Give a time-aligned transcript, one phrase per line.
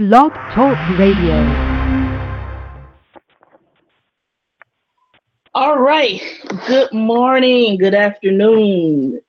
[0.00, 1.36] Blog Talk Radio.
[5.52, 6.22] All right.
[6.66, 7.76] Good morning.
[7.76, 9.20] Good afternoon.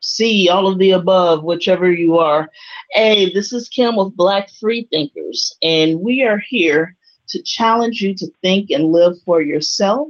[0.00, 2.50] See all of the above, whichever you are.
[2.90, 6.96] Hey, this is Kim with Black Free Thinkers, and we are here
[7.28, 10.08] to challenge you to think and live for yourself,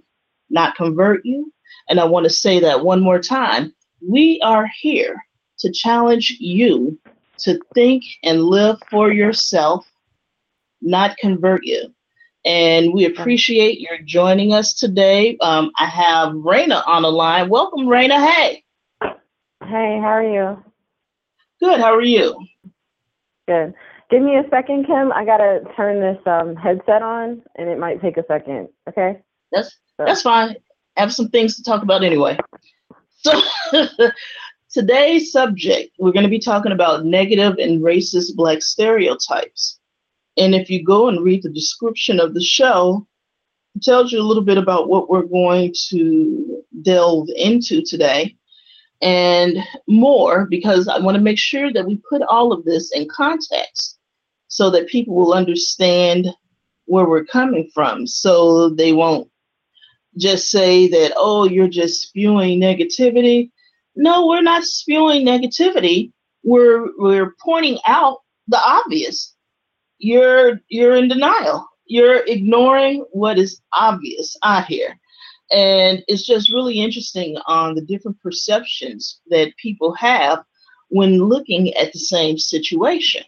[0.48, 1.52] not convert you.
[1.90, 3.74] And I want to say that one more time.
[4.00, 5.22] We are here
[5.58, 6.98] to challenge you
[7.38, 9.86] to think and live for yourself,
[10.80, 11.92] not convert you.
[12.44, 15.36] And we appreciate your joining us today.
[15.40, 17.48] Um, I have Raina on the line.
[17.48, 18.24] Welcome, Raina.
[18.24, 18.64] Hey.
[19.02, 20.62] Hey, how are you?
[21.60, 21.80] Good.
[21.80, 22.36] How are you?
[23.46, 23.74] Good.
[24.10, 25.12] Give me a second, Kim.
[25.12, 28.68] I gotta turn this um, headset on, and it might take a second.
[28.88, 29.20] Okay.
[29.52, 30.04] That's so.
[30.04, 30.56] that's fine.
[30.96, 32.38] I have some things to talk about anyway.
[33.22, 33.40] So
[34.72, 39.78] Today's subject, we're going to be talking about negative and racist Black stereotypes.
[40.38, 43.06] And if you go and read the description of the show,
[43.74, 48.34] it tells you a little bit about what we're going to delve into today
[49.02, 53.06] and more because I want to make sure that we put all of this in
[53.14, 53.98] context
[54.48, 56.28] so that people will understand
[56.86, 59.28] where we're coming from so they won't
[60.16, 63.50] just say that, oh, you're just spewing negativity
[63.94, 66.12] no, we're not spewing negativity.
[66.44, 68.18] We're we're pointing out
[68.48, 69.34] the obvious.
[69.98, 71.66] You're you're in denial.
[71.86, 74.98] You're ignoring what is obvious out here.
[75.50, 80.42] And it's just really interesting on the different perceptions that people have
[80.88, 83.22] when looking at the same situation.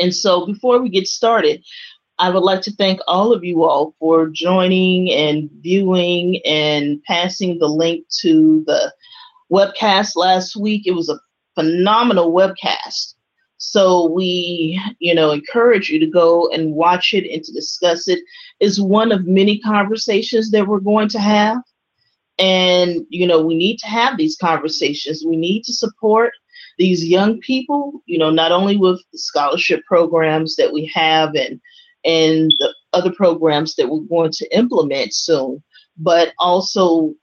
[0.00, 1.64] And so before we get started,
[2.18, 7.58] I would like to thank all of you all for joining and viewing and passing
[7.58, 8.92] the link to the
[9.52, 10.86] webcast last week.
[10.86, 11.20] It was a
[11.54, 13.14] phenomenal webcast.
[13.58, 18.18] So we, you know, encourage you to go and watch it and to discuss it.
[18.58, 21.58] Is one of many conversations that we're going to have.
[22.38, 25.24] And, you know, we need to have these conversations.
[25.24, 26.32] We need to support
[26.78, 31.60] these young people, you know, not only with the scholarship programs that we have and
[32.04, 35.62] and the other programs that we're going to implement soon,
[35.96, 37.14] but also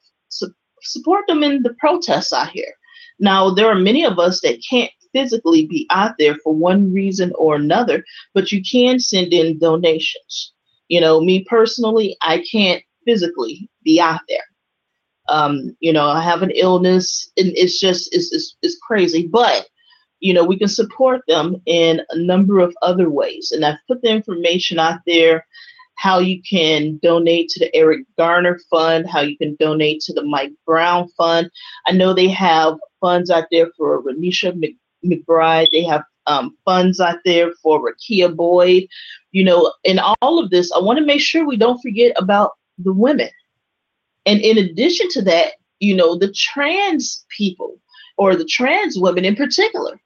[0.89, 2.73] support them in the protests out here.
[3.19, 7.33] Now, there are many of us that can't physically be out there for one reason
[7.37, 10.53] or another, but you can send in donations.
[10.87, 14.43] You know, me personally, I can't physically be out there.
[15.27, 19.67] Um, you know, I have an illness and it's just it's, it's, it's crazy, but
[20.19, 23.51] you know, we can support them in a number of other ways.
[23.51, 25.45] And I've put the information out there
[25.99, 30.23] how you can donate to the Eric Garner Fund, how you can donate to the
[30.23, 31.51] Mike Brown Fund.
[31.87, 34.57] I know they have funds out there for Renisha
[35.05, 35.67] McBride.
[35.73, 38.87] They have um, funds out there for Rekia Boyd.
[39.33, 42.51] You know, in all of this, I want to make sure we don't forget about
[42.77, 43.29] the women.
[44.25, 47.77] And in addition to that, you know, the trans people
[48.17, 49.99] or the trans women in particular.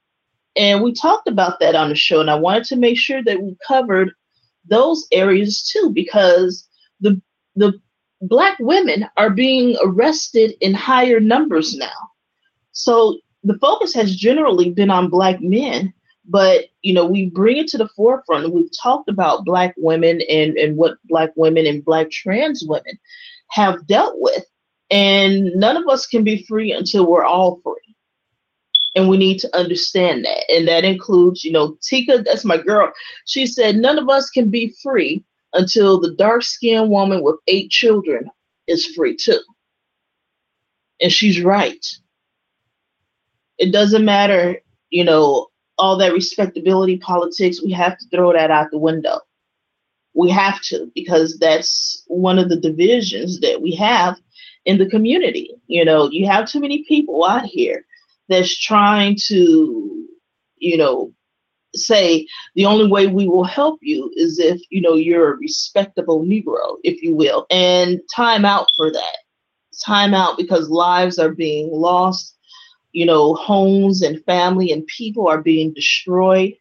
[0.56, 3.40] And we talked about that on the show, and I wanted to make sure that
[3.40, 4.10] we covered
[4.68, 6.68] those areas too because
[7.00, 7.20] the
[7.56, 7.80] the
[8.20, 12.10] black women are being arrested in higher numbers now.
[12.72, 15.92] So the focus has generally been on black men,
[16.24, 18.52] but you know, we bring it to the forefront.
[18.52, 22.98] We've talked about black women and, and what black women and black trans women
[23.50, 24.44] have dealt with.
[24.90, 27.93] And none of us can be free until we're all free
[28.94, 30.44] and we need to understand that.
[30.48, 32.92] And that includes, you know, Tika, that's my girl.
[33.26, 37.70] She said, none of us can be free until the dark skinned woman with eight
[37.70, 38.30] children
[38.66, 39.40] is free too.
[41.00, 41.84] And she's right.
[43.58, 44.58] It doesn't matter,
[44.90, 49.20] you know, all that respectability politics, we have to throw that out the window.
[50.14, 54.16] We have to, because that's one of the divisions that we have
[54.64, 55.50] in the community.
[55.66, 57.84] You know, you have too many people out here
[58.28, 60.06] that's trying to,
[60.56, 61.12] you know,
[61.74, 66.24] say the only way we will help you is if, you know, you're a respectable
[66.24, 69.16] Negro, if you will, and time out for that.
[69.84, 72.36] Time out because lives are being lost,
[72.92, 76.52] you know, homes and family and people are being destroyed.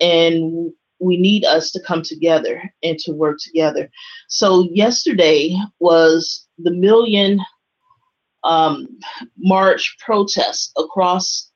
[0.00, 3.90] And we need us to come together and to work together.
[4.28, 7.40] So yesterday was the million
[8.44, 8.88] um,
[9.36, 11.50] march protests across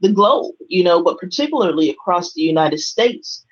[0.00, 3.44] the globe, you know, but particularly across the United States.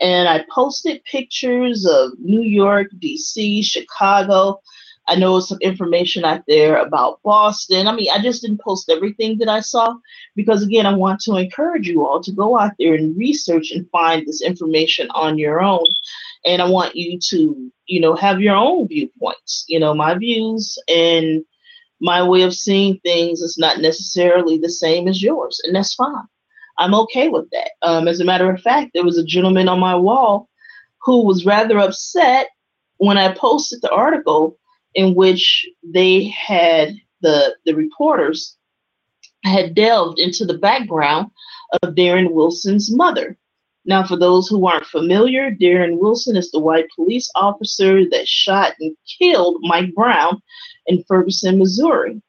[0.00, 4.60] And I posted pictures of New York, DC, Chicago.
[5.08, 7.86] I know some information out there about Boston.
[7.86, 9.94] I mean, I just didn't post everything that I saw
[10.34, 13.88] because, again, I want to encourage you all to go out there and research and
[13.90, 15.86] find this information on your own.
[16.44, 19.64] And I want you to, you know, have your own viewpoints.
[19.68, 21.44] You know, my views and
[22.00, 26.24] my way of seeing things is not necessarily the same as yours, and that's fine.
[26.78, 27.70] I'm okay with that.
[27.82, 30.48] Um, as a matter of fact, there was a gentleman on my wall
[31.04, 32.48] who was rather upset
[32.98, 34.58] when I posted the article
[34.94, 38.56] in which they had the the reporters
[39.44, 41.30] had delved into the background
[41.82, 43.36] of Darren Wilson's mother.
[43.84, 48.74] Now, for those who aren't familiar, Darren Wilson is the white police officer that shot
[48.80, 50.42] and killed Mike Brown
[50.86, 52.20] in Ferguson, Missouri.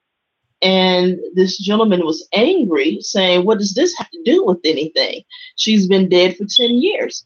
[0.61, 5.21] And this gentleman was angry, saying, What does this have to do with anything?
[5.55, 7.25] She's been dead for 10 years.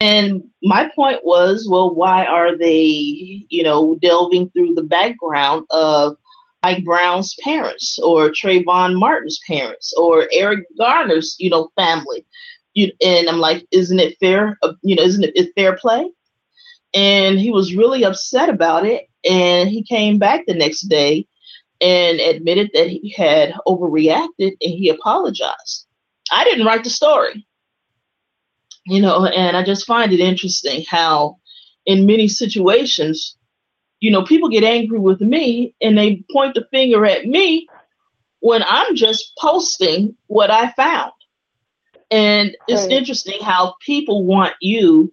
[0.00, 6.16] And my point was, well, why are they, you know, delving through the background of
[6.62, 12.24] Mike Brown's parents or Trayvon Martin's parents or Eric Garner's, you know, family?
[12.72, 14.58] You, and I'm like, isn't it fair?
[14.62, 16.10] Uh, you know, isn't it fair play?
[16.94, 19.08] And he was really upset about it.
[19.28, 21.26] And he came back the next day
[21.80, 25.86] and admitted that he had overreacted and he apologized.
[26.30, 27.46] I didn't write the story,
[28.86, 31.38] you know, and I just find it interesting how,
[31.86, 33.36] in many situations,
[34.00, 37.66] you know, people get angry with me and they point the finger at me
[38.40, 41.12] when I'm just posting what I found.
[42.10, 42.92] And it's right.
[42.92, 45.12] interesting how people want you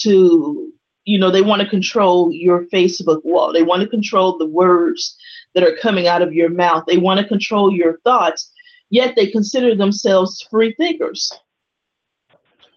[0.00, 0.72] to,
[1.10, 3.52] you know, they want to control your Facebook wall.
[3.52, 5.16] They want to control the words
[5.54, 6.84] that are coming out of your mouth.
[6.86, 8.52] They want to control your thoughts,
[8.90, 11.32] yet they consider themselves free thinkers.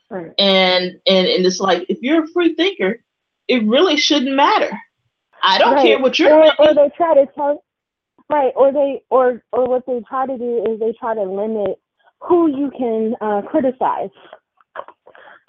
[0.09, 0.31] Right.
[0.39, 3.03] And and and it's like if you're a free thinker,
[3.47, 4.71] it really shouldn't matter.
[5.44, 5.85] I don't right.
[5.85, 7.63] care what you're or, or they try to tell
[8.31, 11.77] right, or they or or what they try to do is they try to limit
[12.19, 14.09] who you can uh, criticize.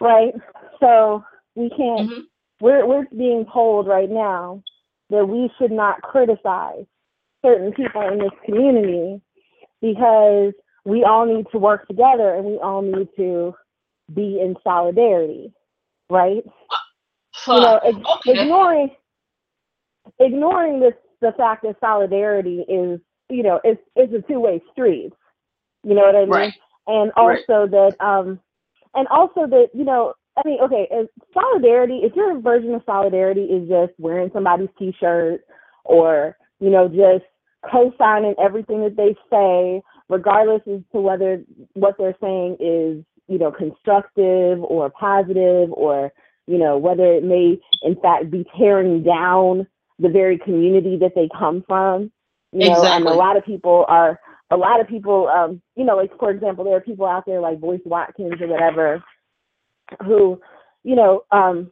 [0.01, 0.35] Right?
[0.81, 2.21] So we can't mm-hmm.
[2.65, 4.63] We're we're being told right now
[5.11, 6.87] that we should not criticize
[7.45, 9.21] certain people in this community
[9.83, 10.55] because
[10.87, 13.55] we all need to work together and we all need to
[14.15, 15.53] be in solidarity,
[16.09, 16.43] right?
[17.47, 18.41] you know, okay.
[18.41, 18.91] ignoring
[20.19, 25.13] ignoring this the fact that solidarity is, you know, it's it's a two way street.
[25.83, 26.31] You know what I mean?
[26.31, 26.55] Right.
[26.87, 27.71] And also right.
[27.71, 28.41] that um
[28.95, 33.43] and also that, you know, I mean, okay, if solidarity, if your version of solidarity
[33.45, 35.43] is just wearing somebody's t shirt
[35.85, 37.25] or, you know, just
[37.71, 41.43] co-signing everything that they say, regardless as to whether
[41.75, 46.13] what they're saying is, you know, constructive or positive or,
[46.47, 49.67] you know, whether it may in fact be tearing down
[50.01, 52.11] the very community that they come from.
[52.53, 52.97] You know, exactly.
[52.97, 54.19] and a lot of people are
[54.51, 57.41] a lot of people um, you know, like for example, there are people out there
[57.41, 59.03] like Boyce Watkins or whatever
[60.05, 60.41] who,
[60.83, 61.71] you know, um,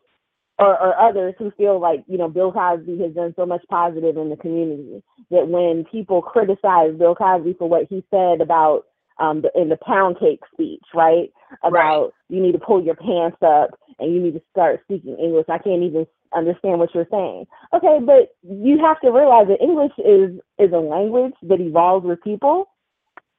[0.59, 4.17] or, or others who feel like you know Bill Cosby has done so much positive
[4.17, 8.85] in the community that when people criticize Bill Cosby for what he said about
[9.19, 11.33] um, the, in the pound cake speech, right?
[11.63, 12.11] About right.
[12.29, 15.47] you need to pull your pants up and you need to start speaking English.
[15.49, 17.47] I can't even understand what you're saying.
[17.73, 22.23] Okay, but you have to realize that English is is a language that evolves with
[22.23, 22.69] people.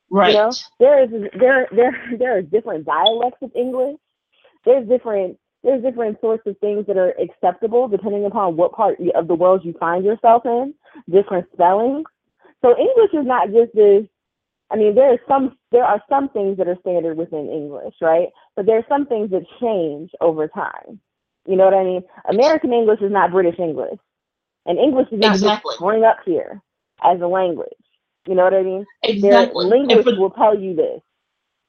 [0.09, 0.33] Right.
[0.33, 3.97] You know, there is there there there are different dialects of English.
[4.65, 9.27] There's different there's different sorts of things that are acceptable depending upon what part of
[9.27, 10.73] the world you find yourself in,
[11.09, 12.05] different spellings.
[12.61, 14.05] So English is not just this
[14.73, 18.29] I mean, there are some there are some things that are standard within English, right?
[18.55, 20.99] But there are some things that change over time.
[21.45, 22.03] You know what I mean?
[22.29, 23.99] American English is not British English.
[24.65, 25.69] And English is not exactly.
[25.69, 26.61] just spring up here
[27.03, 27.67] as a language.
[28.27, 28.85] You know what I mean?
[29.03, 29.65] Exactly.
[29.65, 31.01] linguists for, will tell you this.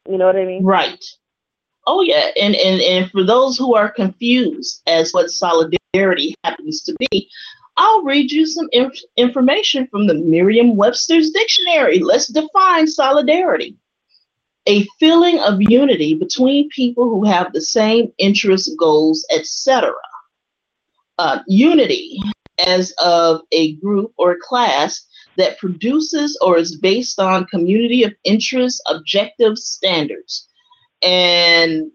[0.09, 0.65] You know what I mean?
[0.65, 1.05] Right.
[1.87, 6.97] Oh yeah, and, and and for those who are confused as what solidarity happens to
[6.99, 7.29] be,
[7.77, 11.99] I'll read you some inf- information from the Merriam-Webster's dictionary.
[11.99, 13.77] Let's define solidarity.
[14.67, 19.93] A feeling of unity between people who have the same interests, goals, etc.
[21.19, 22.19] Uh, unity
[22.65, 28.81] as of a group or class that produces or is based on community of interests,
[28.87, 30.49] objective standards
[31.05, 31.93] and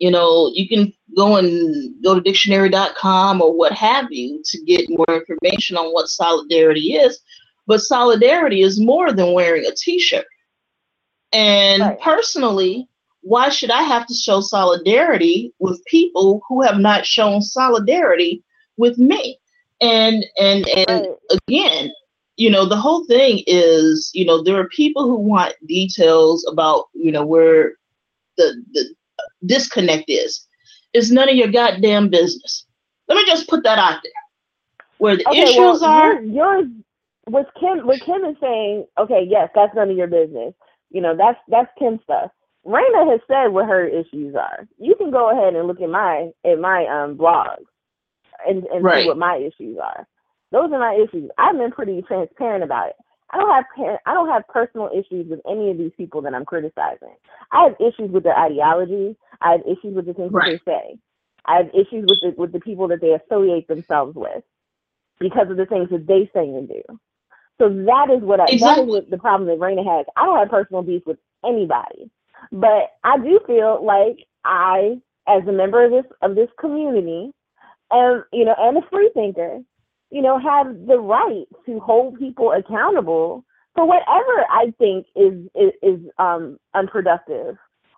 [0.00, 4.88] You know, you can go and go to dictionary.com or what have you to get
[4.88, 7.20] more information on what solidarity is.
[7.66, 10.26] But solidarity is more than wearing a t shirt.
[11.32, 12.00] And right.
[12.00, 12.88] personally,
[13.20, 18.42] why should I have to show solidarity with people who have not shown solidarity
[18.78, 19.38] with me?
[19.82, 21.38] And and and right.
[21.46, 21.92] again,
[22.36, 26.86] you know, the whole thing is, you know, there are people who want details about,
[26.94, 27.74] you know, where
[28.36, 28.94] the the
[29.46, 30.46] disconnect is.
[30.92, 32.66] It's none of your goddamn business.
[33.08, 34.12] Let me just put that out there.
[34.98, 36.66] Where the okay, issues well, are yours
[37.28, 40.54] with Kim what Kim is saying, okay, yes, that's none of your business.
[40.90, 42.30] You know, that's that's Kim stuff.
[42.66, 44.68] Raina has said what her issues are.
[44.78, 47.60] You can go ahead and look at my at my um blog
[48.46, 49.02] and, and right.
[49.02, 50.06] see what my issues are.
[50.52, 51.30] Those are my issues.
[51.38, 52.96] I've been pretty transparent about it.
[53.32, 56.44] I don't have I don't have personal issues with any of these people that I'm
[56.44, 57.14] criticizing.
[57.52, 59.16] I have issues with their ideology.
[59.40, 60.60] I have issues with the things right.
[60.64, 60.98] that they say.
[61.46, 64.42] I have issues with the with the people that they affiliate themselves with
[65.18, 66.82] because of the things that they say and do.
[67.58, 68.58] So that is what I exactly.
[68.58, 70.06] that is what the problem that Raina has.
[70.16, 72.10] I don't have personal beef with anybody.
[72.52, 77.32] But I do feel like I, as a member of this of this community,
[77.92, 79.60] am you know, and a free thinker,
[80.10, 85.72] you know, have the right to hold people accountable for whatever I think is is,
[85.82, 87.56] is um, unproductive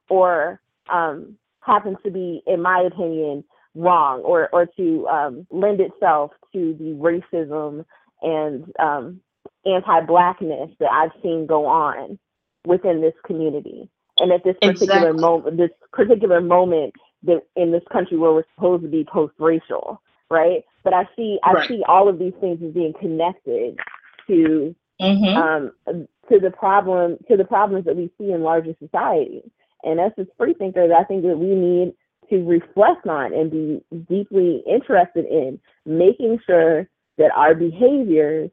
[0.09, 0.61] or
[0.93, 6.77] um, happens to be, in my opinion, wrong or or to um, lend itself to
[6.79, 7.85] the racism
[8.21, 9.21] and um,
[9.65, 12.19] anti-blackness that I've seen go on
[12.67, 13.89] within this community.
[14.19, 15.21] And at this particular exactly.
[15.21, 20.01] moment, this particular moment that in this country where we're supposed to be post-racial,
[20.33, 20.65] right?
[20.83, 21.69] But I see I right.
[21.69, 23.79] see all of these things as being connected
[24.27, 25.37] to mm-hmm.
[25.37, 29.43] um, to the problem to the problems that we see in larger society.
[29.85, 31.93] And as a free thinkers, I think that we need
[32.31, 38.51] to reflect on and be deeply interested in making sure that our behaviors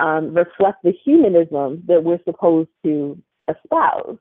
[0.00, 4.18] um, reflect the humanism that we're supposed to espouse,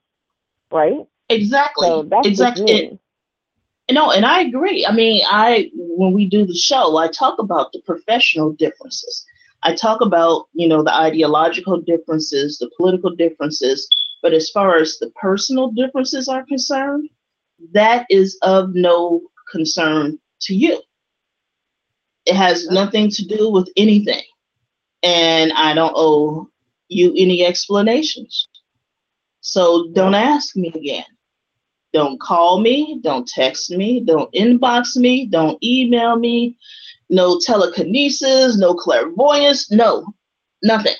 [0.71, 1.07] right?
[1.29, 1.87] Exactly.
[1.87, 2.99] So exactly.
[3.91, 4.85] No, and I agree.
[4.85, 9.25] I mean, I when we do the show, I talk about the professional differences.
[9.63, 13.87] I talk about, you know, the ideological differences, the political differences,
[14.21, 17.09] but as far as the personal differences are concerned,
[17.73, 19.21] that is of no
[19.51, 20.81] concern to you.
[22.25, 24.23] It has nothing to do with anything.
[25.03, 26.49] And I don't owe
[26.87, 28.47] you any explanations.
[29.41, 31.05] So don't ask me again.
[31.93, 36.57] Don't call me, don't text me, don't inbox me, don't email me,
[37.09, 40.13] no telekinesis, no clairvoyance, no,
[40.63, 40.95] nothing.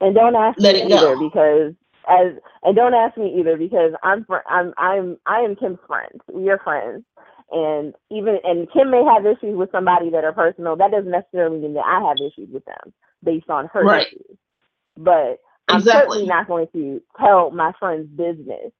[0.00, 1.28] And don't ask Let me either go.
[1.28, 1.74] because
[2.08, 6.20] as and don't ask me either because I'm fr- I'm I'm I am Kim's friend.
[6.28, 7.04] We're friends.
[7.50, 10.76] And even and Kim may have issues with somebody that are personal.
[10.76, 12.92] That doesn't necessarily mean that I have issues with them
[13.24, 14.06] based on her right.
[14.06, 14.38] issues.
[14.96, 16.18] But I'm exactly.
[16.18, 18.72] certainly not going to tell my friend's business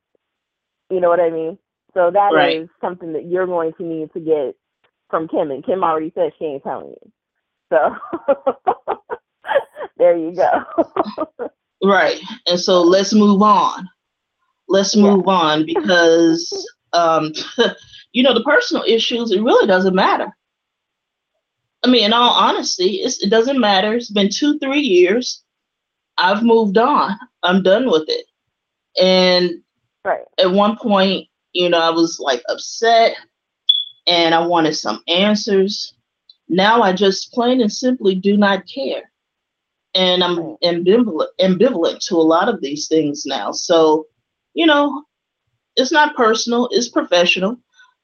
[0.91, 1.59] you know what I mean?
[1.95, 2.63] So that right.
[2.63, 4.55] is something that you're going to need to get
[5.09, 7.13] from Kim, and Kim already said she ain't telling you.
[7.73, 7.97] So
[9.97, 11.49] there you go.
[11.83, 13.89] right, and so let's move on.
[14.69, 15.33] Let's move yeah.
[15.33, 17.33] on because um,
[18.13, 19.33] you know the personal issues.
[19.33, 20.35] It really doesn't matter.
[21.83, 23.95] I mean, in all honesty, it doesn't matter.
[23.95, 25.45] It's been two, three years.
[26.19, 27.17] I've moved on.
[27.43, 28.27] I'm done with it.
[29.01, 29.63] And
[30.07, 30.23] Right.
[30.39, 33.17] At one point, you know, I was like upset
[34.07, 35.95] and I wanted some answers.
[36.49, 39.11] Now I just plain and simply do not care.
[39.97, 43.51] And I'm ambivalent, ambivalent to a lot of these things now.
[43.51, 44.07] So,
[44.55, 45.03] you know,
[45.75, 47.57] it's not personal, it's professional.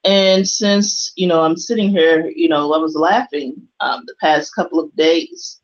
[0.03, 4.57] And since, you know, I'm sitting here, you know, I was laughing um, the past
[4.57, 5.61] couple of days.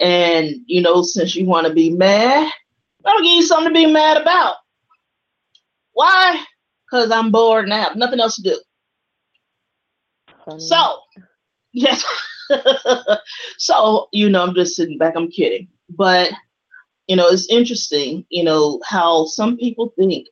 [0.00, 2.50] And, you know, since you want to be mad,
[3.04, 4.56] to give you something to be mad about.
[6.00, 6.42] Why?
[6.86, 8.58] Because I'm bored and I have nothing else to do.
[10.46, 10.58] Funny.
[10.58, 10.96] So,
[11.74, 12.02] yes.
[13.58, 15.68] so, you know, I'm just sitting back, I'm kidding.
[15.90, 16.32] But,
[17.06, 20.28] you know, it's interesting, you know, how some people think,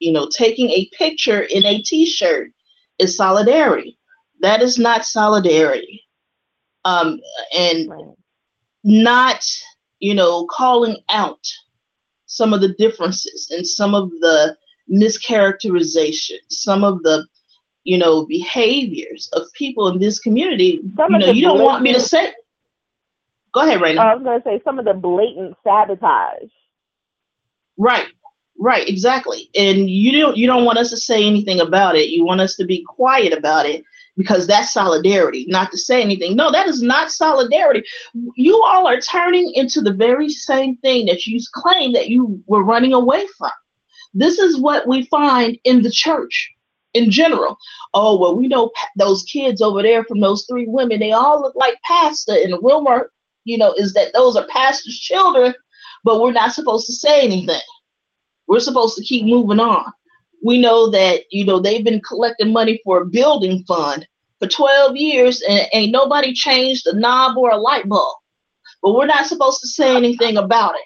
[0.00, 2.50] you know, taking a picture in a t shirt
[2.98, 3.96] is solidarity.
[4.40, 6.02] That is not solidarity.
[6.84, 7.20] Um,
[7.56, 8.04] and right.
[8.82, 9.44] not,
[10.00, 11.46] you know, calling out
[12.26, 14.56] some of the differences and some of the
[14.92, 17.26] mischaracterization, some of the
[17.84, 20.80] you know behaviors of people in this community.
[20.96, 22.32] Some you know, you don't want me to say.
[23.52, 23.98] Go ahead, Raina.
[23.98, 26.48] I was going to say some of the blatant sabotage.
[27.76, 28.06] Right.
[28.58, 29.50] Right, exactly.
[29.56, 32.10] And you don't you don't want us to say anything about it.
[32.10, 33.82] You want us to be quiet about it
[34.16, 36.36] because that's solidarity, not to say anything.
[36.36, 37.82] No, that is not solidarity.
[38.36, 42.62] You all are turning into the very same thing that you claim that you were
[42.62, 43.50] running away from.
[44.14, 46.52] This is what we find in the church
[46.94, 47.56] in general.
[47.94, 51.54] Oh, well, we know those kids over there from those three women, they all look
[51.54, 52.34] like pastor.
[52.34, 53.10] And the rumor,
[53.44, 55.54] you know, is that those are pastor's children,
[56.04, 57.60] but we're not supposed to say anything.
[58.46, 59.92] We're supposed to keep moving on.
[60.44, 64.06] We know that, you know, they've been collecting money for a building fund
[64.40, 68.16] for 12 years and ain't nobody changed a knob or a light bulb.
[68.82, 70.84] But we're not supposed to say anything about it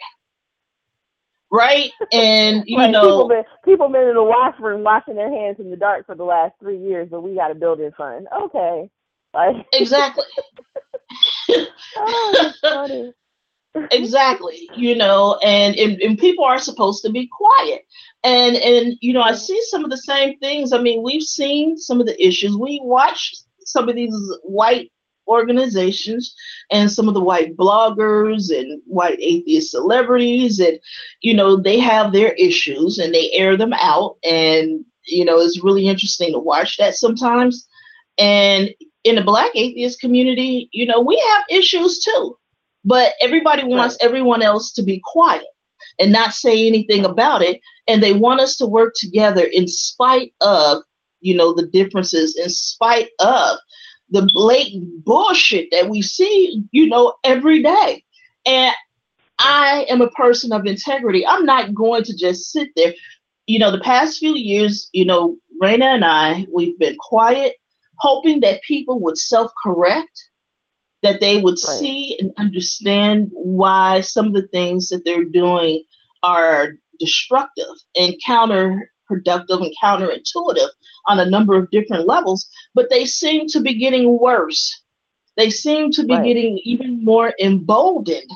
[1.51, 1.91] right?
[2.13, 2.91] And you right.
[2.91, 6.15] know, people been, people been in the washroom washing their hands in the dark for
[6.15, 8.27] the last three years, but we got a building fund.
[8.45, 8.91] Okay,
[9.35, 10.25] like exactly.
[11.97, 13.13] oh,
[13.91, 17.83] exactly you know and, and and people are supposed to be quiet
[18.25, 21.77] and and you know i see some of the same things i mean we've seen
[21.77, 23.35] some of the issues we watch
[23.65, 24.91] some of these white
[25.27, 26.35] organizations
[26.71, 30.79] and some of the white bloggers and white atheist celebrities and
[31.21, 34.17] you know they have their issues and they air them out.
[34.25, 37.67] And you know it's really interesting to watch that sometimes.
[38.19, 38.71] And
[39.05, 42.37] in the black atheist community you know we have issues too.
[42.85, 45.47] But everybody wants everyone else to be quiet
[45.99, 47.61] and not say anything about it.
[47.89, 50.83] And they want us to work together in spite of
[51.21, 53.59] you know the differences in spite of
[54.11, 58.05] the blatant bullshit that we see, you know, every day.
[58.45, 58.75] And
[59.39, 61.27] I am a person of integrity.
[61.27, 62.95] I'm not going to just sit there.
[63.47, 67.57] You know, the past few years, you know, Raina and I, we've been quiet,
[67.99, 70.31] hoping that people would self correct,
[71.03, 71.79] that they would right.
[71.79, 75.83] see and understand why some of the things that they're doing
[76.23, 80.69] are destructive and counter productive and counterintuitive
[81.07, 84.83] on a number of different levels, but they seem to be getting worse.
[85.37, 86.25] They seem to be right.
[86.25, 88.31] getting even more emboldened.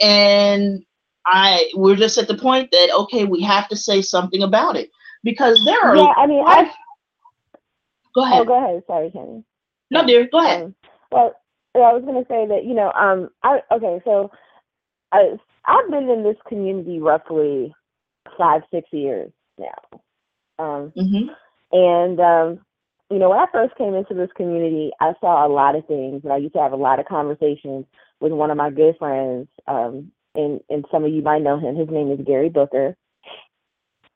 [0.00, 0.84] And
[1.26, 4.90] I we're just at the point that okay, we have to say something about it
[5.24, 6.72] because there are Yeah, I mean I
[8.14, 8.40] Go ahead.
[8.40, 8.82] Oh, go ahead.
[8.86, 9.44] Sorry, Kenny.
[9.90, 10.62] No, dear, go ahead.
[10.62, 10.74] Um,
[11.12, 11.34] well,
[11.76, 14.30] I was going to say that, you know, um I okay, so
[15.12, 17.74] I I've been in this community roughly
[18.36, 20.00] 5 6 years now.
[20.58, 21.28] Um, mm-hmm.
[21.72, 22.64] And, um,
[23.10, 26.22] you know, when I first came into this community, I saw a lot of things,
[26.24, 27.86] and I used to have a lot of conversations
[28.20, 29.48] with one of my good friends.
[29.66, 31.76] Um, and, and some of you might know him.
[31.76, 32.96] His name is Gary Booker.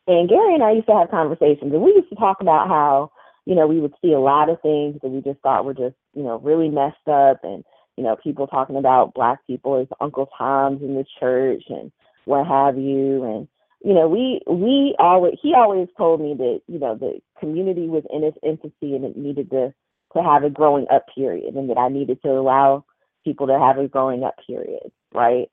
[0.07, 3.12] And Gary and I used to have conversations, and we used to talk about how,
[3.46, 5.96] you know, we would see a lot of things that we just thought were just,
[6.14, 7.64] you know, really messed up, and
[7.96, 11.92] you know, people talking about black people as Uncle Toms in the church and
[12.24, 13.48] what have you, and
[13.85, 18.05] you know, we we always he always told me that you know the community was
[18.12, 19.75] in its infancy and it needed to
[20.14, 22.85] to have a growing up period, and that I needed to allow
[23.25, 25.49] people to have a growing up period, right?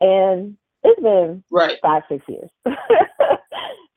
[0.00, 2.50] And it's been right five six years.
[2.64, 2.74] this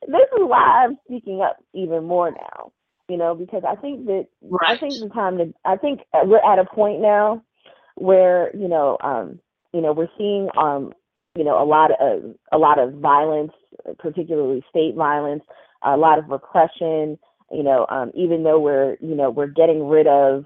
[0.08, 2.72] is why I'm speaking up even more now,
[3.08, 4.76] you know, because I think that right.
[4.76, 7.42] I think the time to I think we're at a point now
[7.94, 9.38] where you know um
[9.72, 10.92] you know we're seeing um
[11.36, 13.52] you know a lot of a lot of violence
[13.98, 15.42] particularly state violence,
[15.82, 17.18] a lot of repression.
[17.52, 20.44] You know, um, even though we're you know we're getting rid of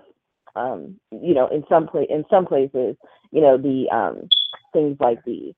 [0.55, 2.96] um, you know in some place in some places
[3.31, 4.29] you know the um,
[4.72, 5.55] things like the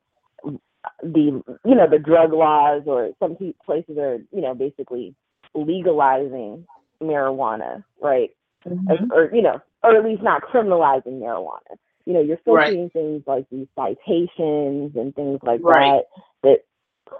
[1.02, 5.14] the you know the drug laws or some places are you know basically
[5.54, 6.64] legalizing
[7.02, 8.30] marijuana right
[8.66, 9.12] mm-hmm.
[9.12, 12.72] or, or you know or at least not criminalizing marijuana you know you're still right.
[12.72, 16.02] seeing things like these citations and things like right.
[16.42, 16.58] that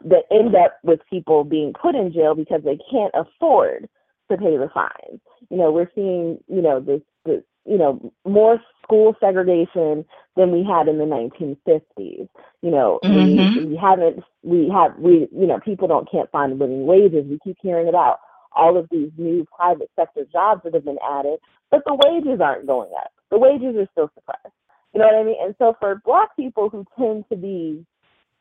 [0.03, 3.89] that that end up with people being put in jail because they can't afford
[4.31, 5.21] to pay the fines.
[5.51, 10.05] You know, we're seeing, you know, this, this you know, more school segregation
[10.37, 12.29] than we had in the 1950s.
[12.63, 13.59] You know, mm-hmm.
[13.59, 17.25] we, we haven't, we have, we, you know, people don't can't find living wages.
[17.29, 18.19] We keep hearing about
[18.55, 21.39] all of these new private sector jobs that have been added,
[21.71, 23.13] but the wages aren't going up.
[23.31, 24.55] The wages are still suppressed.
[24.93, 25.37] You know what I mean?
[25.41, 27.85] And so for Black people who tend to be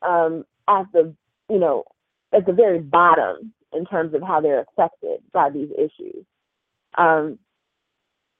[0.02, 1.14] um, at the
[1.52, 1.84] you know,
[2.34, 6.26] at the very bottom in terms of how they're affected by these issues.
[6.98, 7.38] Um,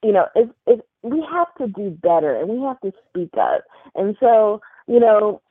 [0.04, 3.64] you know, if, if we have to do better and we have to speak up.
[3.96, 5.42] And so, you know,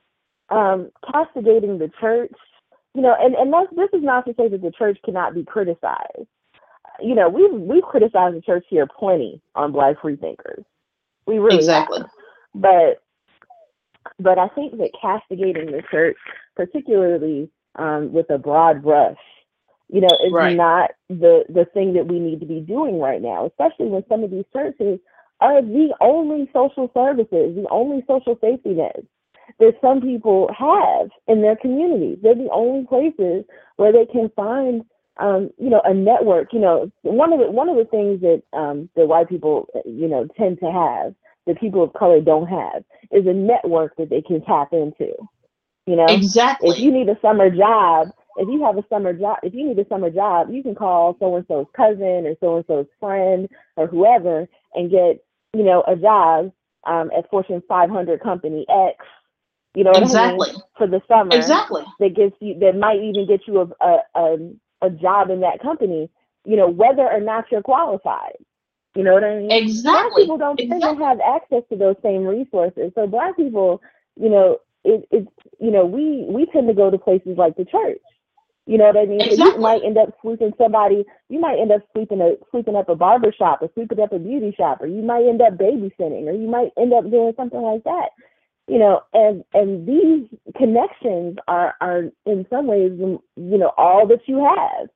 [0.49, 2.33] um, castigating the church,
[2.93, 5.43] you know, and, and that's, this is not to say that the church cannot be
[5.43, 6.27] criticized.
[6.99, 10.63] You know, we've, we've criticized the church here plenty on Black Freethinkers.
[11.25, 11.99] We really exactly.
[11.99, 12.09] Have.
[12.55, 13.01] But
[14.19, 16.17] but I think that castigating the church,
[16.55, 19.17] particularly um, with a broad brush.
[19.89, 20.55] You know, it's Right.
[20.57, 24.23] not the the thing that we need to be doing right now, especially when some
[24.23, 24.99] of these churches
[25.41, 29.07] are the only social services, the only social safety nets
[29.59, 32.17] that some people have in their communities.
[32.21, 33.43] They're the only places
[33.75, 34.83] where they can find,
[35.17, 36.53] um, you know, a network.
[36.53, 40.07] You know, one of the one of the things that um, that white people, you
[40.07, 41.15] know, tend to have
[41.47, 45.13] that people of color don't have is a network that they can tap into.
[45.87, 46.69] You know, Exactly.
[46.69, 49.79] if you need a summer job, if you have a summer job, if you need
[49.79, 53.49] a summer job, you can call so and so's cousin or so and so's friend
[53.75, 55.23] or whoever and get,
[55.53, 56.51] you know, a job
[56.85, 58.97] um, at Fortune 500 company X.
[59.73, 60.49] You know what I exactly.
[60.49, 60.61] mean?
[60.77, 61.83] For the summer, Exactly.
[61.99, 64.37] that gets you, that might even get you a a, a
[64.83, 66.09] a job in that company.
[66.45, 68.37] You know, whether or not you're qualified.
[68.95, 69.51] You know what I mean?
[69.51, 69.91] Exactly.
[69.91, 70.97] Black people don't tend Exactly.
[70.97, 72.91] to have access to those same resources.
[72.95, 73.81] So black people,
[74.19, 77.65] you know, it, it's you know, we we tend to go to places like the
[77.65, 78.01] church.
[78.67, 79.27] You know what I mean?
[79.29, 81.05] So you might end up sweeping somebody.
[81.29, 84.19] You might end up sweeping a sweeping up a barber shop, or sweeping up a
[84.19, 87.61] beauty shop, or you might end up babysitting, or you might end up doing something
[87.61, 88.09] like that.
[88.67, 90.27] You know, and and these
[90.57, 93.21] connections are are in some ways, you
[93.57, 94.89] know, all that you have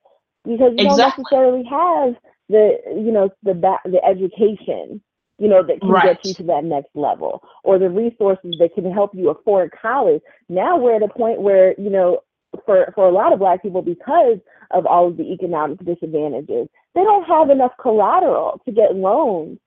[0.45, 2.15] because you don't necessarily have
[2.49, 3.53] the you know the
[3.85, 5.01] the education
[5.39, 6.01] you know that can Right.
[6.01, 10.21] get you to that next level or the resources that can help you afford college.
[10.49, 12.19] Now we're at a point where you know
[12.65, 14.37] for for a lot of black people because
[14.71, 19.59] of all of the economic disadvantages they don't have enough collateral to get loans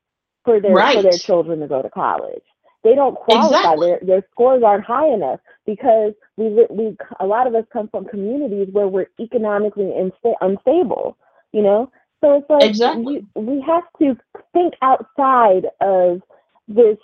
[0.45, 2.43] for their for their children to go to college.
[2.85, 3.77] They don't qualify.
[3.77, 3.77] Exactly.
[3.77, 8.07] their their scores aren't high enough because we we a lot of us come from
[8.07, 11.17] communities where we're economically insta- unstable
[11.53, 13.27] you know so it's like Exactly.
[13.37, 14.17] we, we have to
[14.53, 16.21] think outside of
[16.69, 16.99] this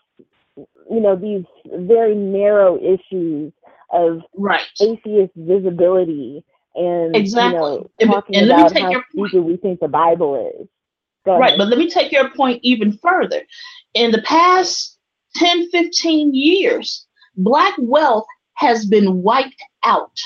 [0.56, 1.44] you know these
[1.86, 3.52] very narrow issues
[3.92, 4.66] of Right.
[4.80, 7.58] atheist visibility and Exactly.
[7.60, 10.68] you know And- talking and let about how your stupid we think the bible is
[11.26, 13.42] Right, but let me take your point even further.
[13.94, 14.98] In the past
[15.36, 20.16] 10, 15 years, Black wealth has been wiped out.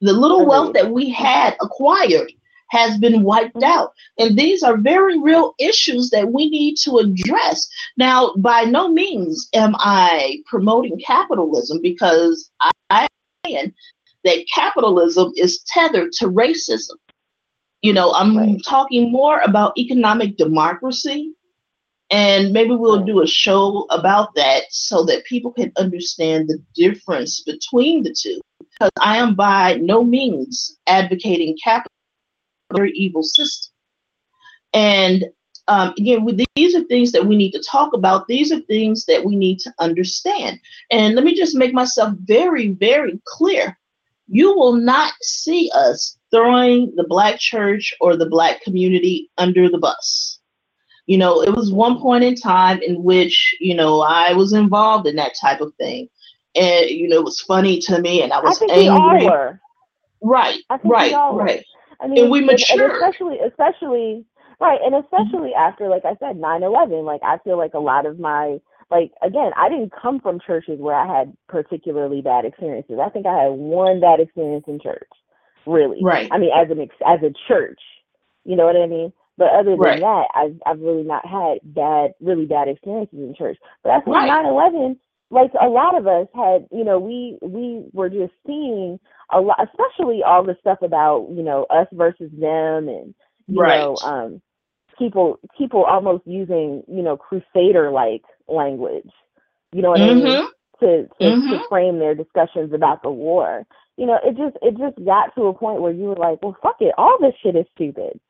[0.00, 2.30] The little wealth that we had acquired
[2.70, 3.92] has been wiped out.
[4.18, 7.68] And these are very real issues that we need to address.
[7.96, 13.08] Now, by no means am I promoting capitalism because I am
[13.44, 13.74] saying
[14.24, 16.96] that capitalism is tethered to racism.
[17.82, 18.60] You know, I'm Right.
[18.64, 21.32] talking more about economic democracy,
[22.10, 27.42] and maybe we'll do a show about that so that people can understand the difference
[27.42, 28.40] between the two.
[28.60, 31.92] Because I am by no means advocating capital,
[32.76, 33.72] very evil system.
[34.72, 35.24] And
[35.68, 38.28] um, again, with these are things that we need to talk about.
[38.28, 40.60] These are things that we need to understand.
[40.90, 43.76] And let me just make myself very, very clear.
[44.28, 49.78] You will not see us throwing the black church or the black community under the
[49.78, 50.38] bus.
[51.06, 55.06] You know, it was one point in time in which, you know, I was involved
[55.06, 56.08] in that type of thing.
[56.56, 59.26] And, you know, it was funny to me and I i was all angry.
[59.26, 59.60] were
[60.22, 61.64] Right, I right, right.
[62.00, 64.24] I mean, we and- and especially, especially,
[64.60, 67.04] right, and especially after, like I said, 9/11.
[67.04, 70.80] Like I feel like a lot of my, like again, I didn't come from churches
[70.80, 72.98] where I had particularly bad experiences.
[73.02, 75.08] I think I had one bad experience in church,
[75.66, 75.98] really.
[76.02, 76.28] Right.
[76.30, 77.80] I mean, as an ex- as a church,
[78.44, 79.12] you know what I mean.
[79.38, 80.00] But other than Right.
[80.00, 83.58] that, I've I've really not had bad, really bad experiences in church.
[83.82, 84.28] But after Right.
[84.28, 84.98] 9/11,
[85.30, 88.98] like a lot of us had, you know, we we were just seeing
[89.32, 93.14] a lot, especially all the stuff about you know us versus them, and
[93.48, 93.80] you Right.
[93.80, 94.42] know, um,
[94.98, 99.10] people people almost using you know crusader like language.
[99.72, 100.38] You know what I mean?
[100.38, 100.48] Mhm.
[100.80, 101.68] To to, to Mhm.
[101.68, 103.66] frame their discussions about the war.
[103.96, 106.56] You know, it just it just got to a point where you were like, well,
[106.62, 108.20] fuck it, all this shit is stupid.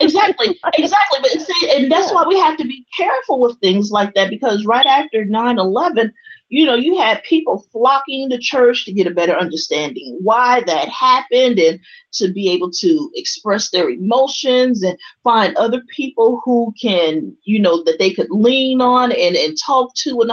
[0.00, 4.14] exactly exactly but see and that's why we have to be careful with things like
[4.14, 6.12] that because right after 9-11
[6.54, 10.88] you know you had people flocking to church to get a better understanding why that
[10.88, 11.80] happened and
[12.12, 17.82] to be able to express their emotions and find other people who can you know
[17.82, 20.32] that they could lean on and, and talk to and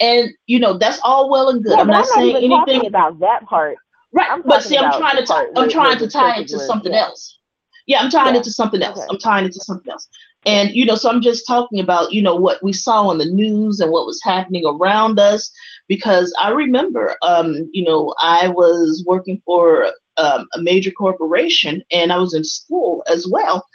[0.00, 3.18] and you know that's all well and good Yeah, i'm not saying even anything about
[3.20, 3.76] that part.
[4.14, 6.92] Right, I'm but see, I'm trying to tie I'm trying to tie it to something
[6.92, 7.04] yeah.
[7.04, 7.38] else.
[7.86, 8.40] Yeah, I'm tying Yeah.
[8.40, 8.98] it to something else.
[8.98, 9.06] Okay.
[9.10, 10.06] I'm tying it to something else.
[10.44, 13.26] And you know, so I'm just talking about, you know, what we saw on the
[13.26, 15.50] news and what was happening around us
[15.88, 22.12] because I remember um, you know, I was working for um, a major corporation and
[22.12, 23.66] I was in school as well.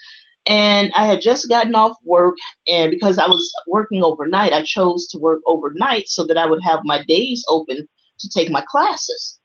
[0.46, 2.38] And I had just gotten off work,
[2.70, 6.64] and because I was working overnight, I chose to work overnight so that I would
[6.64, 7.86] have my days open
[8.20, 9.40] to take my classes.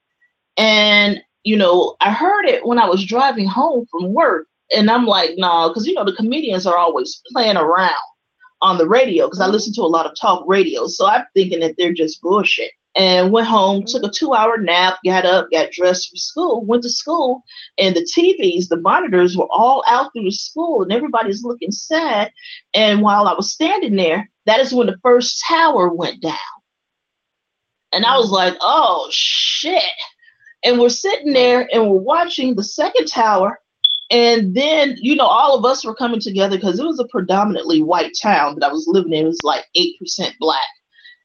[0.57, 5.07] And you know, I heard it when I was driving home from work, and I'm
[5.07, 7.94] like, no, nah, because you know the comedians are always playing around
[8.61, 9.53] on the radio because I mm-hmm.
[9.53, 12.72] listen to a lot of talk radio, so I'm thinking that they're just bullshit.
[12.94, 16.90] And went home, took a two-hour nap, got up, got dressed for school, went to
[16.90, 17.42] school,
[17.79, 22.31] and the TVs, the monitors were all out through the school, and everybody's looking sad.
[22.75, 26.37] And while I was standing there, that is when the first tower went down.
[27.92, 28.35] And I was mm-hmm.
[28.35, 29.83] like, oh shit.
[30.64, 33.59] And we're sitting there and we're watching the second tower.
[34.12, 37.83] And then, you know, all of us were coming together because it was a predominantly
[37.83, 39.25] white town that I was living in.
[39.25, 40.68] It was like 8% black.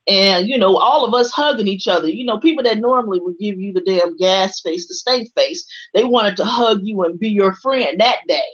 [0.08, 2.10] And, you know, all of us hugging each other.
[2.10, 5.68] You know, people that normally would give you the damn gas face, the stink face,
[5.94, 8.46] they wanted to hug you and be your friend that day.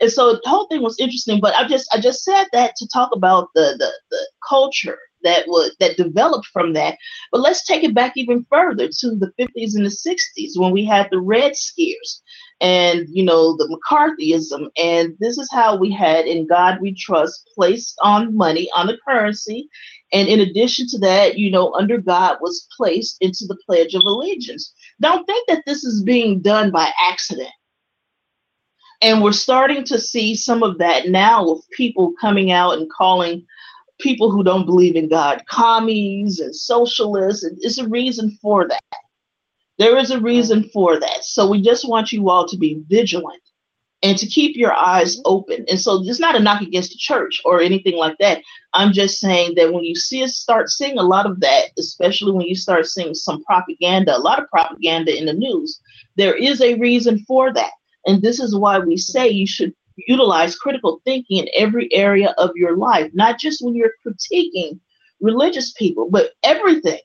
[0.00, 1.40] And so the whole thing was interesting.
[1.40, 5.44] But I just I just said that to talk about the the, the culture that
[5.48, 6.96] would that developed from that.
[7.32, 10.84] But let's take it back even further to the 50s and the 60s when we
[10.84, 12.22] had the Red Scares
[12.60, 14.68] and you know the McCarthyism.
[14.76, 18.98] And this is how we had in God we trust placed on money on the
[19.06, 19.68] currency.
[20.12, 24.02] And in addition to that, you know, under God was placed into the Pledge of
[24.04, 24.74] Allegiance.
[25.00, 27.50] Don't think that this is being done by accident.
[29.02, 33.46] And we're starting to see some of that now with people coming out and calling
[33.98, 37.44] people who don't believe in God, commies and socialists.
[37.44, 38.82] And it's a reason for that.
[39.80, 40.68] There is a reason mm-hmm.
[40.68, 41.24] for that.
[41.24, 43.40] So we just want you all to be vigilant
[44.02, 45.22] and to keep your eyes mm-hmm.
[45.24, 45.64] open.
[45.70, 48.42] And so it's not a knock against the church or anything like that.
[48.74, 52.32] I'm just saying that when you see us start seeing a lot of that, especially
[52.32, 55.80] when you start seeing some propaganda, a lot of propaganda in the news,
[56.16, 57.72] there is a reason for that.
[58.04, 62.50] And this is why we say you should utilize critical thinking in every area of
[62.54, 64.78] your life, not just when you're critiquing
[65.22, 67.00] religious people, but everything.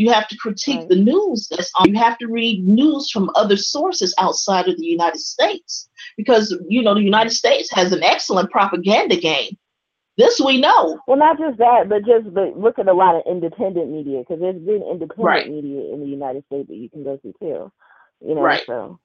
[0.00, 0.88] You have to critique right.
[0.88, 1.90] the news that's on.
[1.90, 6.82] You have to read news from other sources outside of the United States because you
[6.82, 9.58] know the United States has an excellent propaganda game.
[10.16, 10.98] This we know.
[11.06, 14.40] Well, not just that, but just but look at a lot of independent media because
[14.40, 15.50] there's been independent right.
[15.50, 17.70] media in the United States that you can go to too.
[18.26, 18.62] You know, right.
[18.66, 18.98] so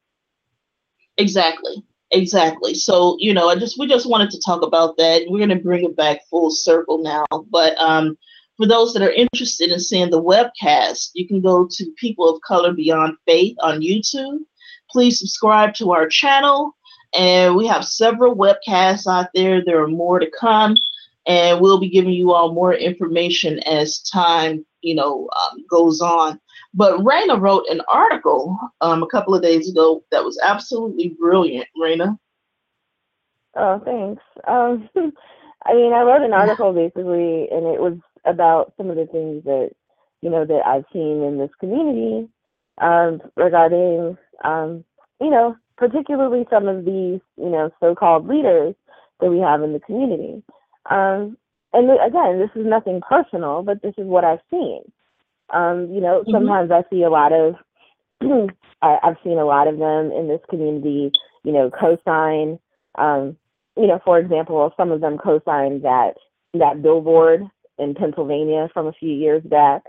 [1.18, 1.84] exactly.
[2.12, 2.74] Exactly.
[2.74, 5.24] So, you know, I just we just wanted to talk about that.
[5.28, 7.26] We're going to bring it back full circle now.
[7.50, 8.18] But um,
[8.58, 12.42] for those that are interested in seeing the webcast, you can go to People of
[12.42, 14.40] Color Beyond Faith on YouTube.
[14.90, 16.76] Please subscribe to our channel.
[17.14, 19.64] And we have several webcasts out there.
[19.64, 20.76] There are more to come.
[21.28, 26.40] And we'll be giving you all more information as time, you know, um, goes on.
[26.74, 31.68] But Raina wrote an article um, a couple of days ago that was absolutely brilliant.
[31.82, 32.18] Raina.
[33.56, 34.22] Oh, thanks.
[34.48, 34.90] Um,
[35.66, 39.44] I mean, I wrote an article basically, and it was about some of the things
[39.46, 39.72] that
[40.22, 42.30] you know that I've seen in this community
[42.80, 44.84] um, regarding, um,
[45.22, 48.76] you know, particularly some of these, you know, so-called leaders
[49.20, 50.44] that we have in the community.
[50.90, 51.38] Um,
[51.74, 54.82] and again, this is nothing personal, but this is what I've seen.
[55.52, 56.32] Um, you know, mm-hmm.
[56.32, 57.56] sometimes I see a lot of,
[58.82, 61.12] I, have seen a lot of them in this community,
[61.44, 62.60] you know, co-sign,
[62.98, 63.38] um,
[63.78, 66.14] you know, for example, some of them co-signed that,
[66.54, 67.44] that billboard
[67.78, 69.84] in Pennsylvania from a few years back.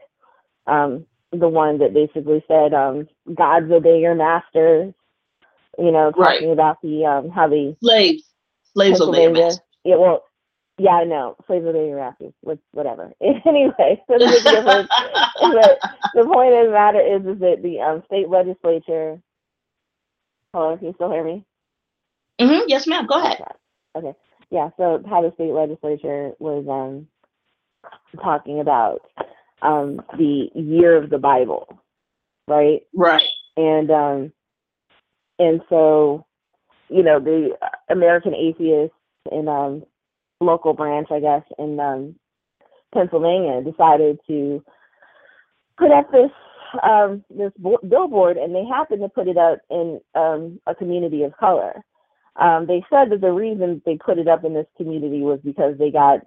[0.67, 4.95] Um, the one that basically said, um, God's obey your masters,
[5.79, 6.53] you know, talking right.
[6.53, 8.25] about the, um, how the slaves,
[8.73, 9.61] slaves obey your masters.
[9.85, 10.25] Yeah, well,
[10.79, 11.37] yeah, I know.
[11.47, 12.33] Slaves obey your masters.
[12.73, 13.13] Whatever.
[13.21, 14.89] anyway, so the difference.
[15.41, 15.79] but
[16.15, 19.21] the point of the matter is, is that the um, state legislature.
[20.53, 21.45] Hello, can you still hear me?
[22.41, 22.65] Mm-hmm.
[22.69, 23.07] Yes, ma'am.
[23.07, 23.43] Go ahead.
[23.97, 24.13] Okay.
[24.51, 24.71] Yeah.
[24.77, 27.09] So how the state legislature was um
[28.17, 29.01] talking about
[29.63, 31.67] um the year of the Bible,
[32.49, 32.83] right?
[32.95, 33.23] Right.
[33.57, 34.33] And um
[35.39, 36.27] and so
[36.89, 37.57] you know the
[37.89, 38.97] American atheists
[39.31, 39.83] and um
[40.41, 42.15] local branch, I guess, in um,
[42.93, 44.63] Pennsylvania decided to
[45.79, 46.31] put up this
[46.83, 51.23] um, this bo- billboard, and they happened to put it up in um, a community
[51.23, 51.75] of color.
[52.37, 55.79] Um, they said that the reason they put it up in this community was because
[55.79, 56.21] they got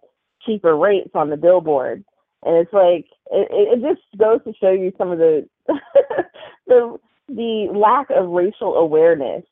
[0.46, 2.04] cheaper rates on the billboard,
[2.44, 5.48] and it's like it, it just goes to show you some of the
[6.68, 6.98] the
[7.28, 9.44] the lack of racial awareness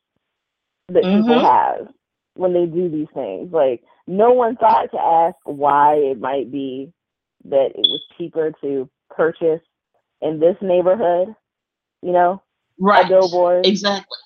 [0.89, 1.21] that mm-hmm.
[1.21, 1.87] people have
[2.35, 3.51] when they do these things.
[3.51, 6.91] Like no one thought to ask why it might be
[7.45, 9.61] that it was cheaper to purchase
[10.21, 11.35] in this neighborhood,
[12.01, 12.41] you know,
[12.79, 13.05] right.
[13.05, 13.65] a billboard.
[13.65, 14.17] Exactly.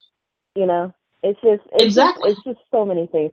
[0.56, 0.94] You know,
[1.24, 3.32] it's just it's exactly just, it's just so many things.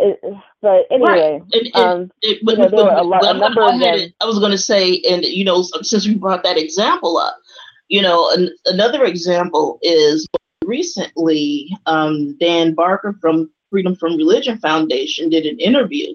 [0.00, 0.20] It,
[0.62, 1.42] but anyway, right.
[1.52, 3.74] and, um, it, but, you know, there were a, lot, a number of.
[3.74, 7.36] I was going to say, and you know, since we brought that example up,
[7.88, 10.26] you know, an, another example is
[10.64, 16.14] recently, um, Dan Barker from Freedom from Religion Foundation did an interview,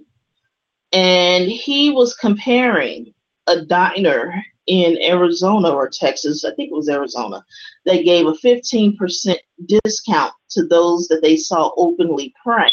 [0.91, 3.13] and he was comparing
[3.47, 7.43] a diner in Arizona or Texas, I think it was Arizona,
[7.85, 12.71] they gave a 15% discount to those that they saw openly praying.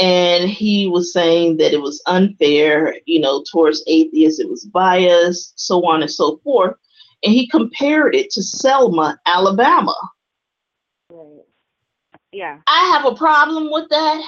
[0.00, 5.60] And he was saying that it was unfair, you know, towards atheists, it was biased,
[5.60, 6.74] so on and so forth.
[7.22, 9.94] And he compared it to Selma, Alabama.
[11.10, 11.42] Right.
[12.32, 12.60] Yeah.
[12.66, 14.26] I have a problem with that.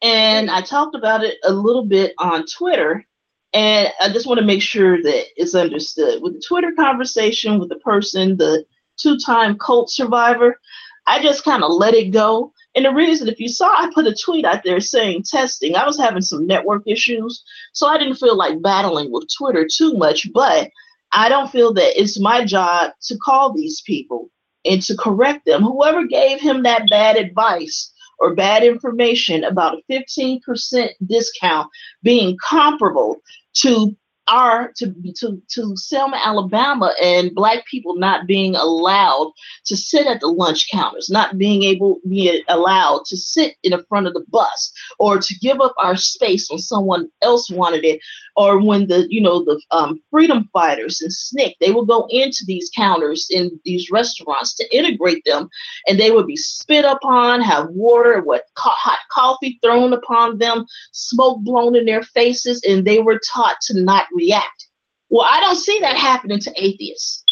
[0.00, 3.04] And I talked about it a little bit on Twitter.
[3.52, 6.22] And I just want to make sure that it's understood.
[6.22, 8.64] With the Twitter conversation with the person, the
[8.96, 10.58] two time cult survivor,
[11.06, 12.52] I just kind of let it go.
[12.74, 15.74] And the reason, if you saw, I put a tweet out there saying testing.
[15.74, 19.94] I was having some network issues, so I didn't feel like battling with Twitter too
[19.94, 20.30] much.
[20.32, 20.70] But
[21.12, 24.30] I don't feel that it's my job to call these people
[24.64, 25.62] and to correct them.
[25.62, 31.68] Whoever gave him that bad advice or bad information about a 15% discount
[32.02, 33.16] being comparable
[33.54, 33.96] to
[34.30, 39.32] our to to to Selma, Alabama, and black people not being allowed
[39.66, 43.84] to sit at the lunch counters, not being able be allowed to sit in the
[43.88, 48.00] front of the bus, or to give up our space when someone else wanted it,
[48.36, 52.44] or when the you know the um, freedom fighters and SNCC, they will go into
[52.46, 55.48] these counters in these restaurants to integrate them,
[55.86, 61.40] and they would be spit upon, have water, what hot coffee thrown upon them, smoke
[61.42, 64.66] blown in their faces, and they were taught to not react.
[65.10, 67.24] Well, I don't see that happening to atheists.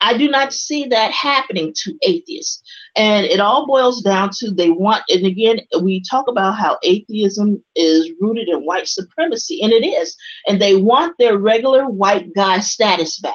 [0.00, 2.62] I do not see that happening to atheists.
[2.96, 7.62] And it all boils down to they want, and again, we talk about how atheism
[7.76, 10.16] is rooted in white supremacy, and it is.
[10.46, 13.34] And they want their regular white guy status back.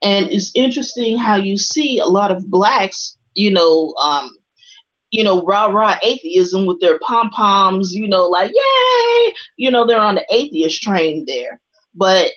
[0.00, 4.30] And it's interesting how you see a lot of blacks, you know, um,
[5.10, 9.86] you know, rah rah atheism with their pom poms, you know, like, yay, you know,
[9.86, 11.60] they're on the atheist train there.
[11.98, 12.32] But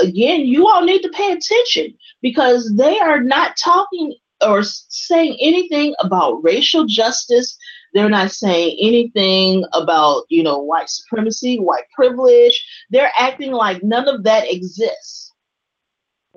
[0.00, 4.14] again, you all need to pay attention because they are not talking
[4.46, 7.58] or saying anything about racial justice.
[7.92, 12.64] They're not saying anything about, you know, white supremacy, white privilege.
[12.90, 15.32] They're acting like none of that exists.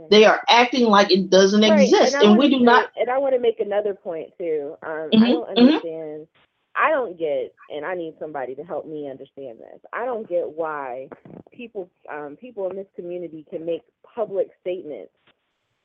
[0.09, 1.81] They are acting like it doesn't right.
[1.81, 2.91] exist, and, and we do make, not.
[2.97, 4.75] And I want to make another point too.
[4.81, 5.23] Um, mm-hmm.
[5.23, 5.59] I don't mm-hmm.
[5.59, 6.21] understand.
[6.21, 6.42] Mm-hmm
[6.75, 9.79] I don't get, and I need somebody to help me understand this.
[9.91, 11.09] I don't get why
[11.51, 15.11] people, um, people in this community can make public statements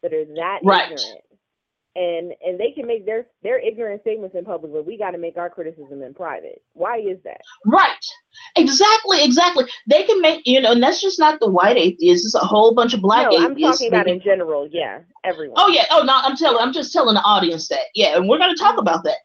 [0.03, 0.93] that are that right.
[0.93, 1.25] ignorant,
[1.97, 5.19] and and they can make their their ignorant statements in public, but we got to
[5.19, 6.63] make our criticism in private.
[6.75, 7.41] Why is that?
[7.67, 8.05] Right.
[8.57, 9.25] Exactly.
[9.25, 9.65] Exactly.
[9.89, 12.25] They can make you know, and that's just not the white atheists.
[12.25, 13.45] It's a whole bunch of black no, atheists.
[13.47, 14.69] I'm talking about in general.
[14.71, 15.57] Yeah, everyone.
[15.59, 15.85] Oh yeah.
[15.91, 16.63] Oh no, I'm telling.
[16.63, 17.87] I'm just telling the audience that.
[17.95, 19.19] Yeah, and we're going to talk about that.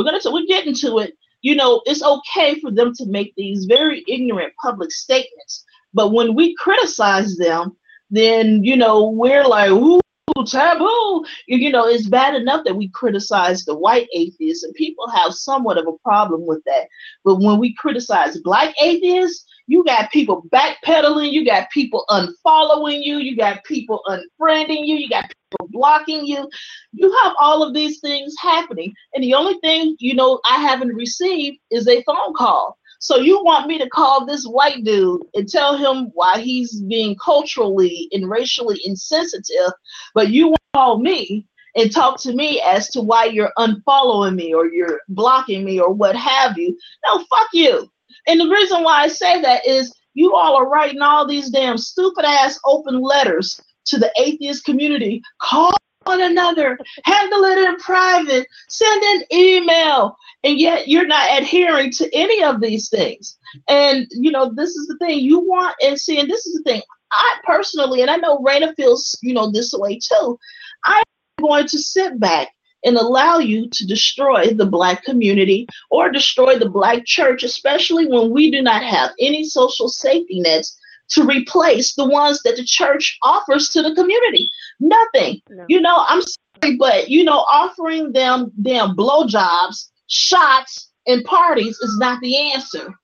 [0.00, 1.14] We're gonna we're getting to it.
[1.42, 6.34] You know, it's okay for them to make these very ignorant public statements, but when
[6.34, 7.76] we criticize them,
[8.10, 10.00] then you know we're like, ooh,
[10.46, 11.26] taboo.
[11.46, 15.76] You know, it's bad enough that we criticize the white atheists, and people have somewhat
[15.76, 16.88] of a problem with that.
[17.24, 23.18] But when we criticize black atheists, you got people backpedaling, you got people unfollowing you,
[23.18, 26.50] you got people unfriending you, you got people blocking you.
[26.92, 28.92] You have all of these things happening.
[29.14, 32.78] And the only thing, you know, I haven't received is a phone call.
[32.98, 37.14] So you want me to call this white dude and tell him why he's being
[37.24, 39.72] culturally and racially insensitive,
[40.14, 44.34] but you want to call me and talk to me as to why you're unfollowing
[44.34, 46.76] me or you're blocking me or what have you.
[47.06, 47.88] No, fuck you.
[48.26, 51.78] And the reason why I say that is you all are writing all these damn
[51.78, 55.22] stupid ass open letters to the atheist community.
[55.40, 55.72] Call
[56.04, 62.08] one another, handle it in private, send an email, and yet you're not adhering to
[62.14, 63.36] any of these things.
[63.68, 66.62] And you know, this is the thing you want and see, and this is the
[66.62, 66.82] thing.
[67.12, 70.38] I personally, and I know Raina feels, you know, this way too.
[70.84, 71.04] I'm
[71.40, 72.48] going to sit back
[72.84, 78.30] and allow you to destroy the black community or destroy the black church, especially when
[78.30, 80.78] we do not have any social safety nets
[81.10, 84.50] to replace the ones that the church offers to the community.
[84.78, 85.42] Nothing.
[85.48, 85.64] No.
[85.68, 91.96] You know, I'm sorry, but you know, offering them them blowjobs, shots, and parties is
[91.98, 92.94] not the answer.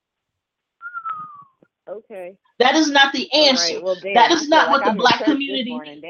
[1.89, 2.37] Okay.
[2.59, 3.75] That is not the answer.
[3.75, 3.83] Right.
[3.83, 5.71] Well, damn, that is not what like the I'm black community.
[5.71, 6.03] Morning,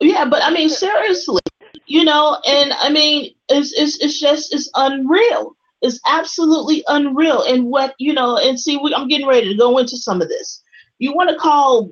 [0.00, 1.39] yeah, but I mean, seriously,
[1.90, 5.56] you know, and I mean, it's it's it's just it's unreal.
[5.82, 7.42] It's absolutely unreal.
[7.42, 10.28] And what you know, and see, we, I'm getting ready to go into some of
[10.28, 10.62] this.
[11.00, 11.90] You want to call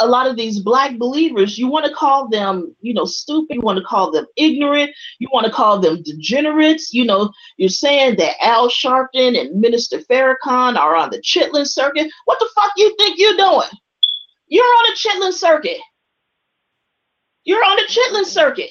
[0.00, 3.60] a lot of these black believers, you want to call them, you know, stupid, you
[3.60, 6.92] want to call them ignorant, you want to call them degenerates.
[6.92, 12.10] You know, you're saying that Al Sharpton and Minister Farrakhan are on the Chitlin circuit.
[12.24, 13.68] What the fuck you think you're doing?
[14.48, 15.78] You're on a Chitlin circuit.
[17.44, 18.70] You're on the Chitlin circuit.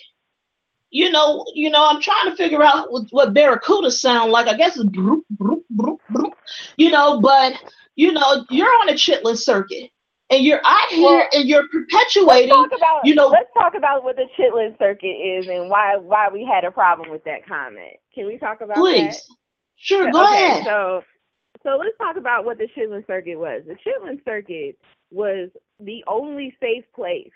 [0.90, 4.48] You know, you know, I'm trying to figure out what, what Barracuda sound like.
[4.48, 6.34] I guess it's broop, broop, broop, broop.
[6.76, 7.54] you know, but
[7.96, 9.92] you know, you're on a Chitlin circuit
[10.32, 12.50] and you're out here and you're perpetuating.
[12.50, 16.30] Talk about, you know, let's talk about what the chitlin circuit is and why why
[16.30, 17.98] we had a problem with that comment.
[18.16, 19.16] Can we talk about please?
[19.16, 19.36] That?
[19.76, 20.64] Sure, go okay, ahead.
[20.66, 21.04] So,
[21.64, 23.64] so let's talk about what the chitlin circuit was.
[23.68, 24.78] The chitlin circuit
[25.12, 25.50] was
[25.80, 27.32] the only safe place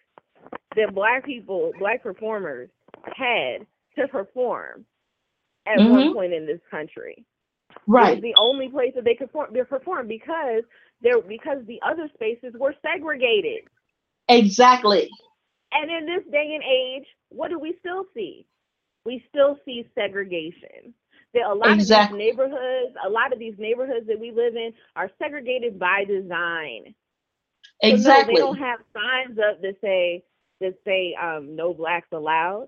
[0.76, 2.70] that black people, black performers,
[3.16, 3.66] had
[3.98, 4.86] to perform
[5.68, 5.92] at mm-hmm.
[5.92, 7.26] one point in this country.
[7.88, 8.12] Right.
[8.12, 10.64] It was the only place that they could perform because
[11.02, 13.64] there because the other spaces were segregated.
[14.30, 15.10] Exactly.
[15.72, 18.48] And in this day and age, what do we still see?
[19.06, 20.94] We still see segregation.
[21.34, 22.16] There, a lot exactly.
[22.16, 26.06] of these neighborhoods, a lot of these neighborhoods that we live in are segregated by
[26.06, 26.96] design.
[27.82, 28.36] Exactly.
[28.38, 30.24] So no, they don't have signs up that say
[30.62, 32.68] that say um, no blacks allowed.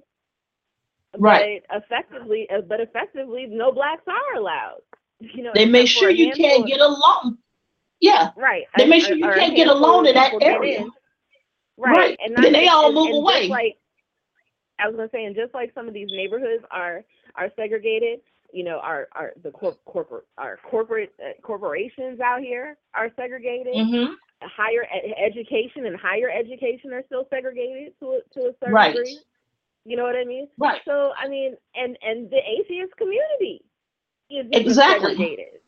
[1.17, 1.63] Right.
[1.69, 4.79] But effectively, uh, but effectively, no blacks are allowed.
[5.19, 7.39] You know, they make sure you can't get along.
[7.99, 8.29] Yeah.
[8.37, 8.65] Right.
[8.77, 10.85] They make sure you can't get alone in that area.
[11.75, 11.97] Right.
[11.97, 12.19] right.
[12.23, 13.47] And then they all move and away.
[13.47, 13.77] Like
[14.79, 17.03] I was gonna say, and just like some of these neighborhoods are
[17.35, 18.19] are segregated,
[18.51, 23.73] you know, our our the cor- corporate our corporate uh, corporations out here are segregated.
[23.73, 24.13] Mm-hmm.
[24.41, 28.95] Higher ed- education and higher education are still segregated to a, to a certain right.
[28.95, 29.19] degree.
[29.85, 30.47] You know what I mean?
[30.57, 30.81] Right.
[30.85, 33.63] So I mean, and and the atheist community
[34.29, 35.61] is exactly segregated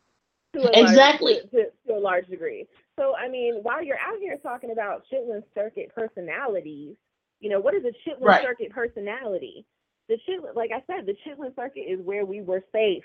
[0.54, 2.68] to a exactly large, to, to, to, a large degree.
[2.98, 6.96] So I mean, while you're out here talking about Chitlin circuit personalities,
[7.40, 8.44] you know, what is a Chitlin right.
[8.44, 9.66] circuit personality?
[10.10, 13.04] The Chitlin, like I said, the Chitlin circuit is where we were safe.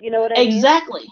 [0.00, 0.54] You know what I mean?
[0.54, 1.08] Exactly.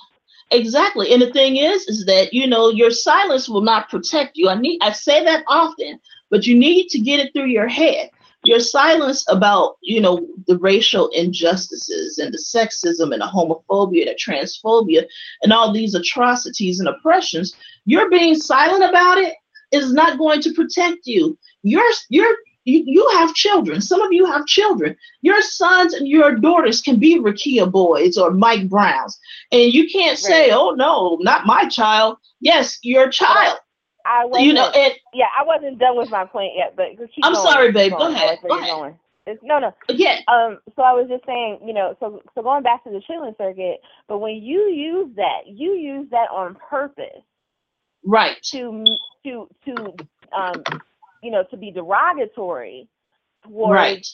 [0.53, 1.13] Exactly.
[1.13, 4.49] And the thing is, is that you know your silence will not protect you.
[4.49, 5.99] I need I say that often,
[6.31, 8.11] but you need to get it through your head
[8.45, 14.15] your silence about you know the racial injustices and the sexism and the homophobia the
[14.15, 15.05] transphobia
[15.43, 17.55] and all these atrocities and oppressions
[17.85, 19.35] you're being silent about it
[19.73, 22.37] is not going to protect you you're you're
[22.69, 26.99] you, you have children some of you have children your sons and your daughters can
[26.99, 29.19] be Rekia Boyds or mike browns
[29.53, 33.59] and you can't say oh no not my child yes your child
[34.09, 36.87] I wasn't, you know, and yeah, I wasn't done with my point yet, but
[37.23, 37.93] I'm going, sorry, babe.
[37.93, 38.39] Go ahead.
[38.43, 38.97] Go ahead.
[39.27, 39.75] It's, no, no.
[39.91, 40.21] Yeah.
[40.29, 40.59] Um.
[40.75, 43.81] So I was just saying, you know, so so going back to the Chitlin circuit,
[44.09, 47.23] but when you use that, you use that on purpose,
[48.05, 48.39] right?
[48.53, 48.85] To
[49.25, 49.95] to to
[50.35, 50.63] um,
[51.23, 52.89] you know, to be derogatory
[53.45, 54.07] towards right.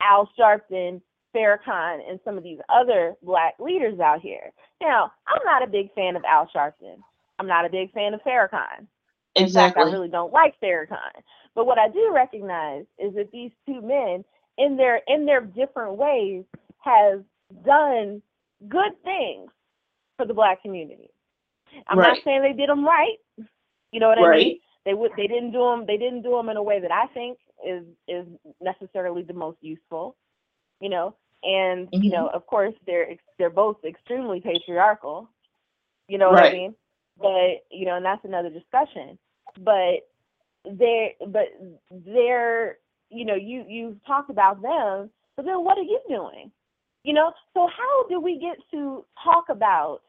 [0.00, 1.00] Al Sharpton,
[1.34, 4.52] Farrakhan, and some of these other black leaders out here.
[4.80, 6.96] Now, I'm not a big fan of Al Sharpton.
[7.38, 8.86] I'm not a big fan of Farrakhan.
[9.34, 9.82] In exactly.
[9.82, 11.22] fact, I really don't like Farrakhan.
[11.54, 14.24] But what I do recognize is that these two men,
[14.58, 16.44] in their in their different ways,
[16.78, 17.24] have
[17.64, 18.22] done
[18.68, 19.50] good things
[20.16, 21.10] for the black community.
[21.88, 22.08] I'm right.
[22.08, 23.16] not saying they did them right.
[23.92, 24.34] You know what right.
[24.34, 24.60] I mean?
[24.84, 27.06] They would they didn't do them they didn't do them in a way that I
[27.14, 28.26] think is is
[28.60, 30.16] necessarily the most useful.
[30.80, 31.14] You know,
[31.44, 32.02] and mm-hmm.
[32.02, 35.28] you know, of course, they're they're both extremely patriarchal.
[36.08, 36.52] You know what right.
[36.52, 36.74] I mean?
[37.18, 39.18] But you know, and that's another discussion.
[39.58, 40.08] But
[40.64, 41.48] they're but
[41.90, 42.78] they're
[43.10, 46.50] you know you you talked about them, but then what are you doing?
[47.04, 50.00] You know, so how do we get to talk about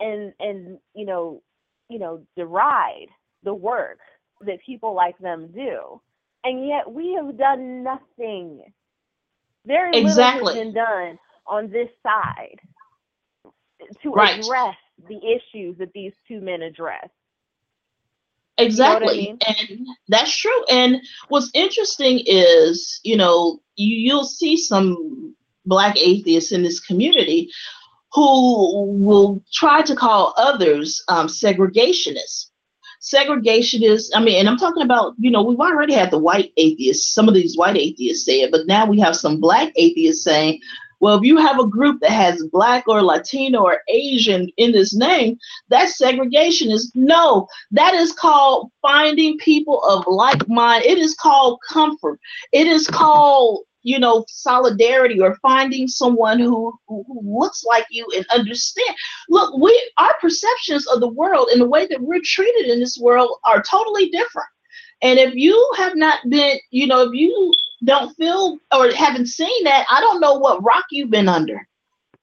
[0.00, 1.42] and and you know
[1.88, 3.08] you know deride
[3.44, 3.98] the work
[4.46, 6.00] that people like them do,
[6.44, 8.62] and yet we have done nothing.
[9.64, 10.42] Very exactly.
[10.42, 12.58] little has been done on this side
[14.02, 14.38] to right.
[14.38, 14.76] address
[15.08, 17.08] the issues that these two men address.
[18.58, 19.20] Exactly.
[19.20, 19.78] You know I mean?
[19.78, 20.64] And that's true.
[20.70, 25.34] And what's interesting is, you know, you, you'll see some
[25.64, 27.50] black atheists in this community
[28.12, 32.50] who will try to call others um, segregationists.
[33.02, 37.12] Segregationists, I mean, and I'm talking about, you know, we've already had the white atheists,
[37.12, 40.60] some of these white atheists say it, but now we have some black atheists saying,
[41.00, 44.94] well, if you have a group that has black or Latino or Asian in this
[44.94, 45.36] name,
[45.68, 46.92] that's segregationist.
[46.94, 50.84] No, that is called finding people of like mind.
[50.84, 52.20] It is called comfort.
[52.52, 58.26] It is called you know solidarity or finding someone who, who, looks like you and
[58.32, 58.96] understand
[59.28, 62.98] look we our perceptions of the world and the way that we're treated in this
[62.98, 64.48] world are totally different
[65.02, 67.52] And if you have not been, you know, if you
[67.84, 71.66] don't feel or haven't seen that, I don't know what rock you've been under.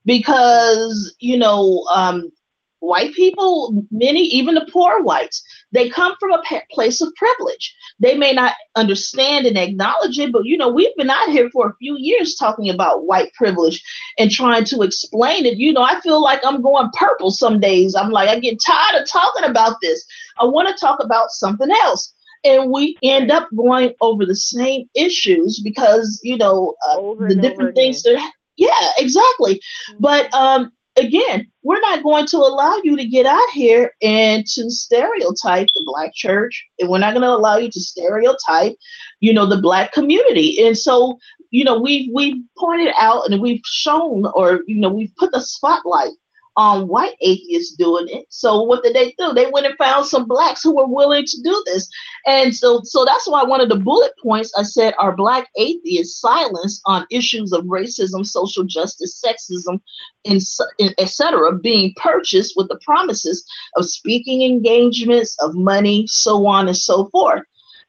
[0.05, 2.31] Because, you know, um,
[2.79, 7.75] white people, many, even the poor whites, they come from a place of privilege.
[7.99, 11.67] They may not understand and acknowledge it, but you know, we've been out here for
[11.67, 13.83] a few years talking about white privilege
[14.17, 15.57] and trying to explain it.
[15.57, 17.95] You know, I feel like I'm going purple some days.
[17.95, 20.05] I'm like, I get tired of talking about this.
[20.39, 22.13] I want to talk about something else.
[22.45, 26.95] And we end up going over the same issues because, you know, uh,
[27.27, 29.55] the different things that, yeah, exactly.
[29.55, 29.97] Mm-hmm.
[29.99, 34.69] But um, again, we're not going to allow you to get out here and to
[34.69, 38.75] stereotype the black church, and we're not going to allow you to stereotype,
[39.19, 40.65] you know, the black community.
[40.65, 41.17] And so,
[41.51, 45.41] you know, we've we've pointed out and we've shown, or you know, we've put the
[45.41, 46.11] spotlight
[46.57, 48.25] on white atheists doing it.
[48.29, 49.33] So what did they do?
[49.33, 51.89] They went and found some blacks who were willing to do this.
[52.25, 56.19] And so so that's why one of the bullet points I said are black atheists
[56.19, 59.79] silence on issues of racism, social justice, sexism,
[60.25, 60.41] and,
[60.79, 61.53] and etc.
[61.57, 63.45] being purchased with the promises
[63.75, 67.43] of speaking engagements, of money, so on and so forth.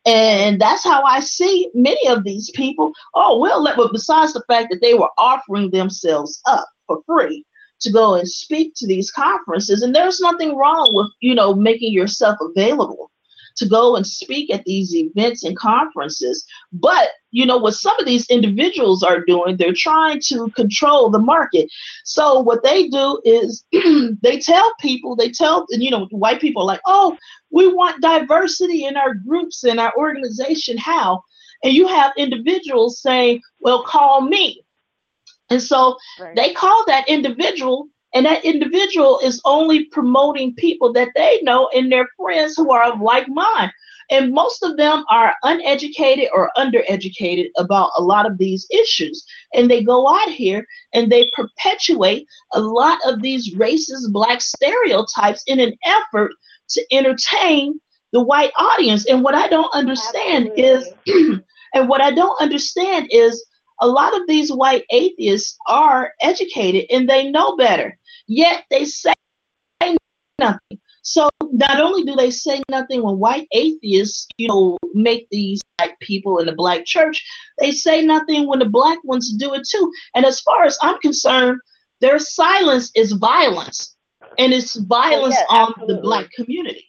[0.07, 2.93] And that's how I see many of these people.
[3.15, 7.45] Oh, well, but besides the fact that they were offering themselves up for free,
[7.81, 9.83] to go and speak to these conferences.
[9.83, 13.11] And there's nothing wrong with, you know, making yourself available
[13.57, 16.45] to go and speak at these events and conferences.
[16.73, 21.19] But, you know, what some of these individuals are doing, they're trying to control the
[21.19, 21.69] market.
[22.05, 26.81] So what they do is they tell people, they tell, you know, white people like,
[26.87, 27.17] oh,
[27.51, 30.79] we want diversity in our groups and our organization.
[30.79, 31.23] How?
[31.63, 34.65] And you have individuals saying, well, call me.
[35.51, 36.35] And so right.
[36.37, 41.91] they call that individual, and that individual is only promoting people that they know and
[41.91, 43.73] their friends who are of like mind.
[44.11, 49.25] And most of them are uneducated or undereducated about a lot of these issues.
[49.55, 55.45] And they go out here and they perpetuate a lot of these racist black stereotypes
[55.47, 56.33] in an effort
[56.71, 57.81] to entertain
[58.13, 59.07] the white audience.
[59.07, 61.05] And what I don't understand Absolutely.
[61.07, 61.41] is,
[61.75, 63.45] and what I don't understand is
[63.81, 69.13] a lot of these white atheists are educated and they know better, yet they say
[70.39, 70.79] nothing.
[71.03, 75.99] So not only do they say nothing when white atheists, you know, make these black
[76.01, 77.25] people in the black church,
[77.59, 79.93] they say nothing when the black ones do it too.
[80.15, 81.59] And as far as I'm concerned,
[82.01, 83.97] their silence is violence,
[84.39, 86.87] and it's violence oh, yeah, on the black community.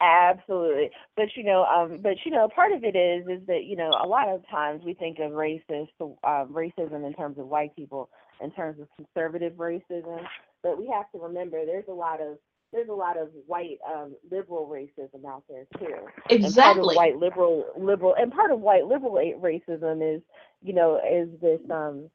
[0.00, 0.90] Absolutely.
[1.16, 3.90] But you know, um, but you know, part of it is is that, you know,
[3.90, 8.10] a lot of times we think of racist um, racism in terms of white people,
[8.42, 10.20] in terms of conservative racism.
[10.62, 12.38] But we have to remember there's a lot of
[12.72, 15.94] there's a lot of white um, liberal racism out there too.
[16.28, 16.96] Exactly.
[16.96, 20.22] white liberal liberal and part of white liberal racism is,
[20.62, 22.10] you know, is this um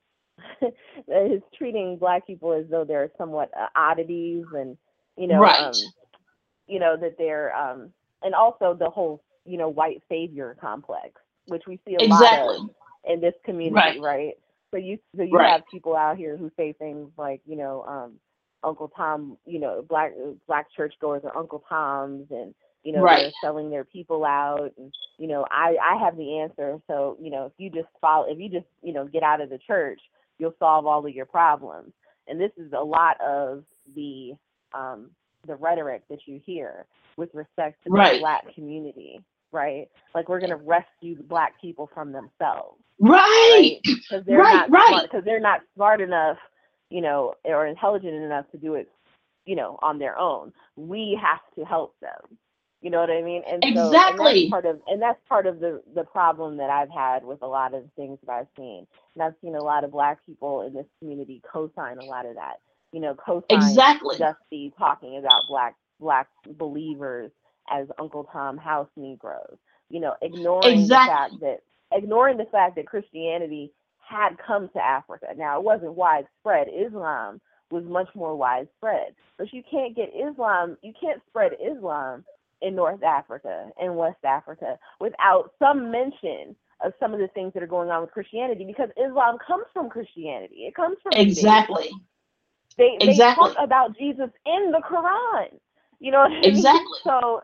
[1.08, 4.78] is treating black people as though they're somewhat uh, oddities and
[5.18, 5.60] you know right.
[5.60, 5.74] um,
[6.70, 7.92] you know that they're um
[8.24, 12.58] and also the whole you know white savior complex which we see a exactly.
[12.58, 12.70] lot of
[13.06, 14.34] in this community right, right?
[14.72, 15.52] so you so you right.
[15.52, 18.14] have people out here who say things like you know um
[18.64, 20.12] uncle tom you know black
[20.48, 22.54] black churchgoers are uncle toms and
[22.84, 23.24] you know right.
[23.24, 27.32] they're selling their people out and you know i i have the answer so you
[27.32, 30.00] know if you just follow if you just you know get out of the church
[30.38, 31.92] you'll solve all of your problems
[32.28, 33.64] and this is a lot of
[33.96, 34.34] the
[34.74, 35.10] um
[35.48, 36.86] the rhetoric that you hear
[37.18, 38.14] with respect to right.
[38.14, 39.22] the black community,
[39.52, 39.88] right?
[40.14, 43.80] Like we're going to rescue the black people from themselves, right?
[43.84, 44.26] Because right?
[44.26, 45.04] they're right, not right.
[45.04, 46.38] because they're not smart enough,
[46.90, 48.90] you know, or intelligent enough to do it,
[49.46, 50.54] you know, on their own.
[50.76, 52.38] We have to help them.
[52.82, 53.44] You know what I mean?
[53.46, 54.50] And exactly.
[54.50, 57.26] So, and that's part of and that's part of the the problem that I've had
[57.26, 58.88] with a lot of things that I've seen.
[59.16, 62.36] And I've seen a lot of black people in this community co-sign a lot of
[62.36, 62.62] that
[62.92, 66.28] you know, co exactly Dusty talking about black black
[66.58, 67.32] believers
[67.70, 69.58] as Uncle Tom house Negroes.
[69.90, 71.38] You know, ignoring exactly.
[71.40, 71.62] the fact
[71.92, 75.28] that ignoring the fact that Christianity had come to Africa.
[75.38, 76.68] Now it wasn't widespread.
[76.68, 79.14] Islam was much more widespread.
[79.38, 82.26] But you can't get Islam, you can't spread Islam
[82.62, 87.64] in North Africa and West Africa without some mention of some of the things that
[87.64, 90.66] are going on with Christianity because Islam comes from Christianity.
[90.66, 91.90] It comes from exactly.
[92.80, 93.50] They exactly.
[93.50, 95.60] they talk about Jesus in the Quran.
[96.00, 96.80] You know exactly.
[96.80, 96.86] I mean?
[97.22, 97.44] So,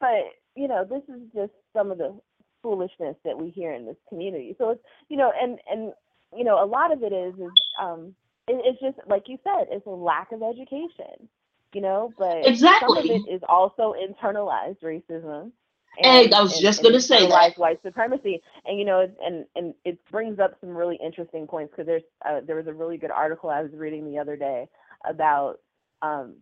[0.00, 2.16] but you know, this is just some of the
[2.62, 4.54] foolishness that we hear in this community.
[4.58, 5.92] So it's you know, and and
[6.36, 7.50] you know, a lot of it is is
[7.80, 8.14] um,
[8.46, 11.28] it, it's just like you said, it's a lack of education.
[11.74, 12.88] You know, but exactly.
[12.88, 15.52] some of it is also internalized racism.
[16.00, 19.74] And, I was just going to say that white supremacy, and you know, and and
[19.84, 23.10] it brings up some really interesting points because there's uh, there was a really good
[23.10, 24.68] article I was reading the other day
[25.08, 25.60] about
[26.02, 26.34] um,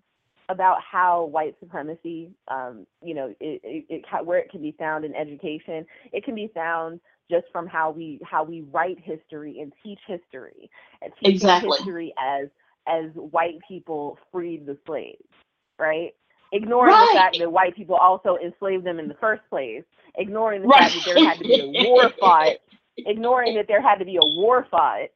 [0.48, 5.04] about how white supremacy, um, you know, it, it, it, where it can be found
[5.04, 5.86] in education.
[6.12, 7.00] It can be found
[7.30, 10.70] just from how we how we write history and teach history
[11.02, 11.76] and teach exactly.
[11.78, 12.48] history as
[12.86, 15.24] as white people freed the slaves,
[15.78, 16.14] right?
[16.52, 17.08] Ignoring right.
[17.12, 19.82] the fact that white people also enslaved them in the first place,
[20.16, 20.90] ignoring the right.
[20.90, 22.56] fact that there had to be a war fought,
[22.98, 25.08] ignoring that there had to be a war fought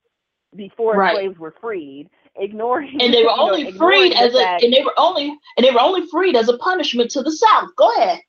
[0.56, 1.14] before right.
[1.14, 4.94] slaves were freed, ignoring and they were only know, freed as a and they were
[4.98, 7.68] only and they were only freed as a punishment to the South.
[7.76, 8.20] Go ahead.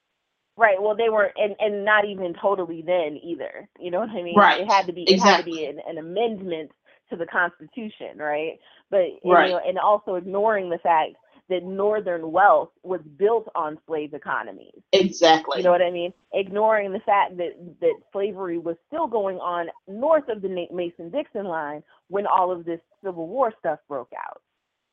[0.57, 0.81] Right.
[0.81, 3.67] Well, they were, and and not even totally then either.
[3.79, 4.35] You know what I mean?
[4.37, 4.61] Right.
[4.61, 5.03] It had to be.
[5.03, 5.31] It exactly.
[5.31, 6.71] had to be an, an amendment
[7.09, 8.59] to the Constitution, right?
[8.89, 9.47] But right.
[9.47, 11.15] You know, and also ignoring the fact
[11.51, 14.81] that Northern wealth was built on slave economies.
[14.91, 15.59] Exactly.
[15.59, 16.13] You know what I mean?
[16.33, 21.83] Ignoring the fact that that slavery was still going on north of the Mason-Dixon line
[22.07, 24.41] when all of this Civil War stuff broke out.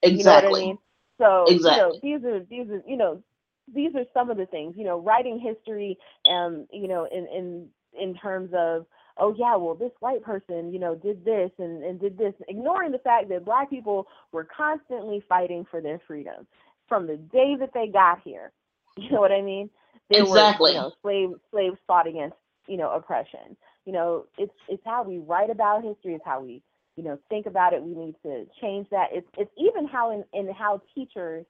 [0.03, 0.19] Exactly.
[0.19, 0.79] You know what I mean?
[1.19, 2.01] So exactly.
[2.03, 3.23] you know, these are these are you know
[3.75, 5.99] these are some of the things you know writing history
[6.31, 7.69] um you know in in
[8.01, 8.87] in terms of
[9.19, 12.93] oh yeah well this white person you know did this and and did this ignoring
[12.93, 16.47] the fact that black people were constantly fighting for their freedom.
[16.89, 18.53] From the day that they got here
[18.97, 19.71] you know what i mean?
[20.11, 23.57] There exactly were you know slaves slaves fought against you know oppression.
[23.85, 26.15] You know it's it's how we write about history.
[26.15, 26.63] It's how we
[26.97, 27.83] you know think about it.
[27.83, 29.09] We need to change that.
[29.13, 31.47] It's it's even how in in how teachers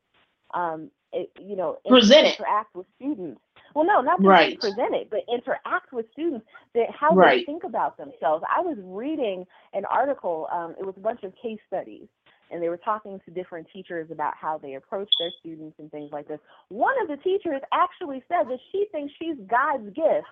[0.55, 3.41] um it, you know present interact with students
[3.75, 4.61] well no not just right.
[4.61, 7.41] present it but interact with students that how right.
[7.41, 11.33] they think about themselves i was reading an article um, it was a bunch of
[11.43, 12.07] case studies
[12.51, 16.11] and they were talking to different teachers about how they approach their students and things
[16.13, 20.27] like this one of the teachers actually said that she thinks she's god's gift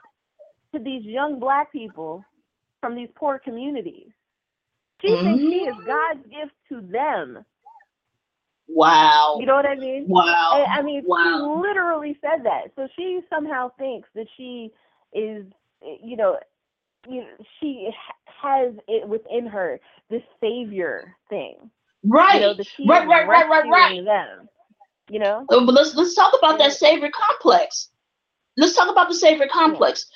[0.74, 2.24] to these young black people
[2.80, 4.08] from these poor communities
[5.00, 5.24] she mm-hmm.
[5.26, 7.44] thinks she is god's gift to them
[8.68, 9.38] Wow.
[9.40, 10.06] You know what I mean?
[10.08, 10.64] Wow.
[10.66, 11.24] I, I mean, wow.
[11.24, 12.72] she literally said that.
[12.74, 14.72] So she somehow thinks that she
[15.12, 15.44] is,
[16.02, 16.38] you know,
[17.08, 17.28] you know,
[17.60, 17.90] she
[18.42, 21.70] has it within her the savior thing.
[22.04, 22.34] Right.
[22.34, 22.54] You know,
[22.86, 24.04] right, right, right, right, right.
[24.04, 24.48] Them.
[25.08, 25.46] You know.
[25.48, 27.90] Uh, but let's let's talk about that savior complex.
[28.56, 30.06] Let's talk about the savior complex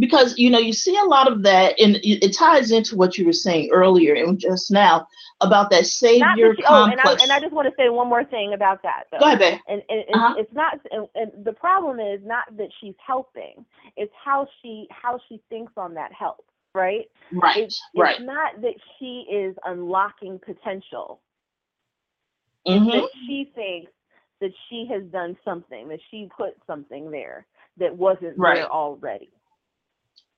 [0.00, 3.24] because you know you see a lot of that and it ties into what you
[3.24, 5.06] were saying earlier and just now
[5.40, 6.64] about that savior complex.
[6.68, 9.04] Oh, and I, and I just want to say one more thing about that.
[9.12, 9.18] Though.
[9.18, 9.58] Go ahead, babe.
[9.68, 10.34] And, and uh-huh.
[10.38, 10.80] it's, it's not.
[10.90, 13.64] And, and the problem is not that she's helping;
[13.96, 16.44] it's how she how she thinks on that help.
[16.74, 17.10] Right.
[17.32, 17.64] Right.
[17.64, 18.16] It's, right.
[18.16, 21.20] It's not that she is unlocking potential.
[22.66, 22.88] Mm-hmm.
[22.88, 23.92] It's that she thinks
[24.40, 27.46] that she has done something, that she put something there
[27.78, 28.56] that wasn't right.
[28.56, 29.30] there already.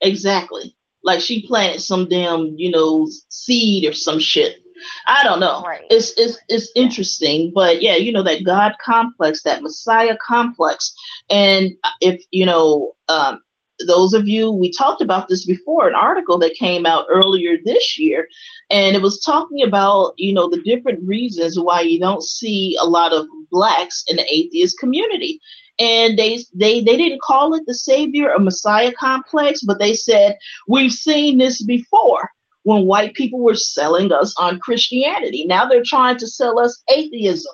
[0.03, 0.77] Exactly.
[1.05, 4.59] Like she planted some damn, you know, seed or some shit.
[5.07, 5.63] I don't know.
[5.63, 5.85] Right.
[5.91, 10.93] It's it's it's interesting, but yeah, you know that God complex, that Messiah complex,
[11.31, 13.41] and if you know, um,
[13.87, 17.97] those of you we talked about this before, an article that came out earlier this
[17.97, 18.27] year,
[18.71, 22.85] and it was talking about you know the different reasons why you don't see a
[22.85, 25.41] lot of blacks in the atheist community
[25.83, 30.37] and they they they didn't call it the savior or messiah complex but they said
[30.69, 32.31] we've seen this before
[32.63, 35.45] when white people were selling us on christianity.
[35.45, 37.53] Now they're trying to sell us atheism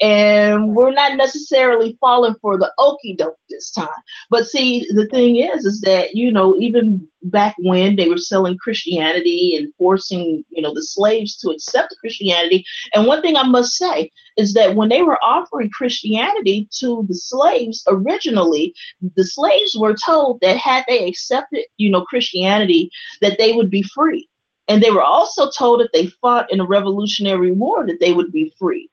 [0.00, 3.88] and we're not necessarily falling for the okey doke this time.
[4.30, 8.56] But see, the thing is, is that you know, even back when they were selling
[8.56, 13.74] Christianity and forcing you know the slaves to accept Christianity, and one thing I must
[13.74, 18.74] say is that when they were offering Christianity to the slaves originally,
[19.16, 22.90] the slaves were told that had they accepted you know Christianity,
[23.20, 24.28] that they would be free.
[24.68, 28.30] And they were also told if they fought in a revolutionary war that they would
[28.30, 28.88] be free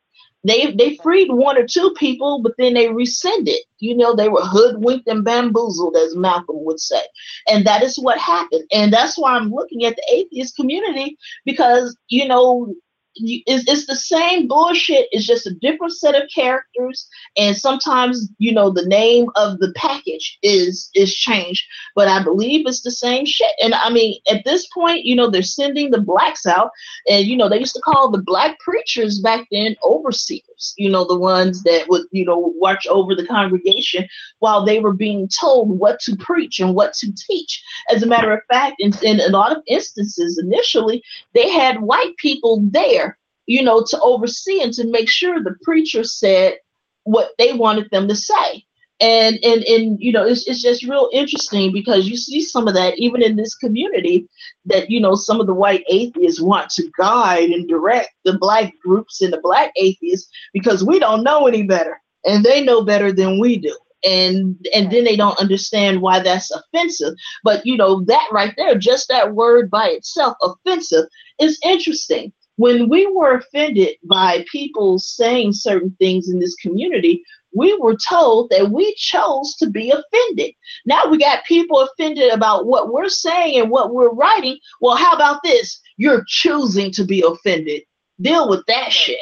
[0.48, 3.60] they they freed one or two people, but then they rescinded.
[3.80, 7.02] You know, they were hoodwinked and bamboozled, as Malcolm would say.
[7.48, 8.64] And that is what happened.
[8.72, 12.74] And that's why I'm looking at the atheist community because, you know,
[13.20, 15.07] it's, it's the same bullshit.
[15.11, 17.07] It's just a different set of characters,
[17.38, 21.65] and sometimes you know the name of the package is is changed,
[21.95, 23.51] but I believe it's the same shit.
[23.61, 26.72] And I mean, at this point, you know, they're sending the blacks out,
[27.09, 30.74] and you know they used to call the black preachers back then overseers.
[30.78, 34.07] You know, the ones that would you know watch over the congregation
[34.39, 37.63] while they were being told what to preach and what to teach.
[37.89, 41.03] As a matter of fact, in, in a lot of instances, initially
[41.34, 43.07] they had white people there
[43.48, 46.58] you know, to oversee and to make sure the preacher said
[47.06, 48.66] what they wanted them to say.
[49.00, 52.74] and and and you know it's, it's just real interesting because you see some of
[52.74, 54.28] that even in this community
[54.66, 58.74] that you know some of the white atheists want to guide and direct the black
[58.84, 63.12] groups and the black atheists because we don't know any better and they know better
[63.12, 63.78] than we do.
[64.06, 67.14] And and then they don't understand why that's offensive.
[67.43, 71.06] But you know that right there just that word by itself offensive
[71.39, 77.24] is interesting when we were offended by people saying certain things in this community
[77.58, 80.53] we were told that we chose to be offended.
[80.86, 84.58] Now we got people offended about what we're saying and what we're writing.
[84.80, 85.80] Well, how about this?
[85.97, 87.82] You're choosing to be offended.
[88.22, 89.20] Deal with that shit.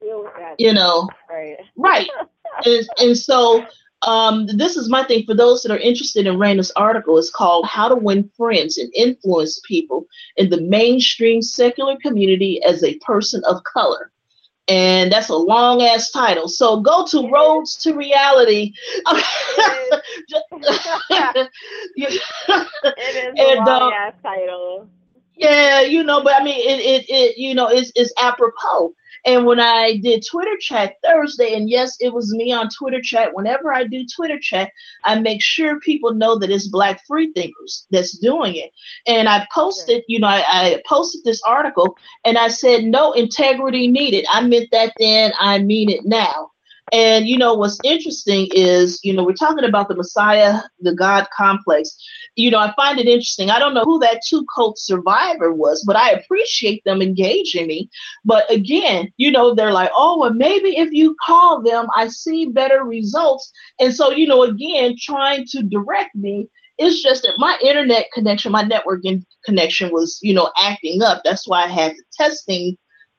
[0.00, 0.56] Deal with that.
[0.58, 1.56] You know, Right.
[1.76, 2.08] right.
[2.64, 3.64] and, and so
[4.04, 7.18] um, this is my thing for those that are interested in Raina's article.
[7.18, 12.82] It's called How to Win Friends and Influence People in the Mainstream Secular Community as
[12.82, 14.10] a Person of Color
[14.68, 16.48] and that's a long ass title.
[16.48, 18.72] So go to Roads to Reality.
[19.06, 19.24] It
[22.96, 24.88] is a uh, long ass title.
[25.36, 28.94] Yeah, you know, but I mean, it, it, it you know, it's, it's apropos.
[29.26, 33.34] And when I did Twitter chat Thursday, and yes, it was me on Twitter chat.
[33.34, 34.70] Whenever I do Twitter chat,
[35.04, 38.70] I make sure people know that it's Black free thinkers that's doing it.
[39.06, 43.88] And I posted, you know, I, I posted this article and I said, no integrity
[43.88, 44.26] needed.
[44.30, 46.50] I meant that then, I mean it now.
[46.92, 51.26] And you know what's interesting is, you know, we're talking about the Messiah, the God
[51.36, 51.96] complex.
[52.36, 53.50] You know, I find it interesting.
[53.50, 57.88] I don't know who that two cult survivor was, but I appreciate them engaging me.
[58.24, 62.46] But again, you know, they're like, oh, well, maybe if you call them, I see
[62.46, 63.50] better results.
[63.80, 66.48] And so, you know, again, trying to direct me.
[66.76, 71.22] It's just that my internet connection, my networking connection was, you know, acting up.
[71.24, 72.76] That's why I had the testing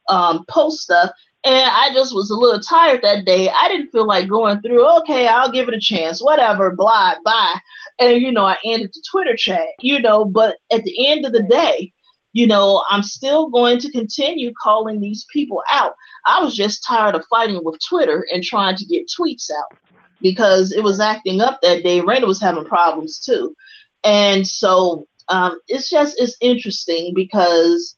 [0.09, 1.11] um, post stuff.
[1.45, 3.49] And I just was a little tired that day.
[3.49, 7.59] I didn't feel like going through, okay, I'll give it a chance, whatever, blah, bye.
[7.99, 11.33] And, you know, I ended the Twitter chat, you know, but at the end of
[11.33, 11.93] the day,
[12.33, 15.93] you know, I'm still going to continue calling these people out.
[16.25, 19.77] I was just tired of fighting with Twitter and trying to get tweets out
[20.21, 22.01] because it was acting up that day.
[22.01, 23.55] Raina was having problems too.
[24.03, 27.95] And so um, it's just, it's interesting because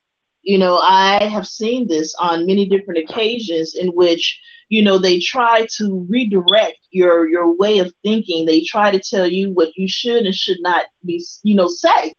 [0.48, 4.40] you know, I have seen this on many different occasions in which,
[4.70, 8.46] you know, they try to redirect your your way of thinking.
[8.46, 12.14] They try to tell you what you should and should not be, you know, say.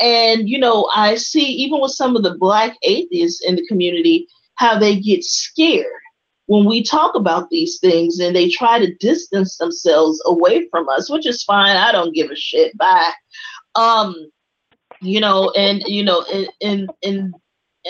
[0.00, 4.26] And you know, I see even with some of the black atheists in the community
[4.54, 6.00] how they get scared
[6.46, 11.10] when we talk about these things and they try to distance themselves away from us,
[11.10, 11.76] which is fine.
[11.76, 12.74] I don't give a shit.
[12.78, 13.12] Bye.
[13.74, 14.14] Um,
[15.02, 17.34] you know, and you know, and and and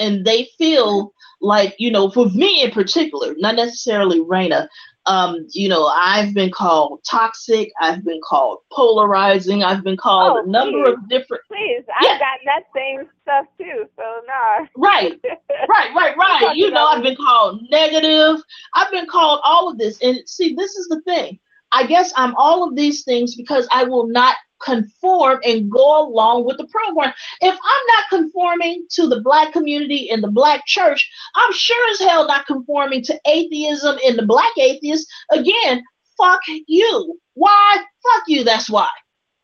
[0.00, 4.66] and they feel like you know for me in particular not necessarily Raina
[5.06, 10.42] um you know I've been called toxic I've been called polarizing I've been called Oh,
[10.44, 10.94] a number please.
[10.94, 11.84] of different Please.
[12.00, 13.86] I've got that same stuff too.
[13.96, 14.66] So nah.
[14.76, 15.20] right
[15.68, 18.42] right right right you know I've been called negative
[18.74, 21.38] I've been called all of this and see this is the thing
[21.72, 26.44] I guess I'm all of these things because I will not conform and go along
[26.44, 27.12] with the program.
[27.40, 32.00] If I'm not conforming to the black community and the black church, I'm sure as
[32.00, 35.10] hell not conforming to atheism and the black atheists.
[35.30, 35.82] Again,
[36.16, 37.18] fuck you.
[37.34, 37.76] Why?
[38.02, 38.44] Fuck you.
[38.44, 38.88] That's why.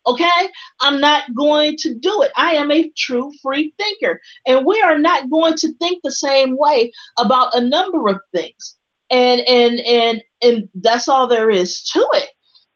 [0.06, 0.48] Okay?
[0.80, 2.32] I'm not going to do it.
[2.36, 4.20] I am a true free thinker.
[4.46, 8.76] And we are not going to think the same way about a number of things.
[9.10, 12.30] And and and and that's all there is to it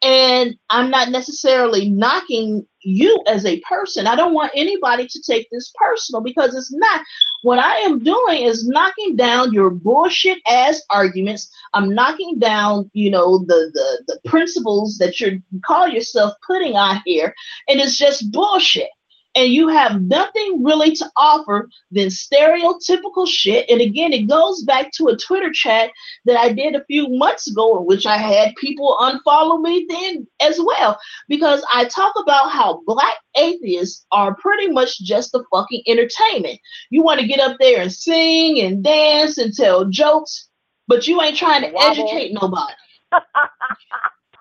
[0.06, 4.06] and I'm not necessarily knocking you as a person.
[4.06, 7.00] I don't want anybody to take this personal because it's not.
[7.42, 11.50] What I am doing is knocking down your bullshit ass arguments.
[11.74, 17.02] I'm knocking down, you know, the the the principles that you call yourself putting out
[17.04, 17.34] here,
[17.68, 18.90] and it's just bullshit.
[19.36, 23.68] And you have nothing really to offer than stereotypical shit.
[23.68, 25.90] And again, it goes back to a Twitter chat
[26.24, 30.26] that I did a few months ago, in which I had people unfollow me then
[30.40, 35.82] as well, because I talk about how black atheists are pretty much just a fucking
[35.86, 36.58] entertainment.
[36.88, 40.48] You want to get up there and sing and dance and tell jokes,
[40.88, 42.08] but you ain't trying to Wobble.
[42.08, 42.72] educate nobody.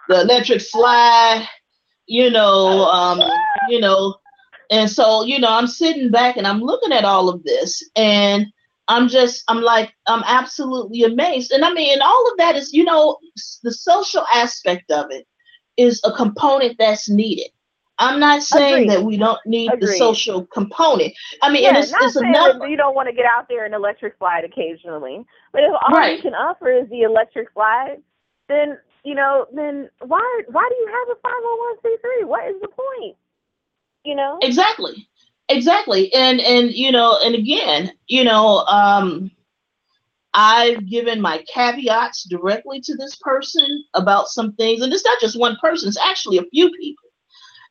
[0.08, 1.48] the electric slide,
[2.06, 3.22] you know, um,
[3.70, 4.16] you know,
[4.72, 8.48] and so, you know, I'm sitting back and I'm looking at all of this and
[8.88, 11.52] I'm just, I'm like, I'm absolutely amazed.
[11.52, 13.18] And I mean, and all of that is, you know,
[13.64, 15.26] the social aspect of it
[15.78, 17.50] is a component that's needed.
[17.98, 18.90] I'm not saying Agreed.
[18.92, 21.14] that we don't need the social component.
[21.42, 22.60] I mean, yeah, and it's, not it's saying enough.
[22.60, 25.96] that you don't want to get out there and electric slide occasionally, but if all
[25.96, 26.18] Right.
[26.18, 28.02] you can offer is the electric slide,
[28.50, 32.24] then you know, then why why do you have a five hundred one c three?
[32.26, 33.16] What is the point?
[34.06, 34.38] You know?
[34.42, 35.08] Exactly.
[35.50, 36.14] Exactly.
[36.14, 39.32] And and you know, and again, you know, um
[40.34, 45.40] I've given my caveats directly to this person about some things, and it's not just
[45.40, 47.10] one person; it's actually a few people.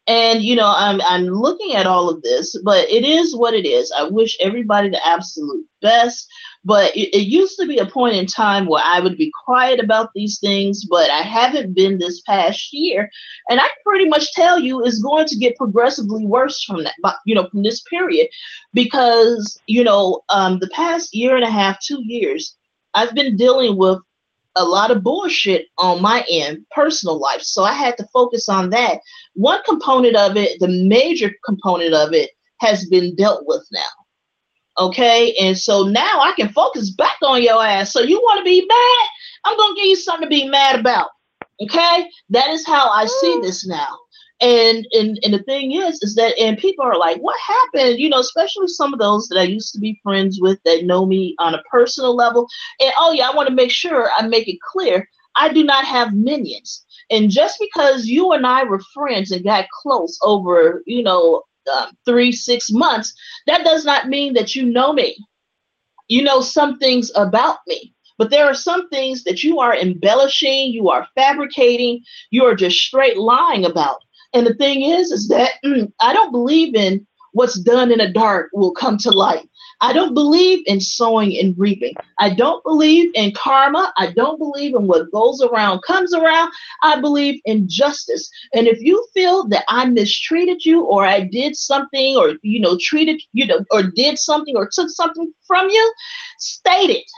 [0.06, 3.66] And you know, I'm I'm looking at all of this, but it is what it
[3.66, 3.92] is.
[3.92, 6.28] I wish everybody the absolute best.
[6.64, 9.80] But it, it, used to be a point in time where I would be quiet
[9.80, 13.10] about these things, but I haven't been this past year.
[13.50, 17.16] And I can pretty much tell you it's going to get progressively worse from that,
[17.26, 18.28] you know, from this period,
[18.72, 22.56] because you know, um, the past year and a half, two years,
[22.94, 23.98] I've been dealing with
[24.56, 27.42] a lot of bullshit on my end, personal life.
[27.42, 29.00] So I had to focus on that.
[29.34, 34.03] One component of it, the major component of it, has been dealt with now.
[34.78, 35.34] Okay.
[35.40, 37.92] And so now I can focus back on your ass.
[37.92, 39.08] So you want to be mad?
[39.44, 41.10] I'm going to give you something to be mad about.
[41.62, 42.08] Okay.
[42.30, 43.42] That is how I see mm.
[43.42, 43.98] this now.
[44.40, 48.00] And, and and the thing is, is that and people are like, what happened?
[48.00, 51.06] You know, especially some of those that I used to be friends with that know
[51.06, 52.48] me on a personal level.
[52.80, 55.84] And oh yeah, I want to make sure I make it clear I do not
[55.84, 56.84] have minions.
[57.10, 61.86] And just because you and I were friends and got close over, you know, uh,
[62.04, 63.14] three, six months,
[63.46, 65.16] that does not mean that you know me.
[66.08, 70.72] You know some things about me, but there are some things that you are embellishing,
[70.72, 73.98] you are fabricating, you are just straight lying about.
[74.34, 78.08] And the thing is, is that mm, I don't believe in what's done in the
[78.08, 79.48] dark will come to light.
[79.84, 81.92] I don't believe in sowing and reaping.
[82.18, 83.92] I don't believe in karma.
[83.98, 86.50] I don't believe in what goes around comes around.
[86.82, 88.30] I believe in justice.
[88.54, 92.78] And if you feel that I mistreated you or I did something or you know
[92.80, 95.94] treated you know or did something or took something from you,
[96.38, 97.10] state it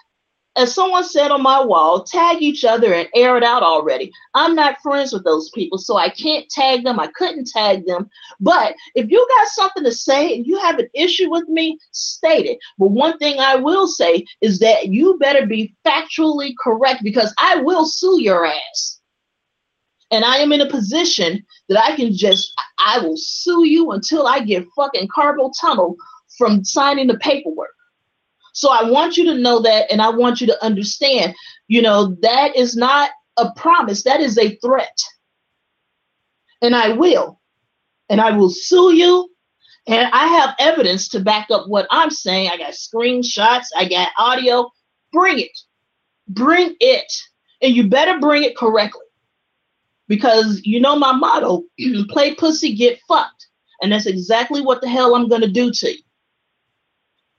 [0.56, 4.10] as someone said on my wall, tag each other and air it out already.
[4.34, 6.98] I'm not friends with those people, so I can't tag them.
[6.98, 8.08] I couldn't tag them.
[8.40, 12.46] But if you got something to say and you have an issue with me, state
[12.46, 12.58] it.
[12.78, 17.56] But one thing I will say is that you better be factually correct because I
[17.56, 19.00] will sue your ass.
[20.10, 24.26] And I am in a position that I can just, I will sue you until
[24.26, 25.96] I get fucking carpal tunnel
[26.38, 27.75] from signing the paperwork.
[28.56, 31.34] So I want you to know that, and I want you to understand,
[31.68, 34.96] you know, that is not a promise, that is a threat.
[36.62, 37.38] And I will.
[38.08, 39.28] And I will sue you.
[39.86, 42.48] And I have evidence to back up what I'm saying.
[42.48, 44.70] I got screenshots, I got audio.
[45.12, 45.58] Bring it.
[46.26, 47.12] Bring it.
[47.60, 49.02] And you better bring it correctly.
[50.08, 51.62] Because you know my motto
[52.08, 53.48] play pussy, get fucked.
[53.82, 56.02] And that's exactly what the hell I'm going to do to you.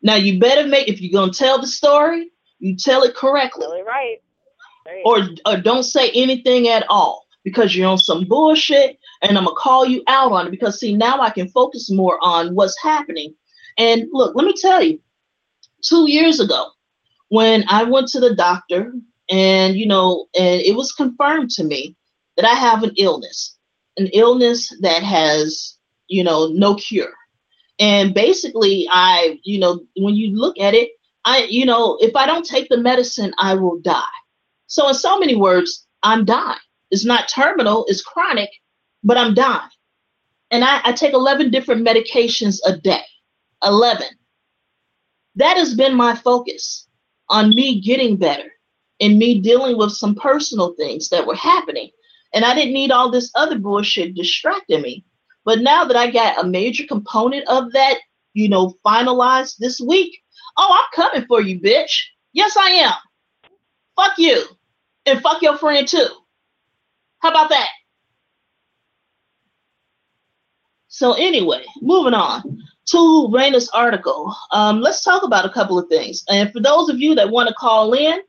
[0.01, 3.65] Now you better make if you're gonna tell the story, you tell it correctly.
[3.65, 4.17] Really right.
[4.85, 5.01] right.
[5.05, 9.55] Or or don't say anything at all because you're on some bullshit and I'm gonna
[9.55, 13.33] call you out on it because see now I can focus more on what's happening.
[13.77, 14.99] And look, let me tell you,
[15.83, 16.67] two years ago,
[17.29, 18.93] when I went to the doctor
[19.29, 21.95] and you know, and it was confirmed to me
[22.35, 23.57] that I have an illness,
[23.97, 25.77] an illness that has,
[26.07, 27.13] you know, no cure.
[27.79, 30.89] And basically, I, you know, when you look at it,
[31.25, 34.01] I, you know, if I don't take the medicine, I will die.
[34.67, 36.59] So, in so many words, I'm dying.
[36.89, 38.49] It's not terminal, it's chronic,
[39.03, 39.69] but I'm dying.
[40.51, 43.03] And I, I take 11 different medications a day.
[43.63, 44.07] 11.
[45.35, 46.87] That has been my focus
[47.29, 48.51] on me getting better
[48.99, 51.89] and me dealing with some personal things that were happening.
[52.33, 55.03] And I didn't need all this other bullshit distracting me.
[55.47, 57.99] But now that I got a major component of that,
[58.33, 60.21] you know, finalized this week,
[60.57, 62.01] oh, I'm coming for you, bitch.
[62.33, 62.93] Yes, I am.
[63.95, 64.43] Fuck you.
[65.05, 66.09] And fuck your friend too.
[67.19, 67.69] How about that?
[70.89, 72.97] So anyway, moving on to
[73.31, 74.35] Raina's article.
[74.51, 76.25] Um, let's talk about a couple of things.
[76.27, 78.19] And for those of you that want to call in,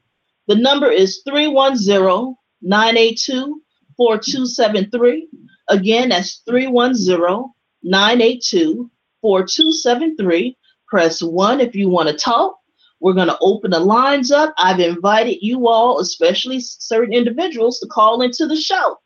[0.47, 3.61] the number is 310 982
[3.97, 5.29] 4273.
[5.69, 7.53] Again, that's 310
[7.83, 8.91] 982
[9.21, 10.57] 4273.
[10.87, 12.59] Press 1 if you want to talk.
[13.01, 14.55] We're going to open the lines up.
[14.59, 18.99] I've invited you all, especially certain individuals, to call into the show.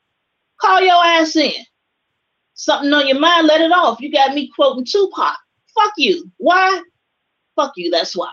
[0.60, 1.52] Call your ass in.
[2.54, 4.00] Something on your mind, let it off.
[4.00, 5.36] You got me quoting Tupac.
[5.74, 6.30] Fuck you.
[6.36, 6.82] Why?
[7.56, 7.90] Fuck you.
[7.90, 8.32] That's why.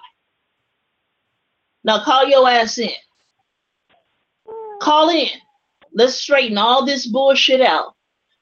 [1.84, 2.92] Now call your ass in.
[4.82, 5.30] Call in.
[5.94, 7.96] Let's straighten all this bullshit out.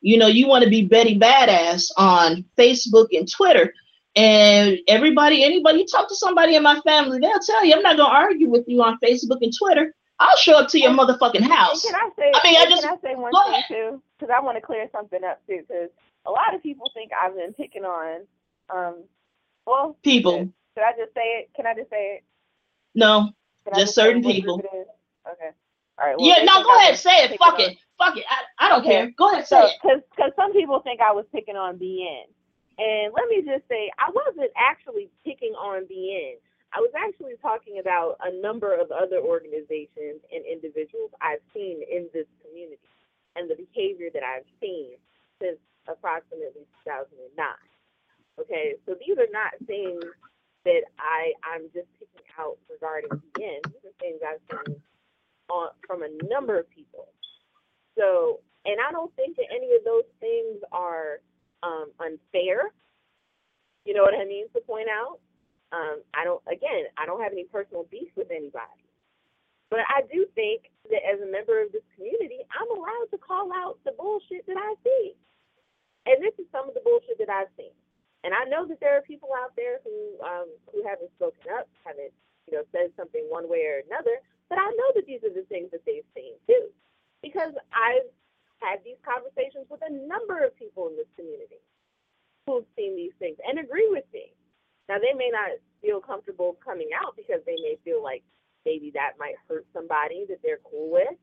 [0.07, 3.73] You know, you want to be Betty Badass on Facebook and Twitter.
[4.15, 7.97] And everybody, anybody, you talk to somebody in my family, they'll tell you, I'm not
[7.97, 9.93] going to argue with you on Facebook and Twitter.
[10.17, 11.83] I'll show up to your motherfucking house.
[11.85, 12.31] Can I say?
[12.33, 13.65] I mean, I just- can I say one thing ahead.
[13.67, 14.01] too?
[14.17, 15.59] Because I want to clear something up too.
[15.67, 15.89] Because
[16.25, 18.21] a lot of people think I've been picking on.
[18.73, 19.03] Um,
[19.65, 21.49] well, People, Should I just say it?
[21.53, 22.23] Can I just say it?
[22.95, 23.31] no,
[23.65, 24.59] Can I Just certain people.
[24.59, 24.87] group it is?
[25.33, 25.49] Okay.
[25.99, 26.17] All right.
[26.17, 27.37] well, yeah, no, go ahead, say it.
[27.39, 28.25] Fuck on- it, fuck it.
[28.29, 28.89] I, I don't Okay.
[28.89, 29.11] care.
[29.17, 29.79] Go ahead, and say it.
[29.81, 32.29] because because some people think I was picking on BN,
[32.77, 36.37] and let me just say I wasn't actually picking on BN.
[36.73, 42.09] I was actually talking about a number of other organizations and individuals I've seen in
[42.13, 42.83] this community
[43.35, 44.99] and the behavior that I've seen
[45.41, 47.33] since approximately 2009.
[48.41, 50.03] Okay, so these are not things
[50.65, 53.63] that I I'm just picking out regarding BN.
[53.71, 54.75] These are things I've seen
[55.49, 57.07] on from a number of people.
[57.97, 61.19] So, and I don't think that any of those things are
[61.63, 62.71] um, unfair.
[63.85, 65.19] You know what I mean to point out.
[65.71, 66.41] Um, I don't.
[66.47, 68.87] Again, I don't have any personal beef with anybody,
[69.69, 73.51] but I do think that as a member of this community, I'm allowed to call
[73.51, 75.15] out the bullshit that I see.
[76.07, 77.75] And this is some of the bullshit that I've seen.
[78.23, 81.67] And I know that there are people out there who um, who haven't spoken up,
[81.83, 82.11] haven't
[82.47, 84.23] you know said something one way or another.
[84.49, 86.69] But I know that these are the things that they've seen too,
[87.23, 88.07] because I've
[88.61, 91.61] had these conversations with a number of people in this community
[92.47, 94.33] who've seen these things and agree with me.
[94.89, 98.23] Now they may not feel comfortable coming out because they may feel like
[98.65, 101.17] maybe that might hurt somebody that they're cool with,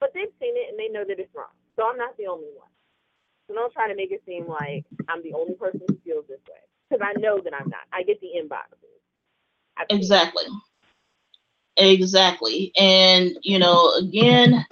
[0.00, 1.54] but they've seen it and they know that it's wrong.
[1.76, 2.72] So I'm not the only one.
[3.48, 6.42] So don't try to make it seem like I'm the only person who feels this
[6.48, 7.86] way because I know that I'm not.
[7.92, 8.92] I get the inboxes.
[9.78, 10.18] I've seen.
[11.78, 12.72] Exactly.
[12.76, 14.66] And, you know, again,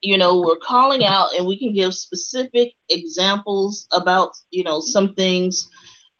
[0.00, 5.14] you know, we're calling out and we can give specific examples about, you know, some
[5.14, 5.68] things.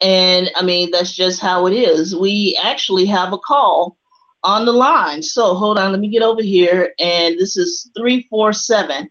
[0.01, 2.15] And I mean, that's just how it is.
[2.15, 3.97] We actually have a call
[4.43, 5.23] on the line.
[5.23, 6.93] So hold on, let me get over here.
[6.99, 9.09] And this is 347.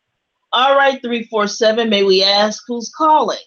[0.53, 1.89] All right, 347.
[1.89, 3.39] May we ask who's calling?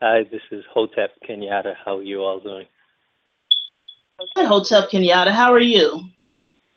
[0.00, 1.74] Hi, this is Hotep Kenyatta.
[1.84, 2.66] How are you all doing?
[4.36, 5.30] Hi, Hotep Kenyatta.
[5.30, 6.08] How are you?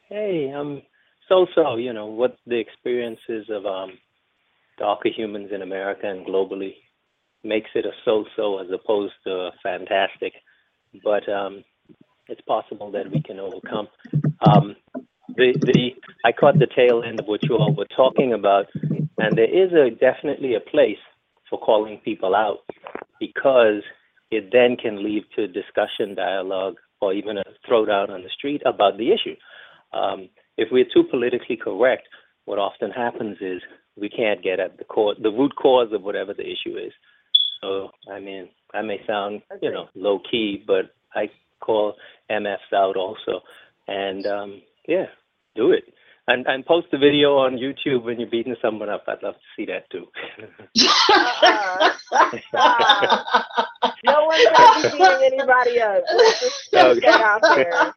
[0.08, 0.84] Hey, um,
[1.28, 3.98] so-so, you know, what the experiences of um,
[4.78, 6.76] darker humans in America and globally
[7.44, 10.34] makes it a so-so as opposed to a fantastic.
[11.04, 11.64] But um,
[12.28, 13.88] it's possible that we can overcome.
[14.48, 14.76] Um,
[15.36, 18.68] the the I caught the tail end of what you all were talking about,
[19.18, 21.02] and there is a definitely a place
[21.50, 22.60] for calling people out
[23.20, 23.82] because
[24.30, 28.98] it then can lead to discussion, dialogue, or even a throwdown on the street about
[28.98, 29.36] the issue.
[29.96, 32.08] Um, if we're too politically correct,
[32.46, 33.62] what often happens is
[33.96, 36.94] we can't get at the core, the root cause of whatever the issue is.
[37.62, 41.30] So, I mean, I may sound, you know, low key, but I
[41.62, 41.96] call
[42.30, 43.42] MFs out also.
[43.88, 45.06] And um, yeah,
[45.56, 45.86] do it.
[46.28, 49.04] And, and post the video on YouTube when you're beating someone up.
[49.08, 50.08] I'd love to see that too.
[52.54, 53.24] Uh-uh.
[54.04, 56.04] No one's gonna be beating anybody up.
[56.16, 57.00] Let's just put Okay.
[57.02, 57.94] that out there.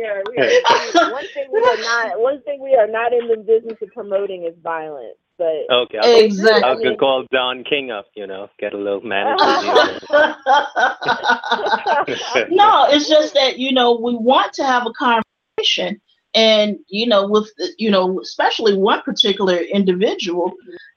[0.00, 3.36] Yeah, we are, one thing we are not one thing we are not in the
[3.36, 5.16] business of promoting is violence.
[5.38, 9.44] But okay, I'll, I could call Don King up, you know, get a little manager.
[12.50, 16.00] no, it's just that you know we want to have a conversation,
[16.34, 20.52] and you know with you know especially one particular individual,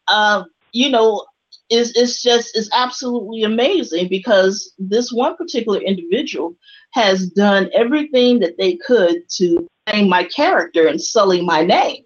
[0.07, 1.25] uh, you know,
[1.69, 6.55] is it's just is absolutely amazing because this one particular individual
[6.91, 12.03] has done everything that they could to name my character and sully my name.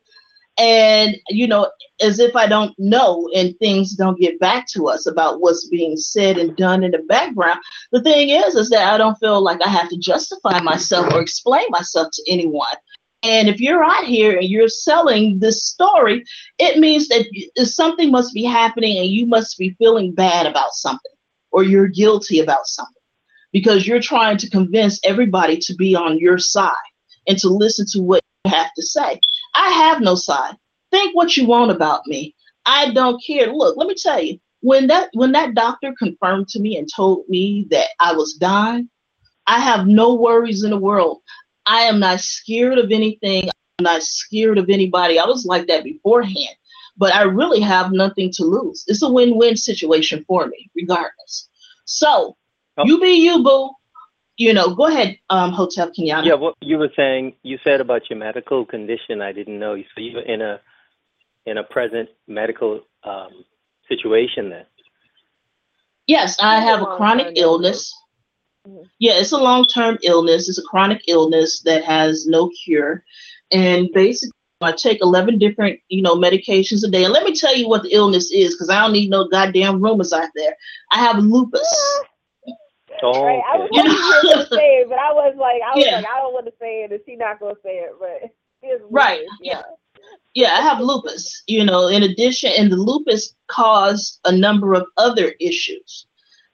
[0.58, 1.70] And you know,
[2.02, 5.96] as if I don't know, and things don't get back to us about what's being
[5.98, 7.60] said and done in the background
[7.92, 11.22] the thing is is that i don't feel like i have to justify myself or
[11.22, 12.66] explain myself to anyone
[13.24, 16.24] and if you're out here and you're selling this story
[16.58, 17.26] it means that
[17.66, 21.12] something must be happening and you must be feeling bad about something
[21.52, 22.94] or you're guilty about something
[23.52, 26.74] because you're trying to convince everybody to be on your side
[27.28, 29.20] and to listen to what you have to say.
[29.56, 30.56] I have no side.
[30.92, 32.36] Think what you want about me.
[32.66, 33.52] I don't care.
[33.52, 37.28] Look let me tell you when that when that doctor confirmed to me and told
[37.30, 38.90] me that I was dying,
[39.48, 41.22] I have no worries in the world.
[41.70, 43.48] I am not scared of anything.
[43.78, 45.20] I'm not scared of anybody.
[45.20, 46.56] I was like that beforehand,
[46.98, 48.84] but I really have nothing to lose.
[48.88, 51.48] It's a win-win situation for me, regardless.
[51.86, 52.36] So
[52.78, 52.86] Oh.
[52.86, 53.70] you be you, boo.
[54.38, 56.26] You know, go ahead, um, Hotep Kenyatta.
[56.26, 59.22] Yeah, what you were saying, you said about your medical condition.
[59.22, 59.76] I didn't know.
[59.76, 60.62] So you're in a
[61.46, 63.44] in a present medical um,
[63.90, 64.66] situation then.
[66.08, 67.94] Yes, I have a chronic illness.
[68.70, 68.88] Illness.
[69.00, 70.50] Yeah, it's a long term illness.
[70.50, 73.04] It's a chronic illness that has no cure.
[73.52, 77.04] And basically, I take 11 different, you know, medications a day.
[77.06, 79.82] And let me tell you what the illness is, because I don't need no goddamn
[79.82, 80.56] rumors out there.
[80.92, 82.02] I have lupus.
[83.02, 83.42] Oh, Right.
[83.50, 83.82] I was okay.
[83.82, 84.46] You hoping you were know?
[84.46, 85.96] gonna say it, but I was like, I was Yeah.
[85.98, 88.30] like, I don't want to say it, and she's not gonna say it, but
[88.62, 89.62] it's Right, lupus, Yeah.
[90.34, 94.86] yeah, I have lupus, you know, in addition, and the lupus caused a number of
[94.98, 96.08] other issues.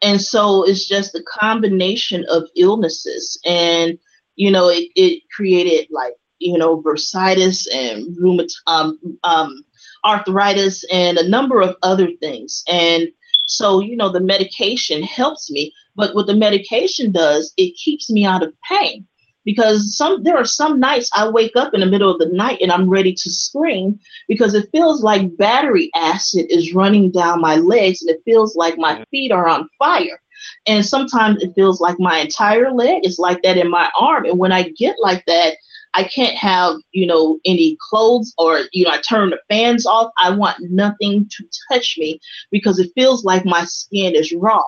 [0.06, 3.40] And so it's just a combination of illnesses.
[3.44, 3.98] And,
[4.36, 9.66] you know, it, it created like, you know, bursitis and rheumat- um, um,
[10.06, 12.64] arthritis and a number of other things.
[12.68, 13.08] And
[13.48, 15.74] so, you know, the medication helps me.
[15.96, 19.08] But what the medication does, it keeps me out of pain
[19.46, 22.60] because some there are some nights I wake up in the middle of the night
[22.62, 27.56] and I'm ready to scream because it feels like battery acid is running down my
[27.56, 30.20] legs and it feels like my feet are on fire.
[30.68, 34.26] And sometimes it feels like my entire leg is like that in my arm.
[34.26, 35.56] And when I get like that,
[35.94, 40.12] I can't have, you know, any clothes or, you know, I turn the fans off.
[40.18, 42.20] I want nothing to touch me
[42.52, 44.64] because it feels like my skin is raw.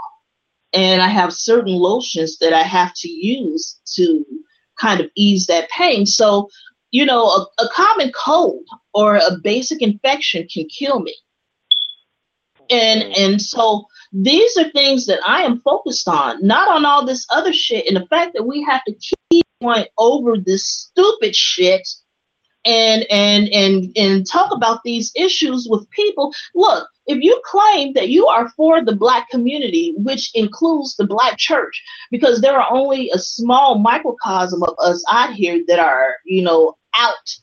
[0.74, 4.26] And I have certain lotions that I have to use to
[4.80, 6.06] kind of ease that pain.
[6.06, 6.50] So,
[6.92, 11.16] you know, a, a common cold or a basic infection can kill me.
[12.70, 17.26] And and so these are things that I am focused on, not on all this
[17.30, 17.88] other shit.
[17.88, 18.96] And the fact that we have to
[19.32, 21.88] keep going over this stupid shit
[22.68, 26.34] and and and and talk about these issues with people.
[26.54, 31.38] Look, if you claim that you are for the black community, which includes the black
[31.38, 36.44] church, because there are only a small microcosm of us out here that are, you
[36.44, 37.38] know, out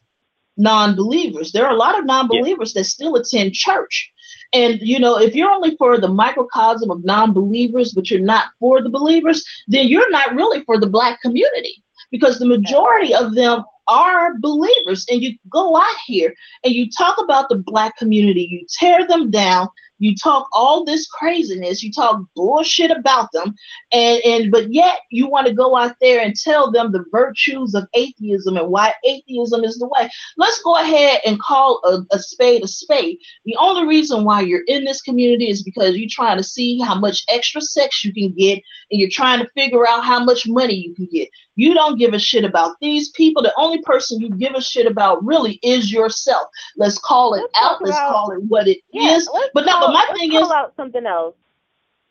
[0.57, 1.51] non-believers.
[1.53, 4.13] There are a lot of non-believers that still attend church.
[4.53, 8.83] And you know, if you're only for the microcosm of non-believers, but you're not for
[8.83, 13.65] the believers, then you're not really for the black community because the majority of them
[13.87, 15.07] are believers.
[15.11, 16.35] And you go out here
[16.65, 21.07] and you talk about the black community, you tear them down, you talk all this
[21.07, 23.55] craziness, you talk bullshit about them,
[23.93, 27.75] and, and but yet you want to go out there and tell them the virtues
[27.75, 30.11] of atheism and why atheism is the way.
[30.37, 33.19] Let's go ahead and call a, a spade a spade.
[33.45, 36.97] The only reason why you're in this community is because you're trying to see how
[36.97, 40.75] much extra sex you can get, and you're trying to figure out how much money
[40.75, 41.29] you can get.
[41.57, 43.43] You don't give a shit about these people.
[43.43, 46.49] The only person you give a shit about really is yourself.
[46.77, 47.83] Let's call it Let's out.
[47.83, 48.83] Let's about- call it what it is.
[48.93, 51.37] Yeah, let's But no, but my let's thing call is, out something else.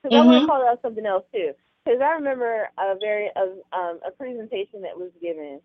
[0.01, 1.53] Because I want to call out something else too.
[1.85, 3.41] Because I remember a very a,
[3.77, 5.59] um, a presentation that was given,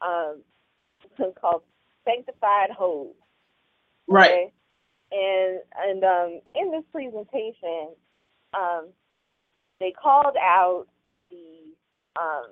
[0.00, 0.42] um,
[1.40, 1.62] called
[2.04, 3.16] "Sanctified Hope."
[4.08, 4.52] right?
[5.12, 7.90] And and um, in this presentation,
[8.52, 8.88] um,
[9.80, 10.86] they called out
[11.30, 11.74] the
[12.20, 12.46] um,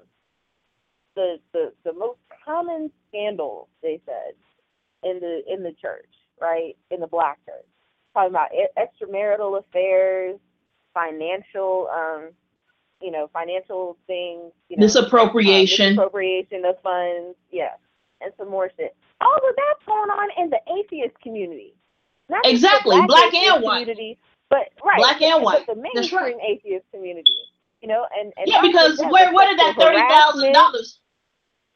[1.17, 4.35] the the the most common scandals they said
[5.05, 6.09] in the in the church,
[6.41, 6.77] right?
[6.91, 7.67] In the black church,
[8.15, 10.39] talking about extramarital affairs,
[10.95, 12.31] financial, um,
[13.01, 15.87] you know, financial things, you know, Misappropriation.
[15.87, 17.75] uh, misappropriation of funds, yeah,
[18.21, 18.97] and some more shit.
[19.21, 21.75] All of that's going on in the atheist community.
[22.29, 23.81] Not Exactly, black atheist and white.
[23.87, 24.19] community,
[24.51, 25.67] but right, Black and but white.
[25.67, 26.37] the mainstream right.
[26.49, 27.37] atheist community.
[27.83, 31.01] You know, and, and yeah, because where where did that thirty thousand dollars?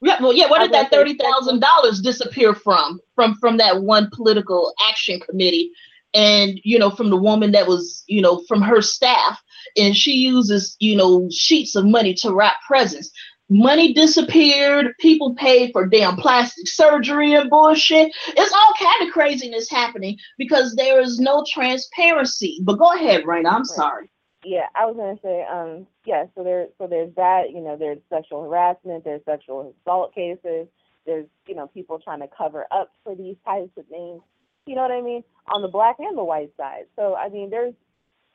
[0.03, 3.01] Yeah, well, yeah, where did that thirty thousand dollars disappear from?
[3.15, 5.73] From from that one political action committee,
[6.15, 9.43] and you know, from the woman that was, you know, from her staff,
[9.77, 13.11] and she uses, you know, sheets of money to wrap presents.
[13.49, 14.93] Money disappeared.
[14.99, 18.13] People paid for damn plastic surgery and bullshit.
[18.29, 22.59] It's all kind of craziness happening because there is no transparency.
[22.65, 23.53] But go ahead, Raina.
[23.53, 24.11] I'm sorry.
[24.49, 26.27] Yeah, I was gonna say, um, yeah.
[26.37, 27.51] So there, so there's that.
[27.51, 29.03] You know, there's sexual harassment.
[29.03, 30.69] There's sexual assault cases.
[31.05, 34.23] There's, you know, people trying to cover up for these types of things.
[34.67, 35.25] You know what I mean?
[35.53, 36.85] On the black and the white side.
[36.95, 37.75] So I mean, there's,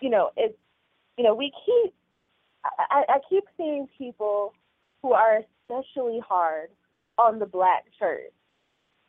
[0.02, 0.58] you know, it's,
[1.18, 1.94] you know, we keep,
[2.66, 4.54] I, I keep seeing people
[5.02, 5.40] who are
[5.70, 6.70] especially hard
[7.18, 8.34] on the black church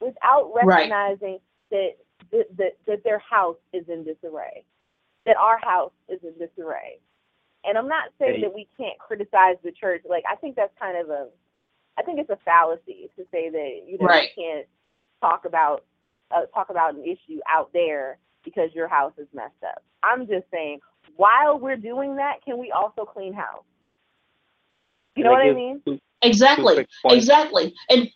[0.00, 0.90] without Right.
[0.90, 1.40] recognizing
[1.72, 1.96] that,
[2.30, 4.64] that that that their house is in disarray
[5.26, 6.98] that our house is in disarray.
[7.64, 8.40] And I'm not saying Hey.
[8.42, 10.02] that we can't criticize the church.
[10.08, 11.28] Like I think that's kind of a,
[11.96, 14.30] I think it's a fallacy to say that you know Right.
[14.36, 14.66] you can't
[15.20, 15.84] talk about
[16.30, 19.82] uh, talk about an issue out there because your house is messed up.
[20.02, 20.80] I'm just saying
[21.16, 23.64] while we're doing that, can we also clean house?
[25.14, 25.82] You Can know what I mean?
[25.84, 26.74] two- two Exactly.
[26.74, 27.16] quick points?
[27.16, 27.74] Exactly.
[27.90, 28.08] And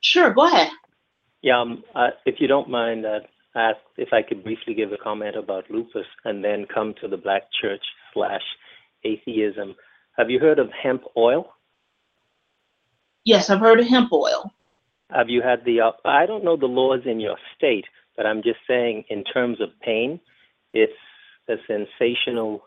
[0.00, 0.70] sure, go ahead.
[1.42, 3.20] Yeah, um, uh, if you don't mind, uh,
[3.56, 7.16] ask if I could briefly give a comment about lupus and then come to the
[7.16, 7.82] black church
[8.14, 8.42] slash
[9.04, 9.74] atheism.
[10.18, 11.52] Have you heard of hemp oil?
[13.24, 14.52] Yes, I've heard of hemp oil.
[15.10, 15.80] have you had the?
[15.80, 19.60] op- I don't know the laws in your state, but I'm just saying in terms
[19.60, 20.20] of pain,
[20.72, 20.92] it's
[21.48, 22.62] a sensational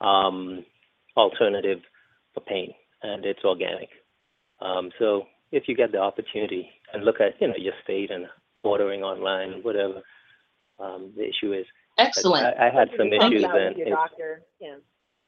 [0.00, 0.64] um,
[1.16, 1.80] alternative
[2.34, 3.88] for pain, and it's organic.
[4.60, 8.26] Um, so if you get the opportunity and look at you know your state and
[8.62, 10.02] ordering online, whatever
[10.78, 11.66] um, the issue is.
[11.98, 12.46] Excellent.
[12.58, 14.42] I, I had some Talk issues about with and your doctor.
[14.60, 14.76] Yeah.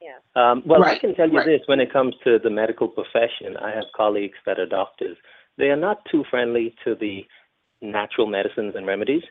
[0.01, 0.19] Yeah.
[0.35, 1.47] um, well, I Right, can tell you right.
[1.47, 5.17] this: when it comes to the medical profession, I have colleagues that are doctors.
[5.57, 7.25] They are not too friendly to the
[7.81, 9.23] natural medicines and remedies.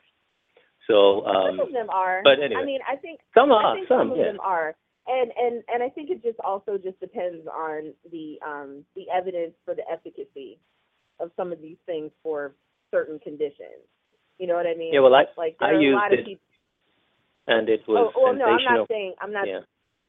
[0.87, 2.21] So, some um, of them are.
[2.23, 2.61] but anyway.
[2.61, 4.23] I mean, I think some I are, think some, of yeah.
[4.25, 4.75] them are,
[5.07, 9.53] and and and I think it just also just depends on the um the evidence
[9.65, 10.59] for the efficacy
[11.19, 12.55] of some of these things for
[12.91, 13.85] certain conditions.
[14.37, 14.93] You know what I mean?
[14.93, 16.43] Yeah, well, I like I there are a used lot of it, people.
[17.47, 19.47] and it oh, was Oh, well, no, I'm not saying I'm not.
[19.47, 19.59] yeah.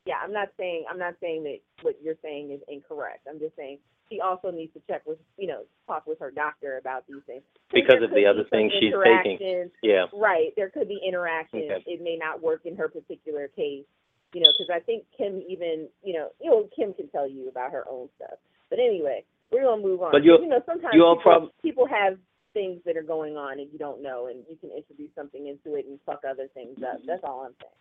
[0.05, 3.27] yeah, I'm not saying I'm not saying that what you're saying is incorrect.
[3.29, 3.79] I'm just saying
[4.11, 7.43] she also needs to check with you know talk with her doctor about these things
[7.73, 9.71] Because of the other things she's taking.
[9.83, 10.07] Yeah.
[10.13, 10.51] Right.
[10.57, 11.71] There could be interactions.
[11.71, 11.83] Okay.
[11.87, 13.85] It may not work in her particular case,
[14.33, 17.49] you know, because I think Kim even, you know, you know, Kim can tell you
[17.49, 18.39] about her own stuff.
[18.71, 20.11] But anyway, we're gonna move on.
[20.13, 22.19] But you- you know, sometimes you all people, prob- people have
[22.57, 25.77] things that are going on and you don't know, and you can introduce something into
[25.77, 26.99] it and fuck other things up.
[27.07, 27.73] That's all I'm saying.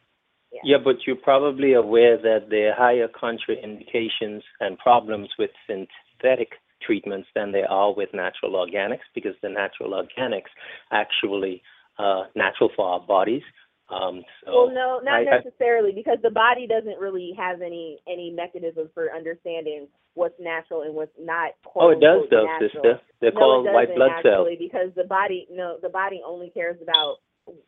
[0.52, 0.76] Yeah.
[0.76, 6.50] Yeah, but you're probably aware that there are higher contraindications and problems with synthetic
[6.82, 10.52] treatments than there are with natural organics because the natural organics
[10.92, 11.64] actually
[11.98, 13.44] uh, natural for our bodies.
[13.90, 18.32] Um, so Well, no, not I- necessarily, because the body doesn't really have any any
[18.32, 21.54] mechanism for understanding what's natural and what's not.
[21.76, 22.70] oh, it does though, natural.
[22.72, 23.02] sister.
[23.20, 24.48] They're no, called white blood cells.
[24.58, 27.18] because the body no, the body only cares about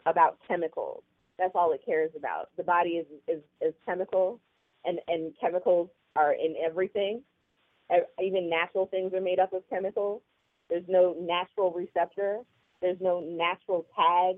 [0.07, 1.03] about chemicals.
[1.37, 2.49] That's all it cares about.
[2.57, 4.39] The body is is, is chemical,
[4.85, 7.21] and and chemicals are in everything.
[8.21, 10.21] Even natural things are made up of chemicals.
[10.69, 12.39] There's no natural receptor.
[12.81, 14.37] There's no natural tag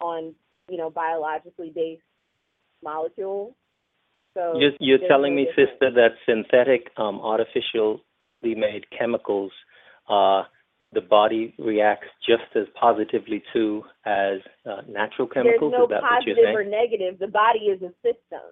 [0.00, 0.34] on
[0.68, 2.02] you know biologically based
[2.82, 3.54] molecules.
[4.34, 5.70] So You're, you're telling me, difference.
[5.72, 8.00] sister, that synthetic, um, artificially
[8.42, 9.50] made chemicals,
[10.08, 10.42] uh,
[10.92, 15.72] the body reacts just as positively to as uh, natural chemicals.
[15.72, 17.18] There's no Is that what you're positive or negative.
[17.18, 18.46] The body is a system,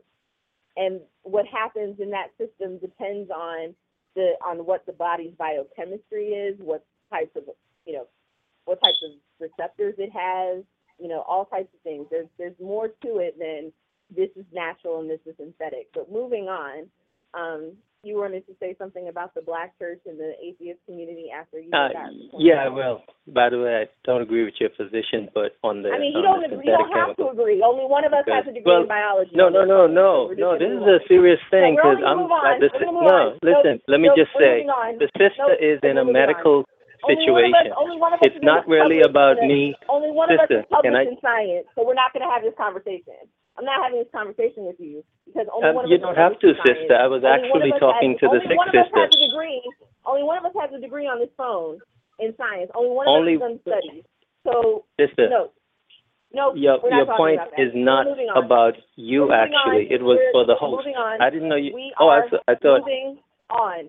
[0.76, 3.74] and what happens in that system depends on
[4.14, 7.44] the on what the body's biochemistry is, what types of
[7.86, 8.06] you know,
[8.64, 10.64] what types of receptors it has,
[10.98, 12.06] you know, all types of things.
[12.10, 13.72] There's there's more to it than
[14.14, 15.88] this is natural and this is synthetic.
[15.92, 16.86] But moving on,
[17.34, 17.72] um,
[18.06, 21.70] you wanted to say something about the black church and the atheist community after you
[21.74, 25.82] Uh, got yeah, well, by the way, I don't agree with your position, but on
[25.82, 26.70] the I mean, you don't agree.
[26.70, 27.60] You don't have to agree.
[27.62, 29.32] Only one of us has a degree well, in biology.
[29.34, 30.54] No, no, no, no, no.
[30.54, 33.34] This is a serious thing because I'm like move no.
[33.42, 34.62] Listen, Nope, let me nope, just say
[35.02, 36.64] the sister is in a moving
[37.02, 37.12] on.
[37.12, 37.72] medical Only one of us, situation.
[37.76, 39.74] only one of us It's not really about me.
[39.88, 42.24] Only one of Sister, us is published can I- in science, so we're not going
[42.26, 43.16] to have this conversation.
[43.58, 46.16] I'm not having this conversation with you because only Um, one of you us don't
[46.16, 46.78] have to, science.
[46.80, 46.94] sister.
[46.96, 49.00] I was Only actually talking has, to the only one of us sister.
[49.00, 49.62] has a degree.
[50.04, 51.80] Only one of us has a degree on this phone
[52.20, 52.70] in science.
[52.74, 54.04] Only one of Only- us has done studies.
[54.44, 55.50] So Sister, no,
[56.32, 58.06] no, your your point is not
[58.36, 59.86] about you actually.
[59.88, 59.92] on.
[59.92, 60.86] It was We're for the host.
[60.86, 61.72] I didn't know you.
[61.98, 62.80] Oh, I, I thought.
[62.80, 63.18] moving
[63.50, 63.88] on.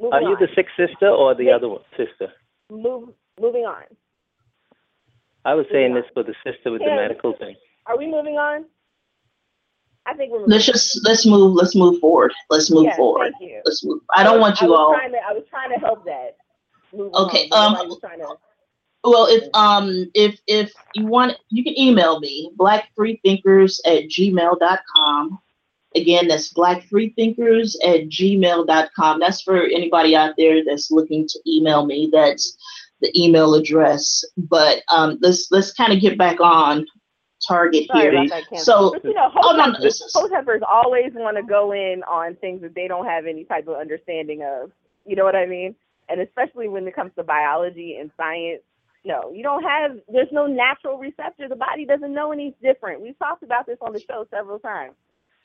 [0.00, 0.40] Moving Are you on.
[0.40, 1.52] the sick sister or the Wait.
[1.52, 2.32] other one, sister?
[2.70, 3.10] Move,
[3.40, 3.84] moving on.
[5.44, 6.90] I was saying this for the sister with Kim.
[6.90, 7.56] the medical thing.
[7.86, 8.64] Are we moving on?
[10.06, 10.52] I think we're moving.
[10.52, 11.54] Let's just let's move.
[11.54, 12.32] Let's move forward.
[12.48, 13.32] Let's move yes, forward.
[13.38, 13.60] Thank you.
[13.64, 14.00] Let's move.
[14.14, 14.92] I don't was- want you I was all.
[14.94, 16.36] Trying to, I was trying to help that.
[16.92, 18.34] Move Okay, on, but um, nobody was trying to.
[19.04, 25.38] Well, if um if if you want, you can email me blackfreethinkers at gmail.com.
[25.96, 29.20] Again, that's blackfreethinkers at gmail.com.
[29.20, 32.08] That's for anybody out there that's looking to email me.
[32.12, 32.56] That's
[33.00, 34.24] the email address.
[34.36, 36.86] But um, let's let's kind of get back on
[37.46, 38.28] target Sorry here.
[38.28, 41.42] that, So, but you know, oh no, no, this is, host heifers always want to
[41.42, 44.70] go in on things that they don't have any type of understanding of.
[45.06, 45.74] You know what I mean?
[46.08, 48.62] And especially when it comes to biology and science.
[49.02, 49.96] No, you don't have.
[50.12, 51.48] There's no natural receptor.
[51.48, 53.00] The body doesn't know any different.
[53.00, 54.92] We've talked about this on the show several times.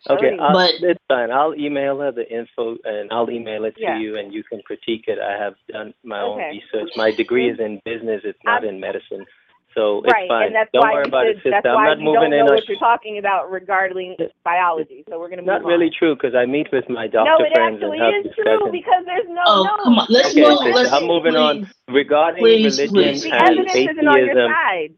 [0.09, 1.31] Okay, I'll, But- it's fine.
[1.31, 3.97] I'll email her the info and I'll email it to Yeah.
[3.97, 5.17] you and you can critique it.
[5.19, 6.61] I have done my own Okay.
[6.61, 6.91] research.
[6.95, 8.21] My degree is in business.
[8.23, 9.25] It's not I'm- in medicine.
[9.73, 10.45] So it's right, fine.
[10.47, 11.51] and that's don't why worry you about should, it, sister.
[11.51, 12.45] that's I'm not you moving don't know in.
[12.45, 14.15] what on- you're talking about regarding
[14.45, 15.03] biology.
[15.09, 15.67] So we're gonna move not on.
[15.67, 18.35] really true because I meet with my doctor no, it friends actually and have is
[18.35, 18.71] true discussions.
[18.71, 19.83] because there's no oh no.
[19.83, 20.59] come on, let's Okay, move.
[20.59, 21.65] sister, Let's I'm moving on.
[21.65, 21.73] please.
[21.89, 24.93] Regarding Please, religion please, The and evidence isn't on your atheism, side.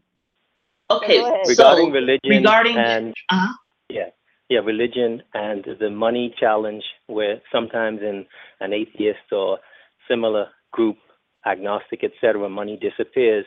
[0.92, 1.46] Okay, Go ahead.
[1.48, 3.48] regarding so religion regarding and uh,
[4.48, 8.26] yeah, religion and the money challenge, where sometimes in
[8.60, 9.58] an atheist or
[10.08, 10.96] similar group
[11.46, 13.44] agnostic, etc., money disappears.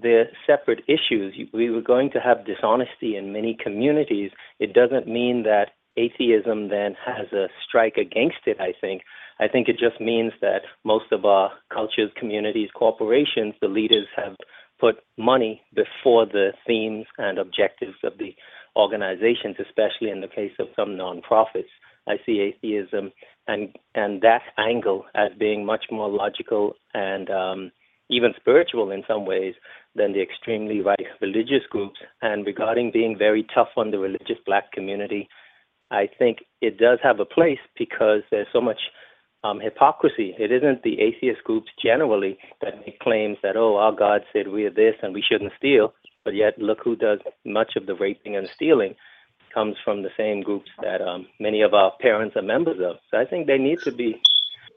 [0.00, 1.34] They're separate issues.
[1.52, 4.30] We were going to have dishonesty in many communities.
[4.58, 9.02] It doesn't mean that atheism then has a strike against it, I think.
[9.40, 14.36] I think it just means that most of our cultures, communities, corporations, the leaders have
[14.78, 18.34] put money before the themes and objectives of the
[18.76, 21.72] organizations, especially in the case of some nonprofits.
[22.08, 23.12] I see atheism
[23.46, 27.72] and and that angle as being much more logical and um,
[28.08, 29.54] even spiritual in some ways
[29.94, 31.98] than the extremely right religious groups.
[32.22, 35.28] And regarding being very tough on the religious black community,
[35.90, 38.80] I think it does have a place because there's so much
[39.42, 40.34] um, hypocrisy.
[40.38, 44.64] It isn't the atheist groups generally that make claims that, oh, our God said we
[44.64, 45.94] are this and we shouldn't steal,
[46.24, 48.94] but yet look who does much of the raping and stealing
[49.52, 52.96] comes from the same groups that um, many of our parents are members of.
[53.10, 54.20] So I think they need to be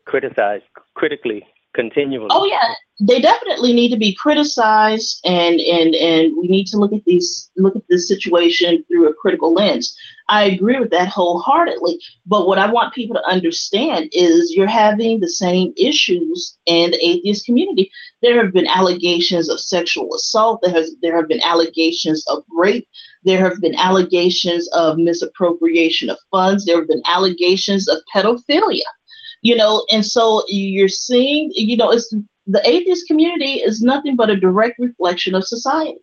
[0.06, 0.64] criticized
[0.96, 1.44] critically
[1.74, 2.28] continually.
[2.30, 6.94] Oh yeah, they definitely need to be criticized, and and and we need to look
[6.94, 9.96] at these look at this situation through a critical lens.
[10.30, 12.00] I agree with that wholeheartedly.
[12.26, 17.06] But what I want people to understand is you're having the same issues in the
[17.06, 17.92] atheist community.
[18.22, 20.62] There have been allegations of sexual assault.
[20.62, 22.88] There has there have been allegations of rape.
[23.24, 26.66] There have been allegations of misappropriation of funds.
[26.66, 28.84] There have been allegations of pedophilia
[29.44, 32.14] you know and so you're seeing you know it's
[32.48, 36.00] the atheist community is nothing but a direct reflection of society.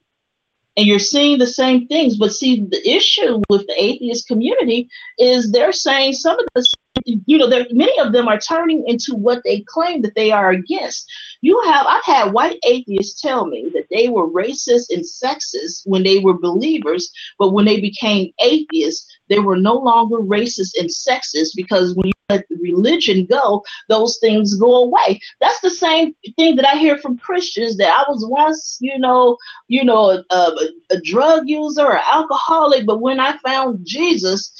[0.76, 4.88] And you're seeing the same things but see the issue with the atheist community
[5.18, 6.64] is they're saying some of the
[7.04, 10.50] you know there many of them are turning into what they claim that they are
[10.50, 11.10] against
[11.40, 16.02] you have i've had white atheists tell me that they were racist and sexist when
[16.02, 21.50] they were believers but when they became atheists they were no longer racist and sexist
[21.54, 25.20] because when you let religion go, those things go away.
[25.40, 29.36] That's the same thing that I hear from Christians that I was once, you know,
[29.68, 34.52] you know, a, a, a drug user or alcoholic, but when I found Jesus,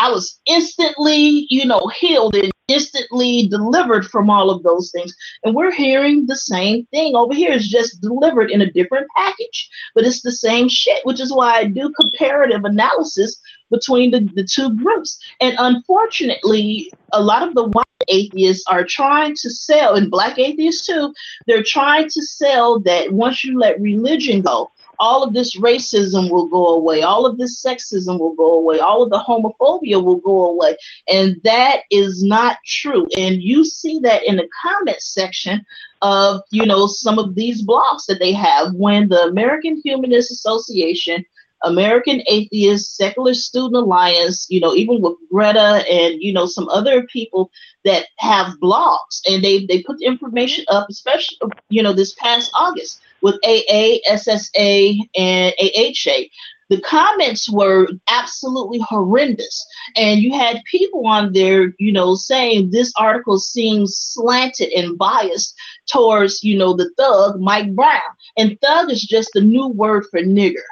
[0.00, 5.14] I was instantly, you know, healed and instantly delivered from all of those things.
[5.42, 7.52] And we're hearing the same thing over here.
[7.52, 11.54] It's just delivered in a different package, but it's the same shit, which is why
[11.56, 15.18] I do comparative analysis between the, the two groups.
[15.40, 20.86] And unfortunately, a lot of the white atheists are trying to sell, and black atheists
[20.86, 21.12] too,
[21.46, 26.46] they're trying to sell that once you let religion go, all of this racism will
[26.46, 30.50] go away, all of this sexism will go away, all of the homophobia will go
[30.50, 30.76] away.
[31.08, 33.06] And that is not true.
[33.16, 35.64] And you see that in the comment section
[36.02, 41.24] of, you know, some of these blogs that they have when the American Humanist Association
[41.64, 47.02] American Atheist Secular Student Alliance, you know, even with Greta and you know some other
[47.04, 47.50] people
[47.84, 51.36] that have blogs, and they they put the information up, especially
[51.68, 56.28] you know this past August with AA, SSA, and AHA.
[56.70, 62.92] The comments were absolutely horrendous, and you had people on there, you know, saying this
[62.98, 65.54] article seems slanted and biased
[65.90, 68.00] towards, you know, the thug Mike Brown,
[68.36, 70.64] and thug is just a new word for nigger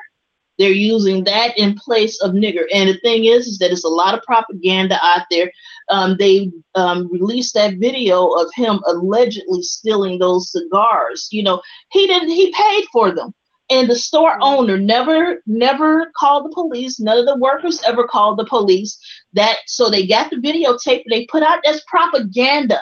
[0.58, 2.64] they're using that in place of nigger.
[2.72, 5.50] And the thing is, is that it's a lot of propaganda out there.
[5.88, 11.28] Um, they um, released that video of him allegedly stealing those cigars.
[11.30, 12.30] You know, he didn't.
[12.30, 13.34] He paid for them.
[13.68, 14.42] And the store mm-hmm.
[14.42, 17.00] owner never, never called the police.
[17.00, 18.98] None of the workers ever called the police.
[19.32, 21.04] That so they got the videotape.
[21.08, 22.80] They put out as propaganda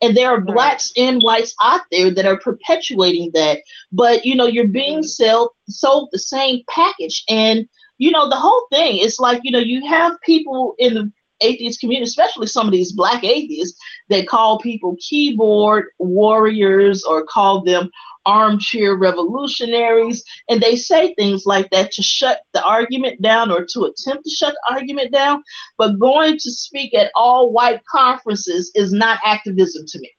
[0.00, 3.60] and there are blacks and whites out there that are perpetuating that.
[3.92, 5.04] But you know you're being mm.
[5.04, 7.24] sold sold the same package.
[7.28, 7.68] And
[7.98, 11.78] you know the whole thing is like you know you have people in the atheist
[11.78, 17.88] community especially some of these black atheists that call people keyboard warriors or call them
[18.28, 23.84] armchair revolutionaries, and they say things like that to shut the argument down or to
[23.84, 25.42] attempt to shut the argument down.
[25.78, 30.12] But going to speak at all white conferences is not activism to me.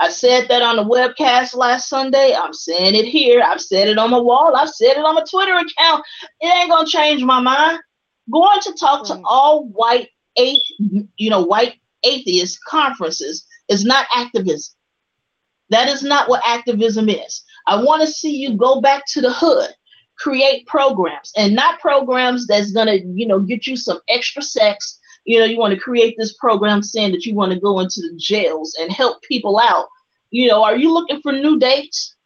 [0.00, 2.34] I said that on the webcast last Sunday.
[2.34, 3.40] I'm saying it here.
[3.40, 4.56] I've said it on my wall.
[4.56, 6.04] I've said it on my Twitter account.
[6.40, 7.78] It ain't gonna change my mind.
[8.32, 10.62] Going to talk to all white eight,
[11.16, 14.74] you know, white atheist conferences is not activism.
[15.72, 17.42] That is not what activism is.
[17.66, 19.70] I want to see you go back to the hood,
[20.18, 24.98] create programs, and not programs that's gonna, you know, get you some extra sex.
[25.24, 28.02] You know, you want to create this program saying that you want to go into
[28.02, 29.86] the jails and help people out.
[30.30, 32.16] You know, are you looking for new dates?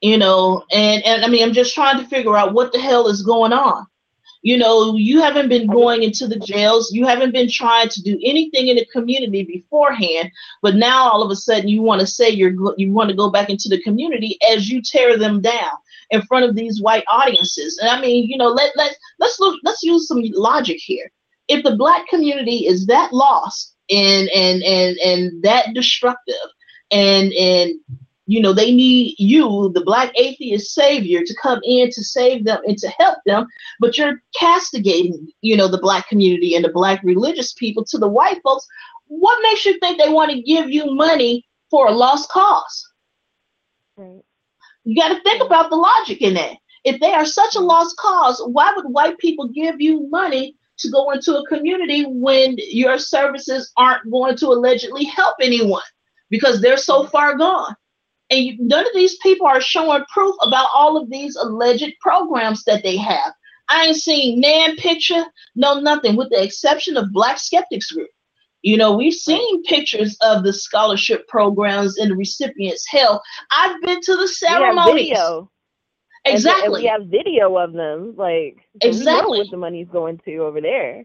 [0.00, 3.08] You know, and and I mean, I'm just trying to figure out what the hell
[3.08, 3.86] is going on.
[4.44, 6.92] You know, you haven't been going into the jails.
[6.92, 10.30] You haven't been trying to do anything in the community beforehand.
[10.60, 13.30] But now all of a sudden you want to say you're you want to go
[13.30, 15.70] back into the community as you tear them down
[16.10, 17.78] in front of these white audiences.
[17.78, 21.10] And I mean, you know, let let let's look let's use some logic here.
[21.48, 26.34] If the black community is that lost and and and and that destructive
[26.92, 27.74] and and
[28.26, 32.60] you know they need you the black atheist savior to come in to save them
[32.66, 33.46] and to help them
[33.80, 38.08] but you're castigating you know the black community and the black religious people to the
[38.08, 38.66] white folks.
[39.06, 42.88] What makes you think they want to give you money for a lost cause?
[43.96, 44.22] Right.
[44.84, 46.56] you got to think about the logic in that.
[46.82, 50.90] If they are such a lost cause why would white people give you money to
[50.90, 55.82] go into a community when your services aren't going to allegedly help anyone
[56.30, 57.76] because they're so far gone
[58.34, 62.64] and you, none of these people are showing proof about all of these alleged programs
[62.64, 63.32] that they have.
[63.68, 65.24] I ain't seen nan picture,
[65.54, 68.10] no nothing, with the exception of Black Skeptics Group.
[68.62, 72.86] You know, we've seen pictures of the scholarship programs and the recipients.
[72.88, 73.22] Hell,
[73.56, 75.10] I've been to the ceremonies.
[75.10, 75.50] video.
[76.24, 76.64] Exactly.
[76.64, 78.14] And, we have video of them.
[78.16, 79.32] Like so exactly.
[79.32, 81.04] we know what the money's going to over there.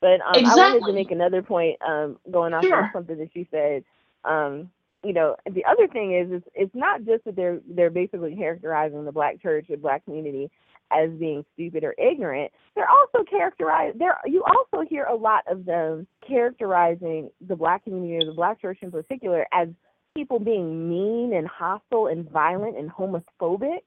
[0.00, 0.62] But um, exactly.
[0.62, 2.84] I wanted to make another point, um, going off sure.
[2.84, 3.84] of something that you said.
[4.24, 4.70] Um,
[5.02, 9.04] you know, the other thing is, is it's not just that they're they're basically characterizing
[9.04, 10.50] the black church or black community
[10.92, 12.52] as being stupid or ignorant.
[12.74, 13.98] They're also characterized.
[13.98, 18.60] There, you also hear a lot of them characterizing the black community or the black
[18.60, 19.68] church in particular as
[20.14, 23.80] people being mean and hostile and violent and homophobic.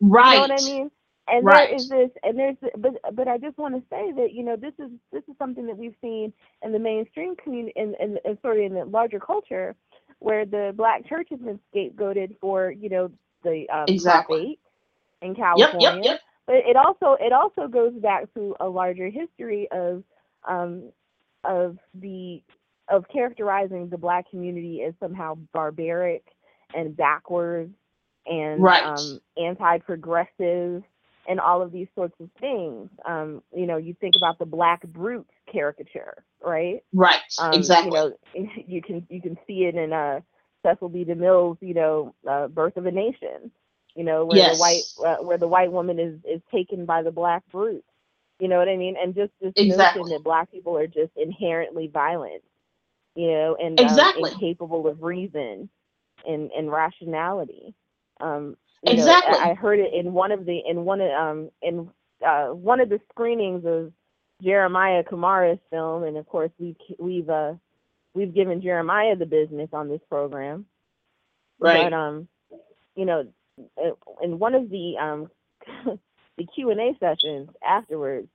[0.00, 0.34] Right.
[0.34, 0.90] You know what I mean?
[1.26, 1.68] And right.
[1.68, 4.56] there is this, and there's, but but I just want to say that you know
[4.56, 8.66] this is this is something that we've seen in the mainstream community, and and sorry,
[8.66, 9.74] in the larger culture,
[10.18, 13.10] where the black church has been scapegoated for you know
[13.42, 14.58] the um, exactly.
[15.22, 15.78] in California.
[15.80, 16.20] Yep, yep, yep.
[16.46, 20.02] But it also it also goes back to a larger history of
[20.48, 20.90] um,
[21.44, 22.42] of the
[22.88, 26.24] of characterizing the black community as somehow barbaric
[26.74, 27.72] and backwards
[28.26, 28.84] and right.
[28.84, 30.82] um, anti-progressive
[31.28, 32.88] and all of these sorts of things.
[33.06, 36.82] Um, you know, you think about the black brute caricature, right?
[36.92, 37.20] Right.
[37.38, 37.98] Um, exactly.
[38.34, 40.20] You know, you can you can see it in uh,
[40.64, 41.04] Cecil B.
[41.04, 43.50] DeMille's, you know, uh, Birth of a Nation.
[43.94, 44.56] You know, where yes.
[44.56, 47.84] the white uh, where the white woman is is taken by the black brute.
[48.40, 48.96] You know what I mean?
[49.00, 50.02] And just this exactly.
[50.02, 52.42] notion that black people are just inherently violent.
[53.14, 54.30] You know, and exactly.
[54.30, 55.68] um, incapable of reason
[56.26, 57.74] and and rationality.
[58.20, 59.32] Um, exactly.
[59.32, 61.88] Know, I heard it in one of the in one of um in
[62.24, 63.92] uh one of the screenings of
[64.42, 67.54] Jeremiah Camara's film, and of course we've we've uh
[68.14, 70.66] we've given Jeremiah the business on this program.
[71.58, 71.84] Right.
[71.84, 72.28] But um,
[72.96, 73.26] you know,
[74.22, 75.30] in one of the um
[76.36, 78.28] the Q and A sessions afterwards,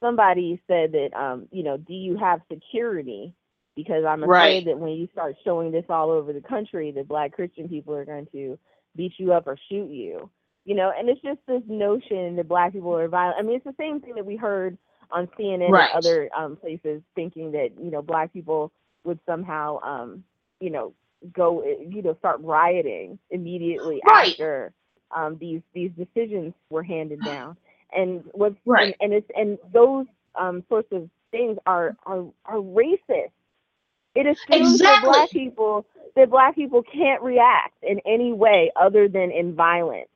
[0.00, 3.34] somebody said that um, you know, do you have security?
[3.74, 4.64] Because I'm afraid right.
[4.66, 8.04] that when you start showing this all over the country, that Black Christian people are
[8.04, 8.58] going to
[8.96, 10.30] beat you up or shoot you.
[10.64, 13.36] You know, and it's just this notion that Black people are violent.
[13.38, 14.78] I mean, it's the same thing that we heard
[15.10, 15.90] on CNN right.
[15.92, 18.70] and other um, places, thinking that you know Black people
[19.04, 20.22] would somehow, um,
[20.60, 20.94] you know,
[21.32, 24.30] go, you know, start rioting immediately right.
[24.30, 24.72] after
[25.14, 27.56] um, these these decisions were handed down.
[27.94, 28.94] And what's right.
[29.00, 30.06] and, and it's and those
[30.40, 33.32] um, sorts of things are are are racist.
[34.14, 34.86] It assumes exactly.
[34.86, 35.86] that black people
[36.16, 40.08] that black people can't react in any way other than in violence.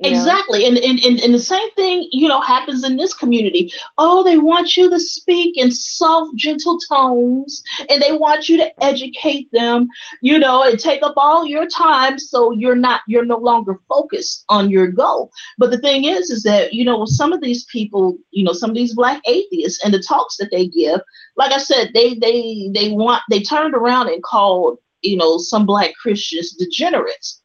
[0.00, 0.64] Exactly.
[0.64, 3.72] And, and, and, and the same thing, you know, happens in this community.
[3.96, 8.84] Oh, they want you to speak in soft, gentle tones, and they want you to
[8.84, 9.88] educate them,
[10.22, 14.44] you know, and take up all your time so you're not, you're no longer focused
[14.48, 15.30] on your goal.
[15.58, 18.70] But the thing is, is that, you know, some of these people, you know, some
[18.70, 21.00] of these black atheists and the talks that they give,
[21.36, 25.66] like I said, they they they want they turned around and called, you know, some
[25.66, 27.42] black Christians degenerates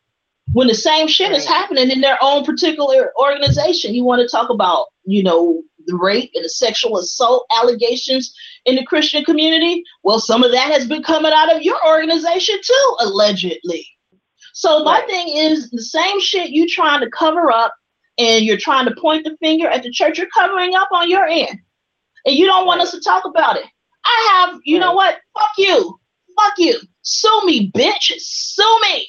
[0.54, 1.38] when the same shit right.
[1.38, 3.94] is happening in their own particular organization.
[3.94, 8.34] You want to talk about, you know, the rape and the sexual assault allegations
[8.66, 9.84] in the Christian community?
[10.04, 13.86] Well, some of that has been coming out of your organization too, allegedly.
[14.54, 15.10] So my right.
[15.10, 17.76] thing is the same shit you trying to cover up
[18.18, 21.26] and you're trying to point the finger at the church, you're covering up on your
[21.26, 21.60] end.
[22.26, 22.88] And you don't want right.
[22.88, 23.66] us to talk about it.
[24.06, 25.18] I have, you know what?
[25.34, 26.00] Fuck you.
[26.40, 26.80] Fuck you.
[27.02, 28.14] Sue me, bitch.
[28.20, 29.08] Sue me.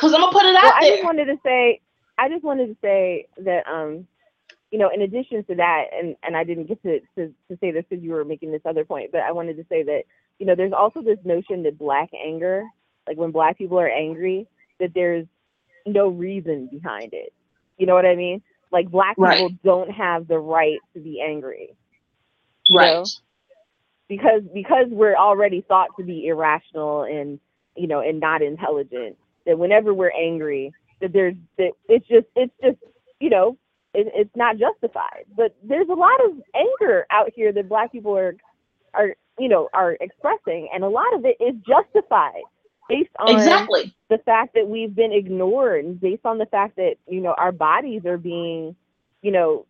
[0.00, 0.92] Because I'm gonna put it out well, there.
[0.92, 1.80] I just wanted to say,
[2.16, 4.06] I just wanted to say that, um,
[4.70, 7.70] you know, in addition to that, and and I didn't get to to, to say
[7.70, 10.04] this because you were making this other point, but I wanted to say that,
[10.38, 12.64] you know, there's also this notion that black anger,
[13.06, 14.46] like when black people are angry,
[14.78, 15.26] that there's
[15.86, 17.32] no reason behind it.
[17.76, 18.42] You know what I mean?
[18.72, 21.76] Like black people don't have the right to be angry.
[22.72, 22.92] Right.
[22.92, 23.04] know?
[24.10, 27.38] because because we're already thought to be irrational and
[27.76, 29.16] you know and not intelligent
[29.50, 32.78] that whenever we're angry that there's that it's just it's just
[33.20, 33.58] you know
[33.94, 38.16] it, it's not justified but there's a lot of anger out here that black people
[38.18, 38.36] are
[38.94, 42.42] are you know are expressing and a lot of it is justified
[42.88, 43.94] based on Exactly.
[44.10, 47.52] the fact that we've been ignored and based on the fact that you know our
[47.52, 48.76] bodies are being
[49.22, 49.66] you know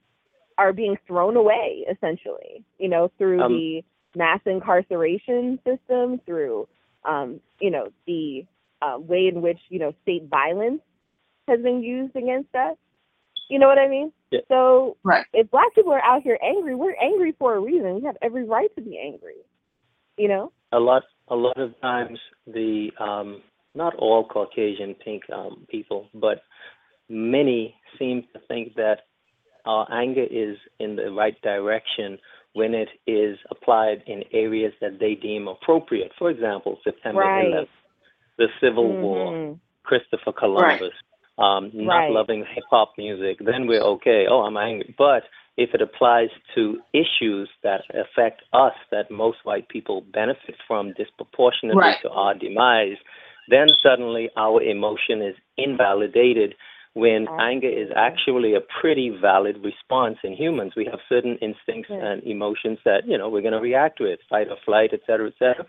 [0.59, 3.85] are being thrown away essentially you know through Um, the
[4.17, 6.69] mass incarceration system through
[7.05, 8.47] um, you know the
[8.83, 10.81] uh, way in which you know state violence
[11.49, 12.77] has been used against us
[13.49, 14.41] you know what i mean Yeah.
[14.49, 15.27] so Right.
[15.33, 18.45] if black people are out here angry we're angry for a reason we have every
[18.45, 19.37] right to be angry
[20.17, 23.43] you know a lot a lot of times the um
[23.75, 26.43] not all caucasian pink um people but
[27.09, 28.99] many seem to think that
[29.67, 32.19] our anger is in the right direction
[32.55, 37.45] when it is applied in areas that they deem appropriate for example september Right.
[37.53, 37.69] 11th
[38.41, 39.61] the civil war Mhm.
[39.85, 40.95] Christopher Columbus,
[41.39, 42.11] um, not Right.
[42.11, 44.27] loving hip hop music, then we're okay.
[44.27, 44.95] Oh, I'm angry.
[44.97, 45.25] But
[45.57, 51.83] if it applies to issues that affect us, that most white people benefit from disproportionately
[51.83, 52.01] Right.
[52.01, 52.97] to our demise,
[53.49, 56.55] then suddenly our emotion is invalidated
[56.95, 60.75] when anger is actually a pretty valid response in humans.
[60.77, 62.05] We have certain instincts Yeah.
[62.07, 65.29] and emotions that, you know, we're going to react with, fight or flight, et cetera,
[65.29, 65.67] et cetera.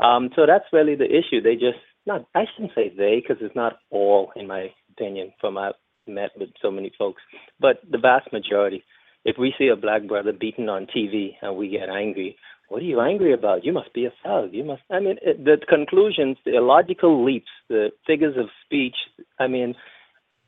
[0.00, 1.40] Um, so that's really the issue.
[1.40, 2.26] They just not.
[2.34, 5.74] I shouldn't say they because it's not all, in my opinion, from I've
[6.06, 7.22] met with so many folks,
[7.60, 8.82] but the vast majority.
[9.24, 12.36] If we see a black brother beaten on TV and we get angry,
[12.68, 13.64] what are you angry about?
[13.64, 14.52] You must be a thug.
[14.52, 14.82] You must.
[14.90, 18.96] I mean, it, the conclusions, the illogical leaps, the figures of speech.
[19.38, 19.74] I mean,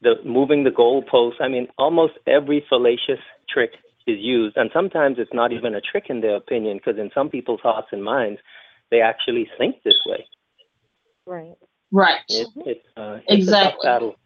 [0.03, 1.41] the moving the goalposts.
[1.41, 3.73] I mean, almost every fallacious trick
[4.07, 7.29] is used, and sometimes it's not even a trick in their opinion, because in some
[7.29, 8.41] people's hearts and minds,
[8.91, 10.27] they actually think this way.
[11.27, 11.55] Right
[11.93, 12.21] Right.
[12.29, 13.87] It, it's uh, it's a tough Exactly.
[13.87, 14.17] battle.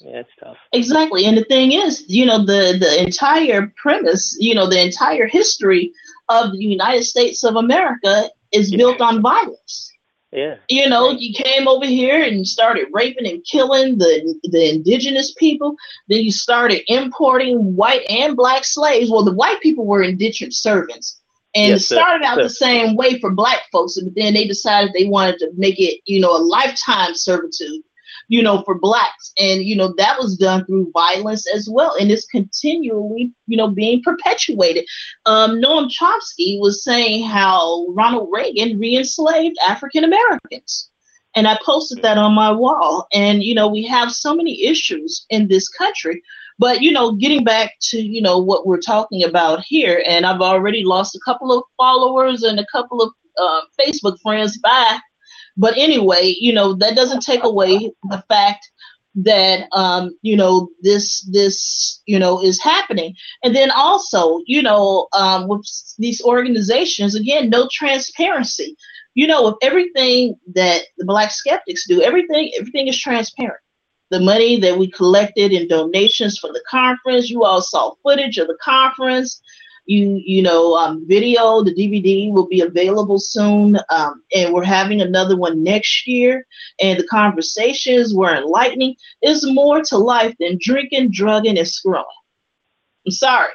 [0.00, 0.56] Yeah, it's tough.
[0.72, 1.26] Exactly.
[1.26, 5.92] And the thing is, you know, the the entire premise, you know, the entire history
[6.28, 9.90] of the United States of America is built on violence.
[10.32, 11.18] Yeah, You know, Right.
[11.20, 15.74] you came over here and started raping and killing the the indigenous people.
[16.08, 19.10] Then you started importing white and black slaves.
[19.10, 21.20] Well, the white people were indentured servants.
[21.56, 25.06] And Yes, started out the same way for black folks, but then they decided they
[25.06, 27.80] wanted to make it, you know, a lifetime servitude,
[28.28, 29.32] you know, for blacks.
[29.38, 31.96] And, you know, that was done through violence as well.
[31.98, 34.86] And it's continually, you know, being perpetuated.
[35.24, 40.90] Um, Noam Chomsky was saying how Ronald Reagan re enslaved African Americans.
[41.36, 43.06] And I posted that on my wall.
[43.14, 46.22] And, you know, we have so many issues in this country.
[46.58, 50.40] But, you know, getting back to, you know, what we're talking about here, and I've
[50.40, 55.02] already lost a couple of followers and a couple of uh, Facebook friends back.
[55.56, 58.70] But anyway, you know, that doesn't take away the fact
[59.16, 63.14] that um, you know this this you know is happening.
[63.42, 65.66] And then also you know um, with
[65.98, 68.76] these organizations again no transparency.
[69.14, 73.60] You know with everything that the black skeptics do everything everything is transparent
[74.10, 77.30] the money that we collected in donations for the conference.
[77.30, 79.40] You all saw footage of the conference.
[79.86, 85.00] You you know um, video the dvd will be available soon um, and we're having
[85.00, 86.44] another one next year.
[86.80, 88.96] And the conversations were enlightening.
[89.22, 92.04] There's more to life than drinking drugging and screwing.
[93.06, 93.52] I'm sorry.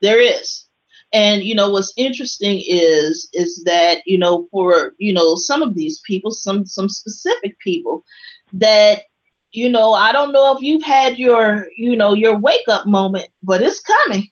[0.00, 0.64] There is.
[1.12, 5.74] And you know what's interesting is is that you know for you know some of
[5.74, 8.04] these people some some specific people
[8.52, 9.04] that
[9.52, 13.28] you know i don't know if you've had your you know your wake up moment
[13.42, 14.28] but it's coming.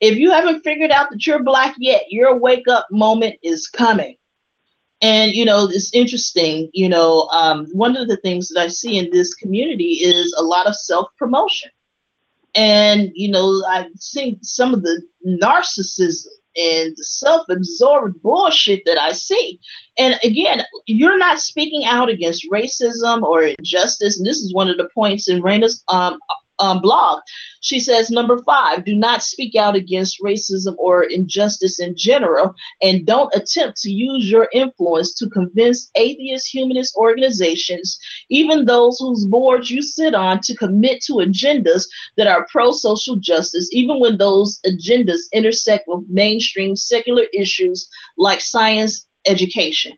[0.00, 4.16] If you haven't figured out that you're black yet your wake up moment is coming.
[5.00, 8.96] And you know it's interesting you know um, one of the things that i see
[8.98, 11.70] in this community is a lot of self promotion
[12.54, 19.12] and you know i've seen some of the narcissism and the self-absorbed bullshit that i
[19.12, 19.60] see.
[19.98, 24.18] And again you're not speaking out against racism or injustice.
[24.18, 26.18] And this is one of the points in Raina's um,
[26.58, 27.20] um, blog
[27.60, 33.06] she says number five do not speak out against racism or injustice in general and
[33.06, 37.98] don't attempt to use your influence to convince atheist humanist organizations
[38.28, 41.86] even those whose boards you sit on to commit to agendas
[42.16, 48.40] that are pro social justice, even when those agendas intersect with mainstream secular issues like
[48.40, 49.92] science education.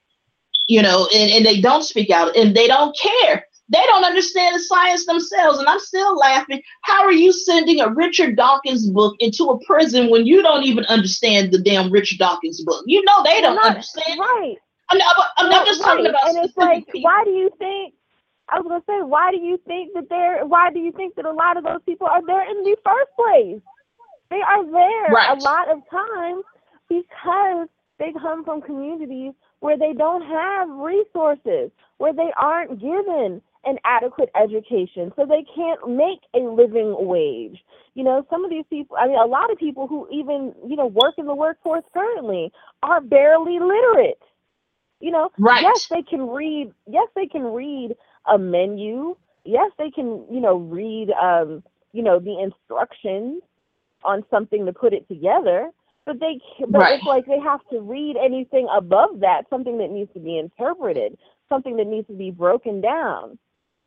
[0.68, 4.55] You know, and, and they don't speak out and they don't care They don't understand
[4.55, 5.59] the science themselves.
[5.59, 6.62] And I'm still laughing.
[6.82, 10.84] How are you sending a Richard Dawkins book into a prison when you don't even
[10.86, 12.84] understand the damn Richard Dawkins book?
[12.86, 14.20] You know they don't not, understand.
[14.20, 14.56] Right.
[14.90, 16.10] I'm, not, I'm not just talking right.
[16.10, 17.02] about and it's like, people.
[17.02, 17.94] why do you think?
[18.48, 20.47] I was gonna say, why do you think that they're?
[20.47, 23.10] Why do you think that a lot of those people are there in the first
[23.16, 23.60] place?
[24.30, 25.36] They are there Right.
[25.36, 26.44] a lot of times
[26.88, 27.68] because
[27.98, 34.30] they come from communities where they don't have resources, where they aren't given an adequate
[34.40, 37.59] education, so they can't make a living wage.
[37.94, 40.76] You know, some of these people, I mean, a lot of people who even, you
[40.76, 42.52] know, work in the workforce currently
[42.82, 44.20] are barely literate.
[45.01, 45.60] You know, Right.
[45.60, 49.16] yes, they can read, yes, they can read a menu.
[49.44, 51.62] Yes, they can, you know, read, um,
[51.93, 53.43] you know, the instructions
[54.05, 55.70] on something to put it together.
[56.06, 56.90] But they, but Right.
[56.90, 61.18] it's like they have to read anything above that, something that needs to be interpreted,
[61.48, 63.38] something that needs to be broken down.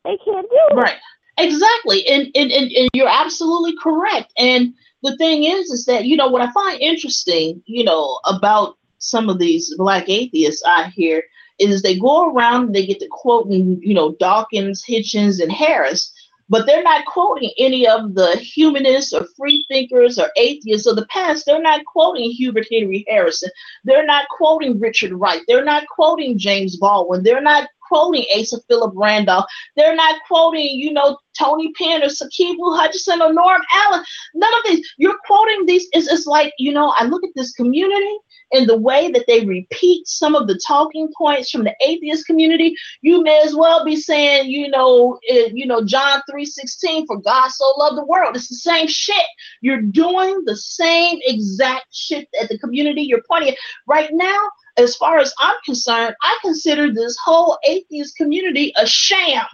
[0.04, 0.74] They can't do it.
[0.74, 0.96] Right.
[1.38, 2.06] Exactly.
[2.06, 4.32] And, and, and, and you're absolutely correct.
[4.38, 8.76] And the thing is, is that, you know, what I find interesting, you know, about
[8.98, 11.22] some of these black atheists I hear
[11.58, 16.12] is they go around and they get to quoting, you know, Dawkins, Hitchens, and Harris,
[16.48, 21.06] but they're not quoting any of the humanists or free thinkers or atheists of the
[21.06, 21.46] past.
[21.46, 23.50] They're not quoting Hubert Henry Harrison.
[23.84, 25.42] They're not quoting Richard Wright.
[25.46, 27.22] They're not quoting James Baldwin.
[27.22, 29.46] They're not quoting Asa Philip Randolph.
[29.76, 34.04] They're not quoting, you know, Tony Pinn or Sikivu Hutchinson or Norm Allen.
[34.34, 34.94] None of these.
[34.96, 35.88] You're quoting these.
[35.92, 38.16] It's, it's like, you know, I look at this community
[38.52, 42.74] and the way that they repeat some of the talking points from the atheist community.
[43.02, 47.48] You may as well be saying, you know, eh, you know, John 3:16, for God
[47.50, 48.36] so loved the world.
[48.36, 49.26] It's the same shit.
[49.60, 53.58] You're doing the same exact shit at the community you're pointing at.
[53.86, 59.44] Right now, as far as I'm concerned, I consider this whole atheist community a sham.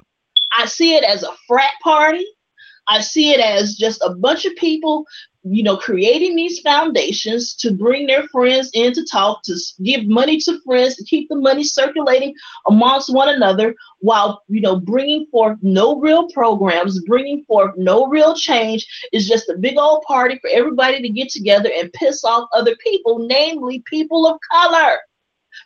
[0.56, 2.26] I see it as a frat party.
[2.88, 5.04] I see it as just a bunch of people,
[5.42, 10.38] you know, creating these foundations to bring their friends in to talk, to give money
[10.38, 12.34] to friends, to keep the money circulating
[12.66, 18.34] amongst one another, while you know bringing forth no real programs, bringing forth no real
[18.34, 18.86] change.
[19.12, 22.76] It's just a big old party for everybody to get together and piss off other
[22.76, 24.98] people, namely people of color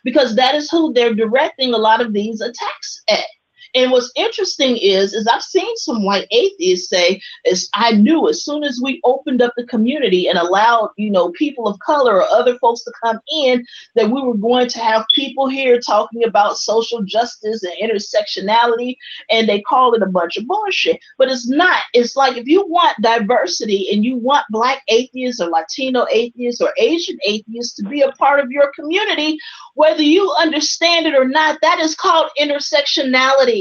[0.03, 3.25] because that is who they're directing a lot of these attacks at.
[3.73, 8.43] And what's interesting is, is I've seen some white atheists say, as I knew as
[8.43, 12.23] soon as we opened up the community and allowed, you know, people of color or
[12.23, 13.65] other folks to come in,
[13.95, 18.95] that we were going to have people here talking about social justice and intersectionality,
[19.29, 20.99] and they call it a bunch of bullshit.
[21.17, 21.81] But it's not.
[21.93, 26.73] It's like if you want diversity and you want black atheists or Latino atheists or
[26.77, 29.37] Asian atheists to be a part of your community,
[29.75, 33.60] whether you understand it or not, that is called intersectionality.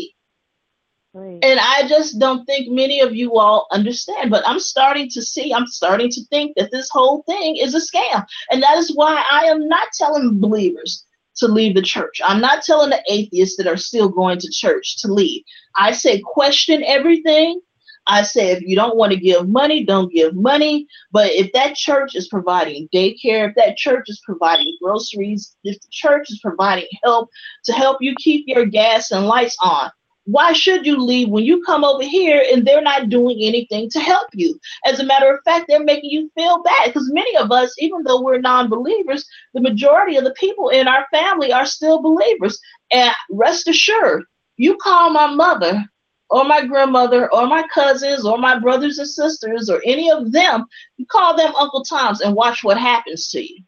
[1.43, 4.31] And I just don't think many of you all understand.
[4.31, 7.81] But I'm starting to see, I'm starting to think that this whole thing is a
[7.81, 8.25] scam.
[8.51, 11.05] And that is why I am not telling believers
[11.37, 12.21] to leave the church.
[12.25, 15.43] I'm not telling the atheists that are still going to church to leave.
[15.77, 17.61] I say question everything.
[18.07, 20.87] I say if you don't want to give money, don't give money.
[21.13, 25.89] But if that church is providing daycare, if that church is providing groceries, if the
[25.91, 27.31] church is providing help
[27.65, 29.91] to help you keep your gas and lights on,
[30.31, 34.01] why should you leave when you come over here and they're not doing anything to
[34.01, 34.59] help you?
[34.85, 38.03] As a matter of fact, they're making you feel bad because many of us, even
[38.05, 42.61] though we're non believers, the majority of the people in our family are still believers.
[42.93, 44.25] And rest assured,
[44.57, 45.85] you call my mother
[46.31, 50.67] or my grandmother or my cousins or my brothers and sisters or any of them,
[50.97, 53.63] you call them Uncle Toms and watch what happens to you.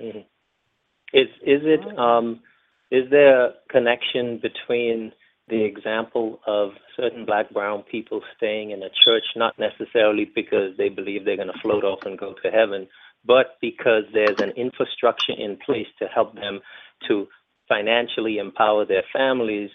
[0.00, 0.26] Mhm.
[1.12, 2.40] Is is it um
[2.90, 5.12] is there a connection between
[5.48, 10.88] the example of certain black brown people staying in a church not necessarily because they
[10.88, 12.88] believe they're going to float off and go to heaven
[13.24, 16.60] but because there's an infrastructure in place to help them
[17.08, 17.26] to
[17.68, 19.70] financially empower their families?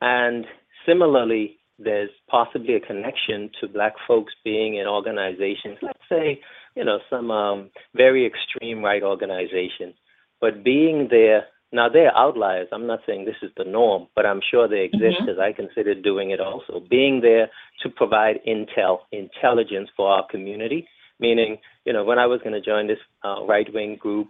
[0.00, 0.46] And
[0.86, 6.38] similarly there's possibly a connection to black folks being in organizations let's say
[6.76, 9.94] you know some um, very extreme right organization
[10.42, 14.40] but being there now they're outliers i'm not saying this is the norm but i'm
[14.50, 15.26] sure they exist Mhm.
[15.26, 17.50] because i consider doing it also being there
[17.82, 20.86] to provide intel intelligence for our community
[21.18, 24.28] meaning you know when i was going to join this uh, right wing group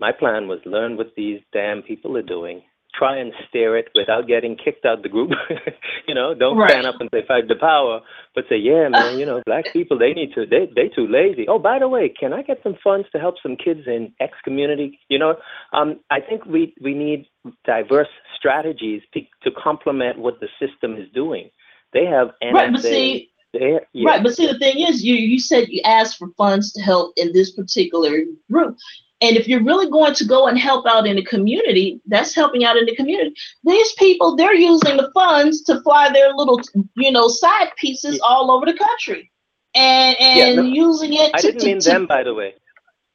[0.00, 2.62] my plan was learn what these damn people are doing
[2.98, 5.30] try and steer it without getting kicked out the group
[6.08, 6.70] you know don't Right.
[6.70, 8.00] stand up and say fight the power
[8.34, 11.46] but say yeah man you know black people they need to they they too lazy
[11.48, 14.32] oh by the way can i get some funds to help some kids in x
[14.44, 15.36] community you know
[15.72, 17.26] um i think we we need
[17.64, 21.50] diverse strategies to, to complement what the system is doing.
[21.92, 22.52] They have NSA.
[22.52, 23.78] Right, but see, yeah.
[24.10, 27.14] Right, but see, the thing is, you you said you asked for funds to help
[27.16, 28.20] in this particular
[28.50, 28.76] group,
[29.20, 32.64] and if you're really going to go and help out in the community, that's helping
[32.64, 33.34] out in the community.
[33.64, 36.60] These people, they're using the funds to fly their little,
[36.94, 39.30] you know, side pieces all over the country,
[39.74, 41.30] and Yeah, and no, using it.
[41.34, 42.54] I to, didn't to- mean to- them, by the way.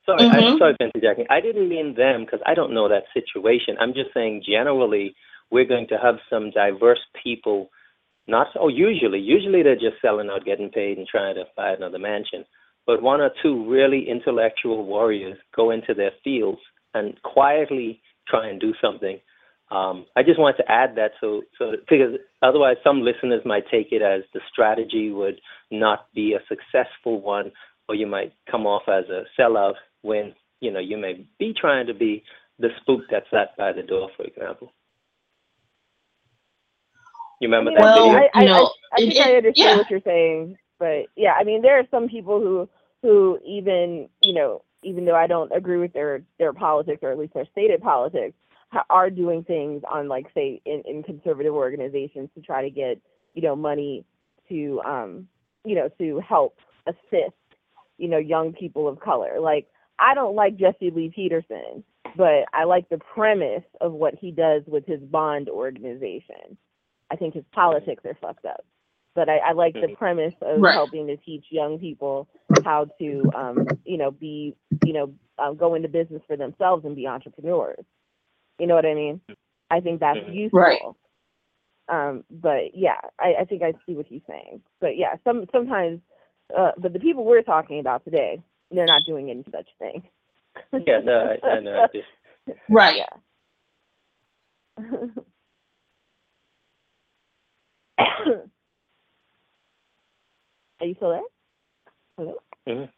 [0.05, 0.33] Sorry, Mhm.
[0.33, 1.25] I'm sorry for interjecting.
[1.29, 3.77] I didn't mean them because I don't know that situation.
[3.79, 5.15] I'm just saying generally
[5.49, 7.69] we're going to have some diverse people.
[8.27, 11.99] Not oh, usually, usually they're just selling out, getting paid, and trying to buy another
[11.99, 12.43] mansion.
[12.85, 16.59] But one or two really intellectual warriors go into their fields
[16.93, 19.19] and quietly try and do something.
[19.71, 23.63] Um, I just wanted to add that so so that, because otherwise some listeners might
[23.71, 25.39] take it as the strategy would
[25.71, 27.51] not be a successful one,
[27.89, 31.87] or you might come off as a sellout when you know you may be trying
[31.87, 32.23] to be
[32.59, 34.71] the spook that sat by the door, for example.
[37.39, 38.19] You remember I that Well, video?
[38.19, 39.75] I, I, you know, I, I think it- I understand yeah.
[39.77, 42.67] what you're saying, but yeah, I mean, there are some people who
[43.01, 47.17] who even you know, even though I don't agree with their their politics or at
[47.17, 48.35] least their stated politics,
[48.89, 52.99] are doing things on like say in, in conservative organizations to try to get
[53.33, 54.03] you know money
[54.49, 55.25] to um
[55.63, 57.37] you know to help assist
[57.97, 59.39] you know young people of color.
[59.39, 59.67] Like
[59.99, 61.85] I don't like Jesse Lee Peterson,
[62.17, 66.57] but I like the premise of what he does with his bond organization.
[67.09, 68.65] I think his politics are fucked up.
[69.15, 70.73] But I, I like the premise of Right.
[70.73, 72.27] helping to teach young people
[72.63, 76.95] how to, um, you know, be, you know, um, go into business for themselves and
[76.95, 77.83] be entrepreneurs.
[78.59, 79.21] You know what I mean?
[79.69, 80.33] I think that's Mhm.
[80.33, 80.59] useful.
[80.59, 80.81] Right.
[81.89, 84.61] Um, but yeah, I, I think I see what he's saying.
[84.79, 86.01] But yeah, some sometimes,
[86.55, 88.41] uh, but the people we're talking about today,
[88.71, 90.03] they're not doing any such thing.
[90.87, 91.83] yeah, no, I, I know.
[91.83, 92.97] I just- right.
[92.97, 93.09] Yeah.
[100.83, 101.21] Are you still there?
[102.17, 102.35] Hello?
[102.67, 102.89] mhm.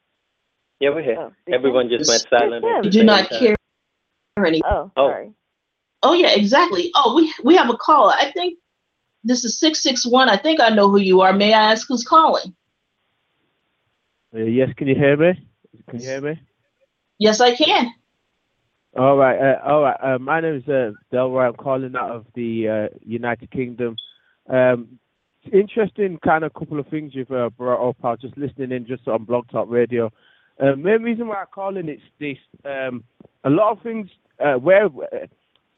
[0.80, 1.18] Yeah, we're here.
[1.20, 1.99] Oh, Everyone you?
[1.99, 2.66] just went silent.
[2.66, 3.40] at the Do not time.
[3.40, 3.56] care
[4.44, 4.60] any.
[4.66, 5.10] Oh, Oh.
[5.10, 5.32] sorry.
[6.02, 6.90] Oh yeah, exactly.
[6.95, 8.14] Oh, we we have a caller.
[8.20, 8.57] I think
[9.24, 10.30] this is six six one.
[10.30, 11.32] I think I know who you are.
[11.32, 12.56] May I ask who's calling?
[14.34, 15.48] Uh, yes, can you hear me?
[15.88, 16.41] Can you hear me?
[17.20, 17.94] Yes, I can.
[18.98, 19.98] All right, uh, all right.
[20.02, 21.48] Uh, my name is uh, Delroy.
[21.49, 23.95] I'm calling out of the uh, United Kingdom.
[24.49, 24.99] Um,
[25.54, 27.98] interesting kind of couple of things you've uh, brought up.
[28.04, 30.12] I was just listening in just on Blog Talk Radio.
[30.60, 32.38] Uh, main reason why I'm calling it's this.
[32.64, 33.04] Um,
[33.44, 34.10] a lot of things
[34.40, 35.28] uh, where uh,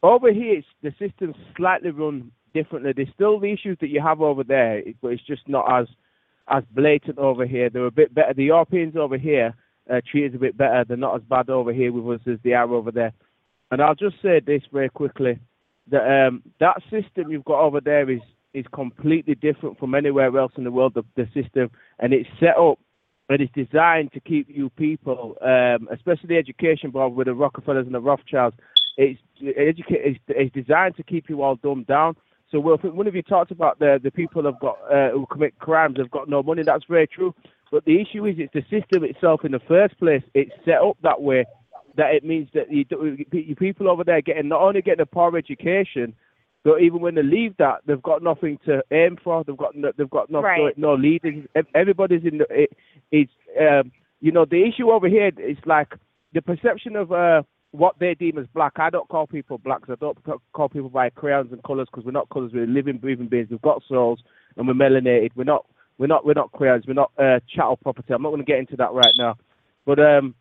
[0.04, 2.94] over here it's, the system's slightly run differently.
[2.96, 5.88] There's still the issues that you have over there, but it's just not as
[6.50, 7.70] as blatant over here.
[7.70, 8.34] They're a bit better.
[8.34, 9.54] The Europeans over here
[9.92, 10.86] uh, treat us a bit better.
[10.88, 13.14] They're not as bad over here with us as they are over there.
[13.72, 15.40] And I'll just say this very quickly:
[15.92, 18.22] that um, that system you've got over there is
[18.58, 20.94] is completely different from anywhere else in the world.
[20.96, 21.70] The, the system,
[22.00, 22.80] and it's set up
[23.30, 27.86] and it's designed to keep you people, um, especially the education board with the Rockefellers
[27.86, 28.56] and the Rothschilds.
[28.98, 32.16] It's educa- it's, it's designed to keep you all dumbed down.
[32.52, 35.60] So well, one of you talked about the the people have got uh, who commit
[35.60, 36.64] crimes have got no money.
[36.64, 37.36] That's very true.
[37.70, 40.24] But the issue is, it's the system itself in the first place.
[40.34, 41.46] It's set up that way
[41.98, 42.86] that it means that you,
[43.32, 46.14] you people over there getting not only getting a poor education,
[46.68, 49.42] but even when they leave that, they've got nothing to aim for.
[49.46, 50.78] They've got no, they've got no Right.
[50.78, 51.46] no leaders.
[51.56, 52.74] Ev- Everybody's in the it,
[53.10, 55.94] it's um, you know the issue over here is like
[56.34, 58.74] the perception of uh, what they deem as black.
[58.76, 59.88] I don't call people blacks.
[59.90, 60.18] I don't
[60.52, 62.52] call people by crayons and colours because we're not colours.
[62.54, 63.48] We're living, breathing beings.
[63.50, 64.20] We've got souls
[64.58, 65.32] and we're melanated.
[65.38, 65.66] We're not
[65.98, 66.84] we're not we're not crayons.
[66.86, 68.14] We're not uh, chattel property.
[68.14, 69.38] I'm not going to get into that right now.
[69.86, 70.36] But um,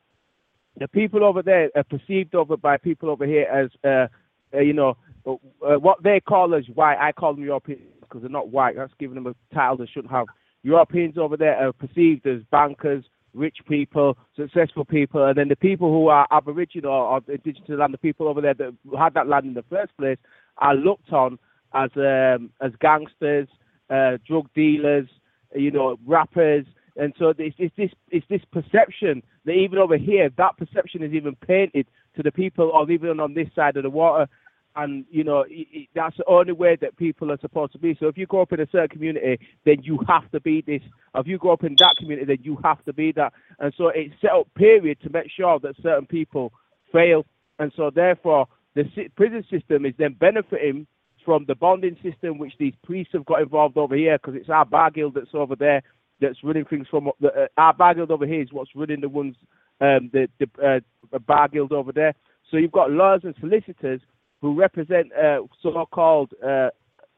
[0.77, 4.09] the people over there are perceived over by people over here as uh,
[4.57, 4.97] uh, you know
[5.27, 5.33] uh,
[5.65, 6.99] uh, what they call us white.
[6.99, 8.77] I call them Europeans because they're not white.
[8.77, 10.27] That's giving them a title they shouldn't have.
[10.63, 13.05] Europeans over there are perceived as bankers,
[13.35, 17.99] rich people, successful people, and then the people who are Aboriginal or indigenous land, the
[17.99, 20.19] people over there that had that land in the first place,
[20.59, 21.39] are looked on
[21.75, 23.49] as um, as gangsters,
[23.91, 25.09] uh, drug dealers,
[25.55, 26.67] you know, rappers,
[26.97, 31.13] and so it's, it's this it's this perception that even over here, that perception is
[31.13, 34.29] even painted to the people, or even on this side of the water.
[34.77, 37.97] And you know i i that's the only way that people are supposed to be.
[37.99, 40.83] So if you grow up in a certain community, then you have to be this.
[41.15, 43.33] If you grow up in that community, then you have to be that.
[43.59, 46.53] And so it's set up period to make sure that certain people
[46.93, 47.25] fail.
[47.59, 48.85] And so therefore, the
[49.17, 50.87] prison system is then benefiting
[51.25, 54.65] from the bonding system, which these priests have got involved over here, because it's our
[54.65, 55.83] bar guild that's over there
[56.21, 59.37] that's running things from uh, our bar guild over here is what's running the ones
[59.81, 60.83] um, the the
[61.13, 62.15] uh, bar guild over there.
[62.51, 64.01] So you've got lawyers and solicitors
[64.47, 66.69] who represent uh, so-called uh,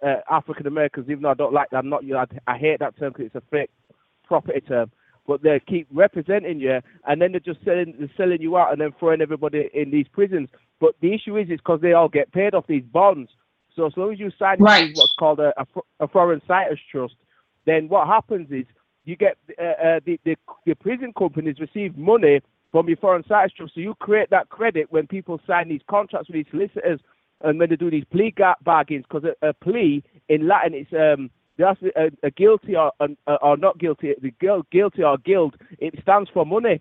[0.03, 2.57] uh, African Americans, even though I don't like, that, I'm not, you know, I, I
[2.57, 3.69] hate that term because it's a fake
[4.25, 4.91] property term.
[5.27, 8.81] But they keep representing you, and then they're just selling, they're selling you out, and
[8.81, 10.49] then throwing everybody in these prisons.
[10.81, 13.31] But the issue is, is because they all get paid off these bonds.
[13.77, 14.97] So as long as you sign Right.
[14.97, 15.67] what's called a, a,
[16.01, 17.17] a foreign situs trust,
[17.67, 18.65] then what happens is
[19.05, 20.35] you get uh, uh, the, the
[20.65, 22.41] the prison companies receive money
[22.73, 23.75] from your foreign situs trust.
[23.75, 27.01] So you create that credit when people sign these contracts with these solicitors
[27.43, 29.05] and when they do these plea ga- bargains.
[29.09, 33.79] Because a, a plea in Latin it's um a, a guilty or uh, or not
[33.79, 34.15] guilty.
[34.21, 36.81] The guil- guilty or guild it stands for money.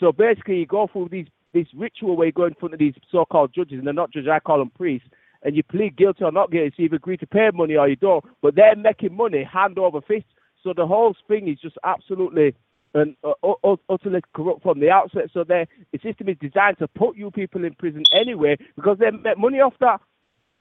[0.00, 2.94] So basically, you go through these this ritual where you go in front of these
[3.12, 4.28] so-called judges, and they're not judges.
[4.30, 5.08] I call them priests.
[5.42, 6.70] And you plead guilty or not guilty.
[6.70, 8.24] So you either agree to pay money or you don't.
[8.42, 10.24] But they're making money hand over fist.
[10.62, 12.54] So the whole thing is just absolutely
[12.94, 15.24] and uh, ut- ut- utterly corrupt from the outset.
[15.32, 19.10] So they, the system is designed to put you people in prison anyway because they
[19.10, 20.00] make money off that.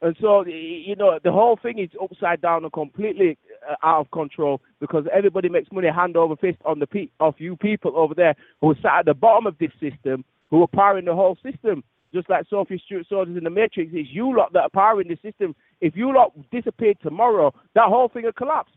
[0.01, 3.37] And so, you know, the whole thing is upside down and completely
[3.69, 7.35] uh, out of control because everybody makes money hand over fist on the pe- of
[7.37, 10.67] you people over there who are sat at the bottom of this system who are
[10.67, 11.83] powering the whole system.
[12.13, 15.17] Just like Sophie Stewart Soldiers in the Matrix, it's you lot that are powering the
[15.23, 15.55] system.
[15.81, 18.71] If you lot disappeared tomorrow, that whole thing would collapse.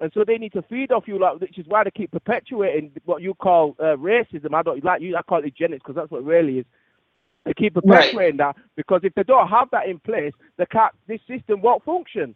[0.00, 2.92] And so they need to feed off you, like, which is why they keep perpetuating
[3.04, 4.54] what you call uh, racism.
[4.54, 5.16] I don't like you.
[5.16, 6.66] I call it eugenics because that's what it really is.
[7.44, 8.02] They keep Right.
[8.02, 11.84] perpetuating that because if they don't have that in place, the can't, this system won't
[11.84, 12.34] function.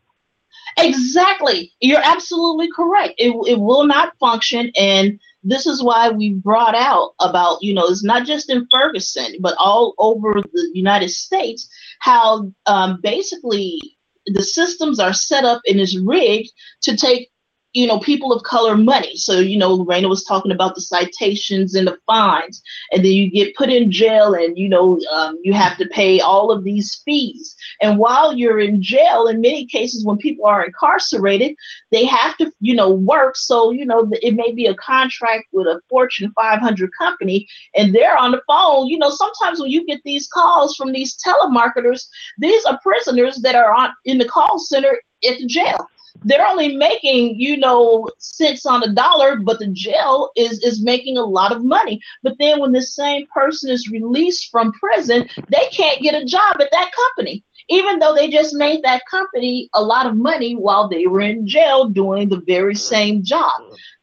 [0.78, 1.72] Exactly.
[1.80, 3.14] You're absolutely correct.
[3.18, 4.70] It, it will not function.
[4.76, 9.36] And this is why we brought out about, you know, it's not just in Ferguson,
[9.40, 11.68] but all over the United States,
[12.00, 13.80] how um, basically
[14.26, 16.52] the systems are set up and is rigged
[16.82, 17.31] to take
[17.72, 19.16] you know people of color money.
[19.16, 23.30] So you know Lorena was talking about the citations and the fines and then you
[23.30, 26.96] get put in jail and you know um, you have to pay all of these
[27.04, 27.54] fees.
[27.80, 31.56] And while you're in jail in many cases when people are incarcerated
[31.90, 33.36] they have to you know work.
[33.36, 38.16] So you know it may be a contract with a fortune 500 company and they're
[38.16, 38.86] on the phone.
[38.86, 42.06] You know sometimes when you get these calls from these telemarketers
[42.38, 45.88] these are prisoners that are on in the call center at the jail
[46.24, 51.18] they're only making you know cents on a dollar but the jail is is making
[51.18, 52.00] a lot of money.
[52.22, 56.56] But then when the same person is released from prison they can't get a job
[56.60, 57.44] at that company.
[57.68, 61.46] Even though they just made that company a lot of money while they were in
[61.46, 63.52] jail doing the very same job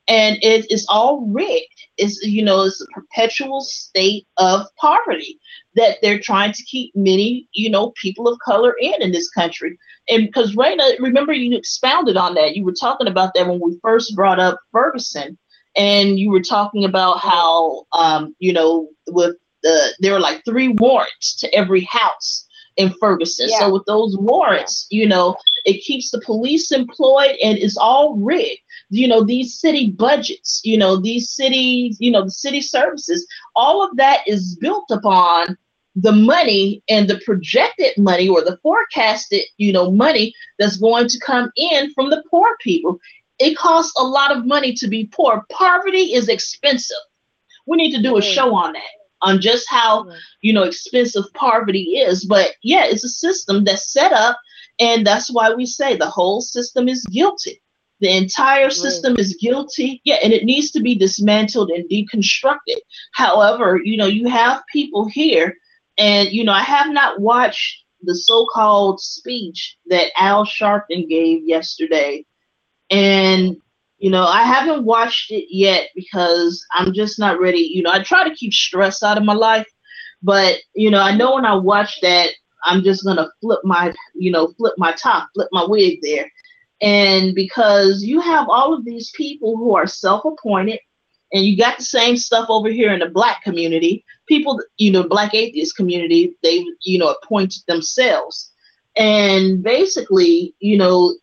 [0.10, 1.68] and it is all rigged.
[1.98, 5.40] It's you know it's a perpetual state of poverty
[5.76, 9.77] that they're trying to keep many you know people of color in in this country.
[10.10, 12.56] And because Raina, remember you expounded on that.
[12.57, 15.40] You were talking about that when we first brought up Ferguson,
[15.77, 20.69] and you were talking about how um, you know with the there were like three
[20.69, 22.48] warrants to every house
[22.80, 23.49] in Ferguson.
[23.49, 23.60] Yeah.
[23.60, 25.35] So with those warrants, you know,
[25.65, 28.61] it keeps the police employed and it's all rigged.
[28.89, 33.84] You know, these city budgets, you know, these city, you know, the city services, all
[33.84, 35.57] of that is built upon
[35.95, 41.19] the money and the projected money or the forecasted, you know, money that's going to
[41.19, 42.97] come in from the poor people.
[43.39, 45.45] It costs a lot of money to be poor.
[45.51, 46.97] Poverty is expensive.
[47.68, 48.81] We need to do a show on that,
[49.21, 50.15] on just how, Mm.
[50.41, 52.25] you know, expensive poverty is.
[52.25, 54.37] But yeah, it's a system that's set up,
[54.79, 57.61] and that's why we say the whole system is guilty.
[58.01, 60.01] The entire system is guilty.
[60.05, 62.79] Yeah, and it needs to be dismantled and deconstructed.
[63.11, 65.55] However, you know, you have people here,
[65.97, 72.25] and you know, I have not watched the so-called speech that Al Sharpton gave yesterday,
[72.89, 73.57] and
[73.99, 77.59] you know, I haven't watched it yet because I'm just not ready.
[77.59, 79.67] You know, I try to keep stress out of my life,
[80.23, 82.31] but you know, I know when I watch that,
[82.65, 86.30] I'm just gonna flip my, you know, flip my top, flip my wig there.
[86.81, 90.80] And because you have all of these people who are self-appointed,
[91.31, 94.03] and you got the same stuff over here in the black community.
[94.27, 98.48] People, you know, black atheist community, they, you know, appointed themselves.
[98.95, 101.15] And basically, you know,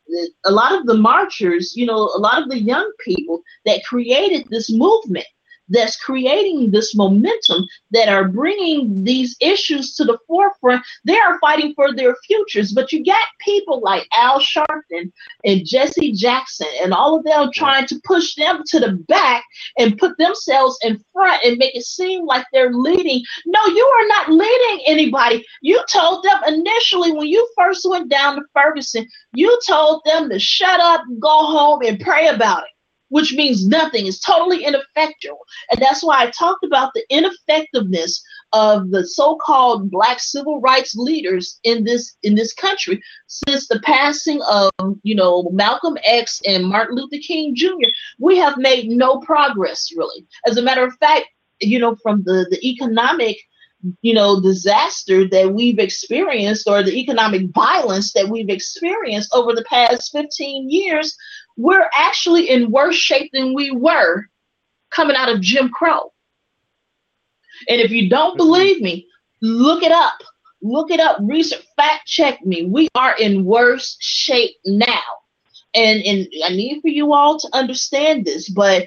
[0.45, 4.47] a lot of the marchers, you know, a lot of the young people that created
[4.49, 5.27] this movement,
[5.69, 11.73] that's creating this momentum, that are bringing these issues to the forefront, they are fighting
[11.75, 12.73] for their futures.
[12.73, 15.13] But you got people like Al Sharpton
[15.45, 19.45] and Jesse Jackson and all of them trying to push them to the back
[19.79, 23.23] and put themselves in front and make it seem like they're leading.
[23.47, 25.45] No, you are not leading anybody.
[25.63, 30.39] You told them initially when you first went down to Ferguson, you told them to
[30.39, 32.76] shut up, go home, and pray about it.
[33.09, 34.07] Which means nothing.
[34.07, 35.39] It's totally ineffectual.
[35.71, 38.23] And that's why I talked about the ineffectiveness
[38.53, 44.41] of the so-called black civil rights leaders in this in this country since the passing
[44.43, 44.71] of
[45.03, 47.91] you know Malcolm X and Martin Luther King Jr.
[48.19, 50.27] We have made no progress really.
[50.47, 51.27] As a matter of fact,
[51.61, 53.39] you know, from the the economic
[54.03, 59.65] you know disaster that we've experienced or the economic violence that we've experienced over the
[59.65, 61.17] past 15 years
[61.57, 64.27] we're actually in worse shape than we were
[64.91, 66.13] coming out of Jim Crow.
[67.69, 68.39] And if you don't mm-hmm.
[68.39, 69.07] believe me,
[69.41, 70.19] look it up.
[70.63, 71.19] Look it up.
[71.21, 72.65] Research, fact check me.
[72.65, 75.03] We are in worse shape now.
[75.75, 78.87] And and I need for you all to understand this, but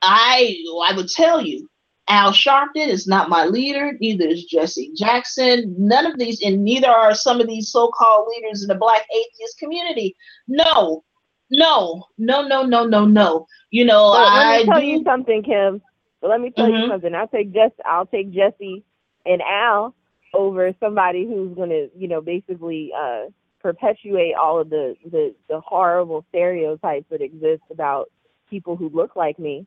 [0.00, 0.56] I
[0.86, 1.68] I would tell you,
[2.08, 5.74] Al Sharpton is not my leader, neither is Jesse Jackson.
[5.78, 9.58] None of these, and neither are some of these so-called leaders in the black atheist
[9.58, 10.16] community.
[10.48, 11.04] No,
[11.50, 13.46] no, no, no, no, no, no.
[13.70, 14.86] You know, but I let me tell do...
[14.86, 15.82] you something, Kim.
[16.20, 16.82] But let me tell mm-hmm.
[16.82, 17.14] you something.
[17.14, 17.72] I'll take Jess.
[17.84, 18.84] I'll take Jesse
[19.26, 19.94] and Al
[20.34, 23.24] over somebody who's going to, you know, basically uh,
[23.60, 28.10] perpetuate all of the, the the horrible stereotypes that exist about
[28.48, 29.66] people who look like me.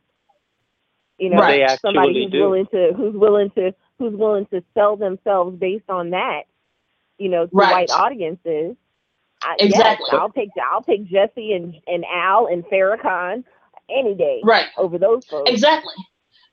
[1.18, 1.80] You know, right.
[1.82, 2.42] somebody who's do.
[2.42, 6.44] willing to who's willing to who's willing to sell themselves based on that.
[7.18, 7.72] You know, to right.
[7.72, 8.76] white audiences
[9.60, 10.08] exactly.
[10.12, 13.44] Yes, I'll take I'll take Jesse and and Al and Farrakhan
[13.90, 14.42] any day.
[14.44, 14.68] Right.
[14.78, 15.50] Over those folks.
[15.52, 15.94] Exactly.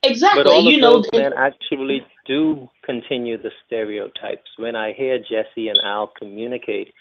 [0.02, 0.44] Exactly.
[0.44, 4.48] But all you of know, those men actually do continue the stereotypes.
[4.56, 6.94] When I hear Jesse and Al communicate,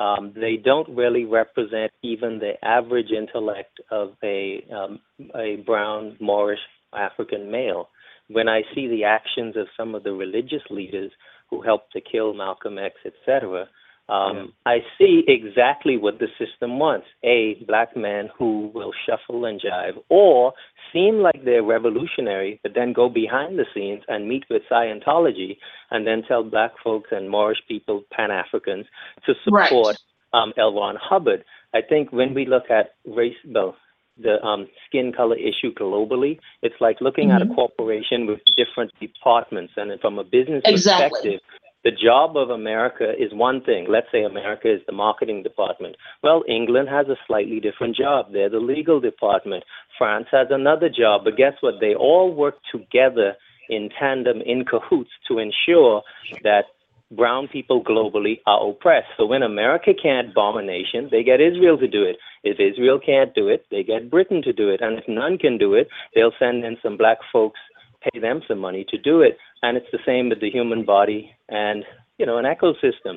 [0.00, 5.00] um, they don't really represent even the average intellect of a um,
[5.36, 6.60] a brown Moorish
[6.92, 7.90] African male.
[8.28, 11.12] When I see the actions of some of the religious leaders
[11.50, 13.68] who helped to kill Malcolm X, etc.,
[14.10, 19.60] um, I see exactly what the system wants a black man who will shuffle and
[19.60, 20.52] jive, or
[20.92, 25.58] seem like they're revolutionary, but then go behind the scenes and meet with Scientology
[25.92, 28.86] and then tell black folks and Moorish people, Pan Africans,
[29.26, 29.96] to support
[30.32, 30.42] right.
[30.42, 30.74] um, L.
[30.74, 31.44] Ron Hubbard.
[31.72, 33.76] I think when we look at race, well,
[34.20, 37.36] the um, skin color issue globally, it's like looking mm-hmm.
[37.36, 37.54] at a mm-hmm.
[37.54, 39.74] corporation with different departments.
[39.76, 41.08] And from a business exactly.
[41.10, 41.40] perspective,
[41.82, 43.86] the job of America is one thing.
[43.88, 45.96] Let's say America is the marketing department.
[46.22, 48.26] Well, England has a slightly different job.
[48.32, 49.64] They're the legal department.
[49.96, 51.22] France has another job.
[51.24, 51.74] But guess what?
[51.80, 53.34] They all work together
[53.70, 56.02] in tandem, in cahoots, to ensure
[56.42, 56.64] that
[57.10, 59.08] brown people globally are oppressed.
[59.16, 62.16] So when America can't bomb a nation, they get Israel to do it.
[62.44, 64.80] If Israel can't do it, they get Britain to do it.
[64.82, 67.58] And if none can do it, they'll send in some black folks
[68.02, 69.36] pay them some money to do it.
[69.62, 71.84] And it's the same with the human body and,
[72.18, 73.16] you know, an ecosystem.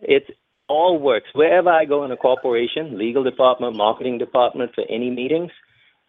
[0.00, 0.24] It
[0.68, 1.28] all works.
[1.32, 5.52] Wherever I go in a corporation, legal department, marketing department, for any meetings,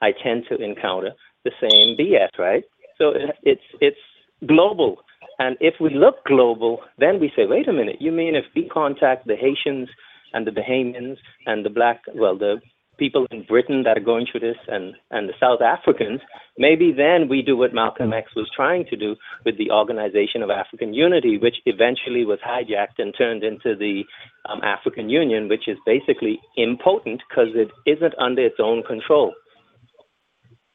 [0.01, 1.11] I tend to encounter
[1.43, 2.63] the same BS, right?
[2.97, 3.13] So
[3.43, 3.97] it's it's
[4.45, 4.97] global.
[5.39, 8.67] And if we look global, then we say, wait a minute, you mean if we
[8.67, 9.87] contact the Haitians
[10.33, 12.59] and the Bahamians and the black, well, the
[12.97, 16.19] people in Britain that are going through this and, and the South Africans,
[16.57, 19.15] maybe then we do what Malcolm X was trying to do
[19.45, 24.03] with the Organization of African Unity, which eventually was hijacked and turned into the
[24.49, 29.33] um, African Union, which is basically impotent because it isn't under its own control.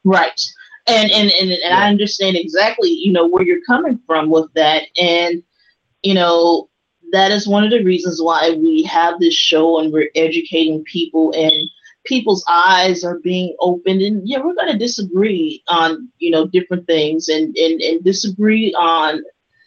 [0.05, 0.41] Right.
[0.87, 1.79] And and, and, and yeah.
[1.79, 4.83] I understand exactly, you know, where you're coming from with that.
[4.97, 5.43] And,
[6.03, 6.69] you know,
[7.13, 11.33] that is one of the reasons why we have this show and we're educating people
[11.37, 11.53] and
[12.05, 16.87] people's eyes are being opened and yeah we're going to disagree on you know different
[16.87, 19.23] things and, and and disagree on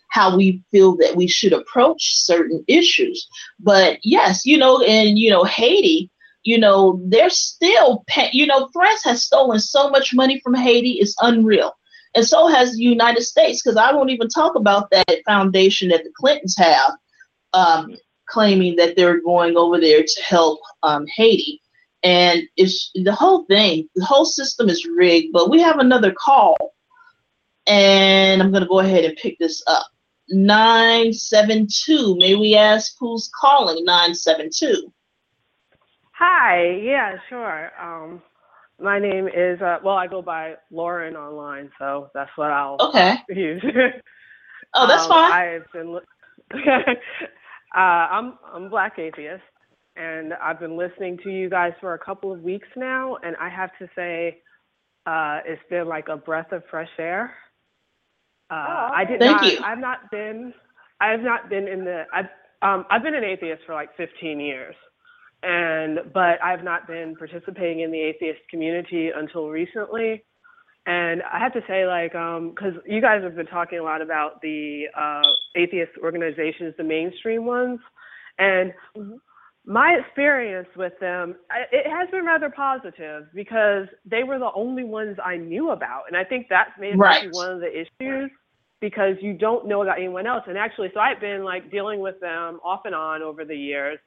[0.10, 3.28] how we feel that we should approach certain issues.
[3.60, 6.10] But yes you know and you know haiti
[6.44, 10.94] you know they're still pay, you know france has stolen so much money from haiti
[10.94, 11.74] it's unreal.
[12.16, 16.04] And so has the united states because i won't even talk about that foundation that
[16.04, 16.94] the clintons have
[17.54, 17.96] um,
[18.28, 21.62] claiming that they're going over there to help um, haiti
[22.06, 26.56] and it's the whole thing the whole system is rigged but we have another call.
[27.68, 29.88] And i'm going to go ahead and pick this up.
[30.30, 34.94] 972 may we ask who's calling 972
[36.12, 37.72] hi yeah sure.
[37.82, 38.22] Um
[38.80, 43.18] my name is uh, well i go by lauren online so that's what i'll okay.
[43.30, 43.64] use.
[44.74, 45.32] Oh that's um, fine.
[45.32, 46.00] I've been
[47.76, 49.42] uh, i'm i'm black atheist
[49.96, 53.50] and I've been listening to you guys for a couple of weeks now, and I
[53.50, 54.42] have to say,
[55.06, 57.34] uh, it's been like a breath of fresh air.
[58.50, 59.46] Uh, oh, I did thank not.
[59.46, 59.60] You.
[59.64, 60.54] I've not been.
[61.00, 62.04] I've not been in the.
[62.14, 62.26] I've
[62.62, 64.76] um, I've been an atheist for like 15 years,
[65.44, 70.24] and but I've not been participating in the atheist community until recently.
[70.88, 74.04] And I have to say, like, because um, you guys have been talking a lot
[74.04, 75.24] about the uh,
[75.56, 77.80] atheist organizations, the mainstream ones,
[78.38, 79.16] and mm-hmm
[79.66, 81.36] my experience with them
[81.72, 86.16] it has been rather positive because they were the only ones I knew about, and
[86.16, 87.30] I think that's maybe right.
[87.32, 88.32] one of the issues
[88.80, 90.44] because you don't know about anyone else.
[90.48, 93.98] And actually, so I've been like dealing with them off and on over the years,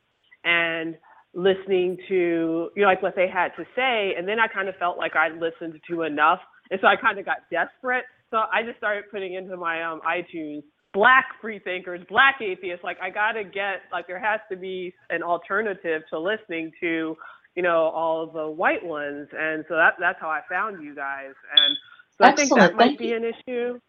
[0.45, 0.97] and
[1.35, 4.77] listening to you know like what they had to say, and then I kind of
[4.77, 6.41] felt like I listened to enough,
[6.71, 8.05] and so I kind of got desperate.
[8.31, 10.63] So I just started putting into my um, iTunes
[10.93, 12.85] black free thinkers, black atheists.
[12.85, 17.17] Like I gotta get like there has to be an alternative to listening to,
[17.55, 19.29] you know, all the white ones.
[19.37, 21.35] And so that that's how I found you guys.
[21.57, 21.77] And
[22.19, 22.31] so Excellent.
[22.31, 23.81] I think that might Thank be an issue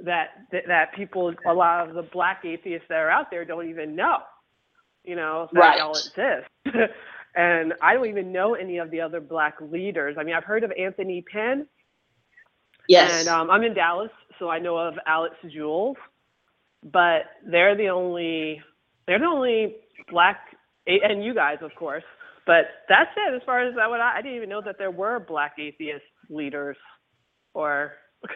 [0.00, 3.68] that, that that people a lot of the black atheists that are out there don't
[3.68, 4.18] even know.
[5.04, 5.78] You know, that right.
[5.78, 6.48] y'all exist.
[7.34, 10.16] and I don't even know any of the other black leaders.
[10.18, 11.66] I mean, I've heard of Anthony Pinn.
[12.88, 13.20] Yes.
[13.20, 14.10] And um, I'm in Dallas,
[14.42, 15.96] so I know of Alex Jules,
[16.82, 18.60] but they're the only
[19.06, 19.76] they're the only
[20.10, 20.40] black
[20.84, 22.02] and you guys, of course.
[22.44, 23.88] But that's it as far as that.
[23.88, 26.76] What I, I didn't even know that there were black atheist leaders,
[27.54, 27.92] or.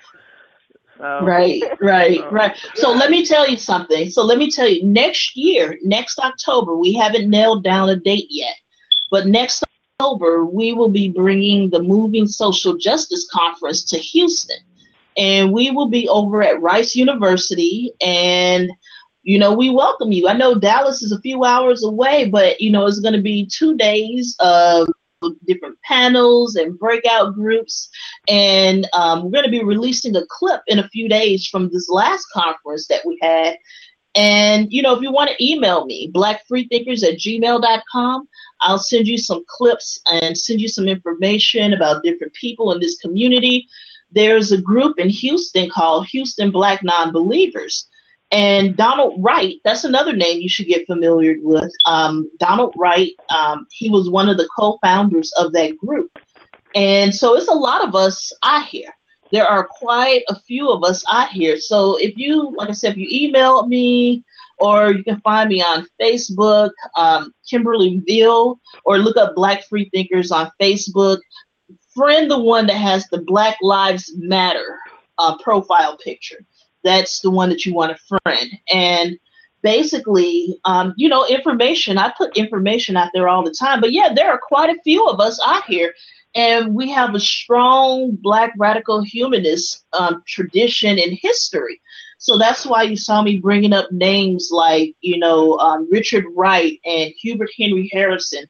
[0.99, 2.31] So, right, right, so.
[2.31, 2.57] right.
[2.75, 4.09] So let me tell you something.
[4.09, 8.29] So let me tell you, next year, next October, we haven't nailed down a date
[8.31, 8.55] yet,
[9.11, 9.63] but next
[10.01, 14.57] October, we will be bringing the Moving Social Justice Conference to Houston
[15.17, 17.93] and we will be over at Rice University.
[18.01, 18.71] And
[19.23, 20.29] you know we welcome you.
[20.29, 23.47] I know dallas is a few hours away but you know it's going to be
[23.47, 24.87] two days of
[25.47, 27.89] different panels and breakout groups.
[28.29, 31.89] And um, we're going to be releasing a clip in a few days from this
[31.89, 33.57] last conference that we had.
[34.15, 38.27] And you know if you want to email me blackfreethinkers at gmail.com
[38.63, 42.97] i'll send you some clips and send you some information about different people in this
[42.97, 43.69] community
[44.11, 47.89] there's a group in Houston called Houston Black Non-Believers.
[48.33, 51.71] And Donald Wright, that's another name you should get familiar with.
[51.87, 56.11] Um, Donald Wright, um, he was one of the co-founders of that group.
[56.75, 58.93] And so it's a lot of us out here.
[59.33, 61.59] There are quite a few of us out here.
[61.59, 64.25] So if you, like I said, if you email me
[64.59, 69.91] or you can find me on Facebook, um, Kimberly Veal, or look up Black Free
[69.93, 71.19] Thinkers on Facebook
[71.97, 74.79] friend the one that has the Black Lives Matter
[75.19, 76.45] uh, profile picture.
[76.85, 78.51] That's the one that you want to friend.
[78.73, 79.19] And
[79.63, 83.81] basically, um, you know, information, I put information out there all the time.
[83.81, 85.93] But yeah, there are quite a few of us out here.
[86.35, 91.81] And we have a strong Black radical humanist um, tradition and history.
[92.19, 96.79] So that's why you saw me bringing up names like, you know, um, Richard Wright
[96.85, 98.45] and Hubert Henry Harrison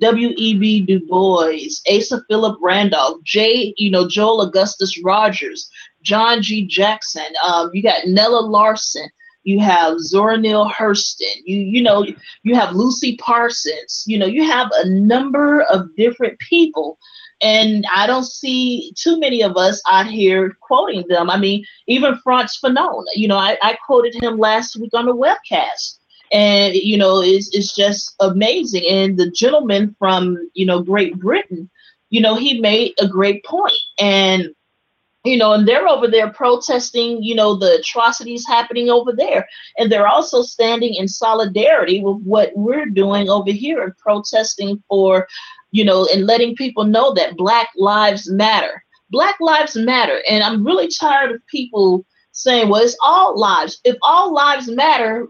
[0.00, 0.82] W.E.B.
[0.82, 3.74] Du Bois, Asa Philip Randolph, J.
[3.76, 5.70] You know Joel Augustus Rogers,
[6.02, 6.66] John G.
[6.66, 7.26] Jackson.
[7.46, 9.08] Um, you got Nella Larsen.
[9.44, 11.34] You have Zora Neale Hurston.
[11.44, 12.06] You you know
[12.42, 14.04] you have Lucy Parsons.
[14.06, 16.98] You know you have a number of different people,
[17.40, 21.30] and I don't see too many of us out here quoting them.
[21.30, 23.04] I mean, even Frantz Fanon.
[23.14, 25.97] You know, I, I quoted him last week on the webcast
[26.32, 28.84] and you know it's, it's just amazing.
[28.88, 31.70] And the gentleman from you know great britain
[32.10, 33.78] you know he made a great point.
[33.98, 34.54] And
[35.24, 39.46] you know and they're over there protesting you know the atrocities happening over there.
[39.76, 45.26] And they're also standing in solidarity with what we're doing over here and protesting for
[45.70, 48.84] you know and letting people know that black lives matter.
[49.10, 50.22] Black lives matter.
[50.28, 53.80] And i'm really tired of people saying well it's all lives.
[53.84, 55.28] If all lives matter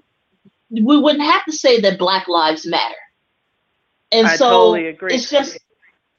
[0.71, 2.95] we wouldn't have to say that Black Lives Matter.
[4.11, 5.15] And I so totally agree.
[5.15, 5.59] it's just,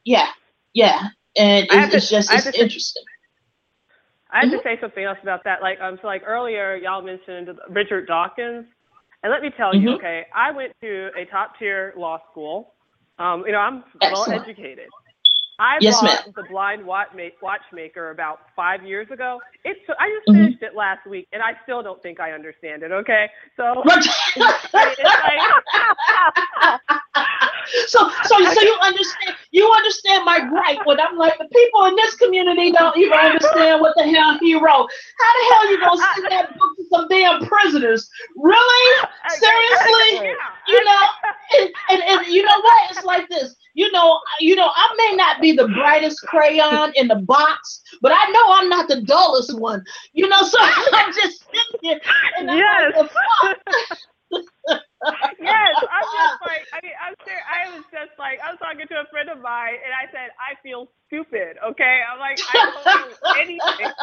[0.03, 0.27] yeah,
[0.73, 3.03] yeah, and it's, to, it's just it's interesting.
[4.31, 4.57] I have mm-hmm.
[4.57, 5.61] to say something else about that.
[5.61, 8.65] Like, um, so like earlier, y'all mentioned Richard Dawkins,
[9.23, 9.88] and let me tell mm-hmm.
[9.88, 12.73] you, okay, I went to a top tier law school.
[13.17, 14.88] Um, you know, I'm well educated.
[15.60, 16.34] I yes, bought ma'am.
[16.36, 19.40] the blind watchmaker about five years ago.
[19.65, 20.45] It's I just mm-hmm.
[20.45, 22.91] finished it last week, and I still don't think I understand it.
[22.91, 23.84] Okay, so
[27.87, 31.95] so so so you understand you understand my gripe when I'm like the people in
[31.95, 34.87] this community don't even understand what the hell he wrote.
[35.19, 38.09] How the hell you gonna send that book to some damn prisoners?
[38.35, 39.07] Really?
[39.29, 40.35] Seriously?
[40.67, 41.03] You know?
[41.59, 42.91] And, and, and you know what?
[42.91, 47.07] It's like this you know, you know, I may not be the brightest crayon in
[47.07, 49.83] the box, but I know I'm not the dullest one.
[50.11, 51.99] You know, so I'm just sitting here
[52.37, 52.93] and yes.
[52.97, 53.07] I'm
[53.43, 53.57] like,
[55.39, 57.45] yes, I'm just like, I mean, I'm serious.
[57.47, 60.31] I was just like, I was talking to a friend of mine, and I said,
[60.39, 61.57] I feel stupid.
[61.73, 63.03] Okay, I'm like, I don't do
[63.39, 63.93] anything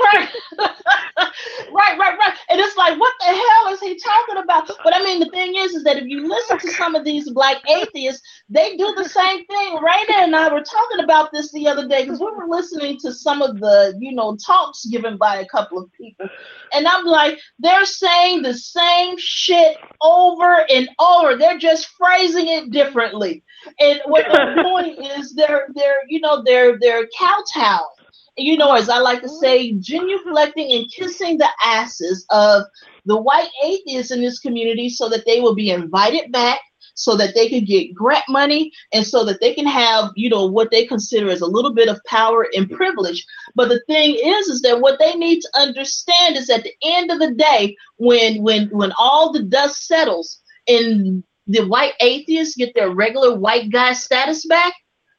[0.00, 0.28] right.
[0.58, 2.36] right, right, right.
[2.48, 4.70] And it's like, what the hell is he talking about?
[4.82, 7.30] But I mean, the thing is, is that if you listen to some of these
[7.30, 9.76] black atheists, they do the same thing.
[9.78, 13.12] Raina and I were talking about this the other day because we were listening to
[13.12, 16.28] some of the, you know, talks given by a couple of people.
[16.72, 21.36] And I'm like, they're saying the same shit over and over.
[21.36, 23.42] They're just phrasing it differently.
[23.80, 27.93] And what they're doing is they're they're, you know, they're they're kowtowing
[28.36, 29.36] you know, as I like to mm-hmm.
[29.36, 32.64] say, genuflecting and kissing the asses of
[33.04, 36.60] the white atheists in this community so that they will be invited back,
[36.94, 40.46] so that they can get grant money, and so that they can have, you know,
[40.46, 43.24] what they consider as a little bit of power and privilege.
[43.54, 47.10] But the thing is, is that what they need to understand is at the end
[47.10, 52.74] of the day, when when when all the dust settles and the white atheists get
[52.74, 54.72] their regular white guy status back,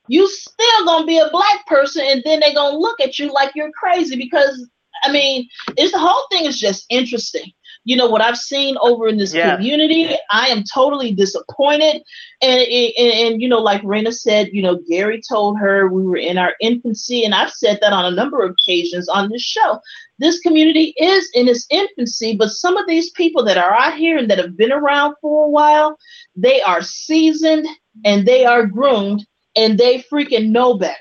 [0.08, 3.54] you still gonna be a black person and then they're gonna look at you like
[3.56, 4.68] you're crazy because
[5.04, 7.52] I mean, it's the whole thing is just interesting.
[7.84, 9.56] You know what I've seen over in this Yeah.
[9.56, 12.02] community, I am totally disappointed.
[12.42, 16.18] And, and and you know, like Raina said, you know, Gary told her we were
[16.18, 19.80] in our infancy, and I've said that on a number of occasions on this show.
[20.18, 24.18] This community is in its infancy, but some of these people that are out here
[24.18, 25.98] and that have been around for a while,
[26.36, 27.68] they are seasoned
[28.04, 29.26] and they are groomed
[29.56, 30.96] and they freaking know better.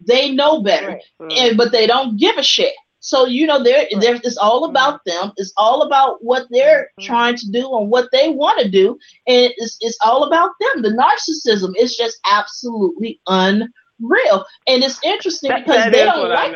[0.00, 1.38] They know better, Right.
[1.38, 2.74] and but they don't give a shit.
[3.00, 5.32] So you know, they're, they're it's all about them.
[5.36, 7.04] It's all about what they're Mhm.
[7.04, 10.82] trying to do and what they want to do, and it's it's all about them.
[10.82, 16.52] The narcissism is just absolutely unreal, and it's interesting That, because that they don't like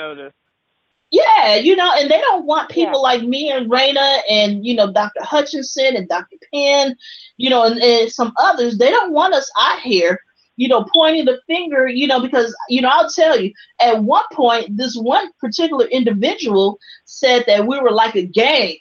[1.10, 4.92] yeah, you know, and they don't want people like me and Raina and you know
[4.92, 5.22] Dr.
[5.22, 6.36] Hutchinson and Dr.
[6.52, 6.96] Pinn,
[7.36, 8.78] you know, and, and some others.
[8.78, 10.20] They don't want us out here,
[10.60, 13.50] you know, pointing the finger, you know, because you know I'll tell you.
[13.80, 18.76] At one point, this one particular individual said that we were like a gang,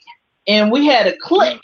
[0.46, 1.62] and we had a clique,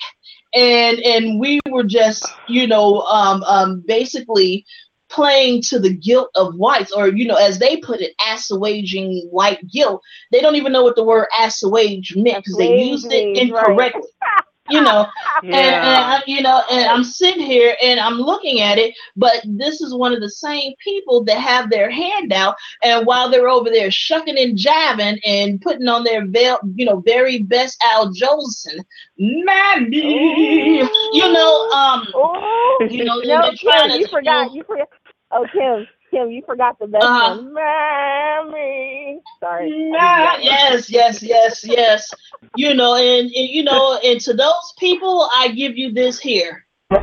[0.55, 4.64] and and we were just, you know, um, um, basically
[5.10, 9.68] playing to the guilt of whites, or you know, as they put it, assuaging white
[9.68, 10.01] guilt.
[10.32, 14.44] They don't even know what the word assuage meant because they used it incorrectly right.
[14.68, 15.06] You know,
[15.43, 19.40] and, and I, you know, and I'm sitting here and I'm looking at it, but
[19.44, 23.48] this is one of the same people that have their hand out, and while they're
[23.48, 28.12] over there shucking and jiving and putting on their veil, you know, very best Al
[28.12, 28.84] Jolson,
[29.18, 30.82] Maddie,
[31.12, 34.52] you know, um, Oh, you know, no, trying Kim, to, you forgot.
[34.52, 34.88] You forgot.
[35.30, 37.37] Oh, Kim, Kim, you forgot the best Uh-huh.
[37.37, 37.55] one.
[37.55, 39.20] Mammy.
[39.41, 39.70] Sorry.
[39.91, 42.11] Nah, yes, yes, yes, yes.
[42.57, 46.65] You know, and, and you know, and to those people, I give you this here.
[46.91, 47.03] that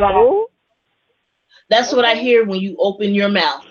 [0.00, 0.14] one.
[0.16, 0.46] Ooh.
[1.68, 3.64] That's what I hear when you open your mouth.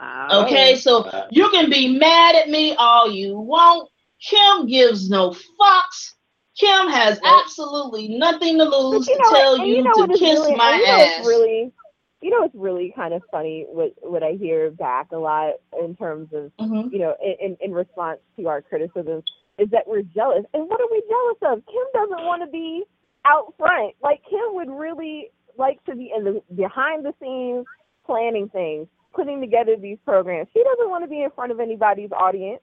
[0.00, 0.44] Oh.
[0.44, 3.88] Okay, so you can be mad at me all you want.
[4.20, 6.12] Kim gives no fucks.
[6.58, 7.42] Kim has Nope.
[7.44, 10.80] absolutely nothing to lose to know, tell you, you know to kiss really, my and
[10.80, 11.18] you know ass.
[11.18, 11.72] It's really,
[12.20, 15.96] you know, it's really kind of funny what what I hear back a lot in
[15.96, 16.92] terms of Mhm.
[16.92, 19.22] you know, in, in, in response to our criticism
[19.58, 20.44] is that we're jealous.
[20.54, 21.66] And what are we jealous of?
[21.66, 22.84] Kim doesn't want to be
[23.24, 23.94] out front.
[24.02, 27.66] Like Kim would really like to be in the behind the scenes
[28.06, 30.48] planning things, putting together these programs.
[30.52, 32.60] She doesn't want to be in front of anybody's audience.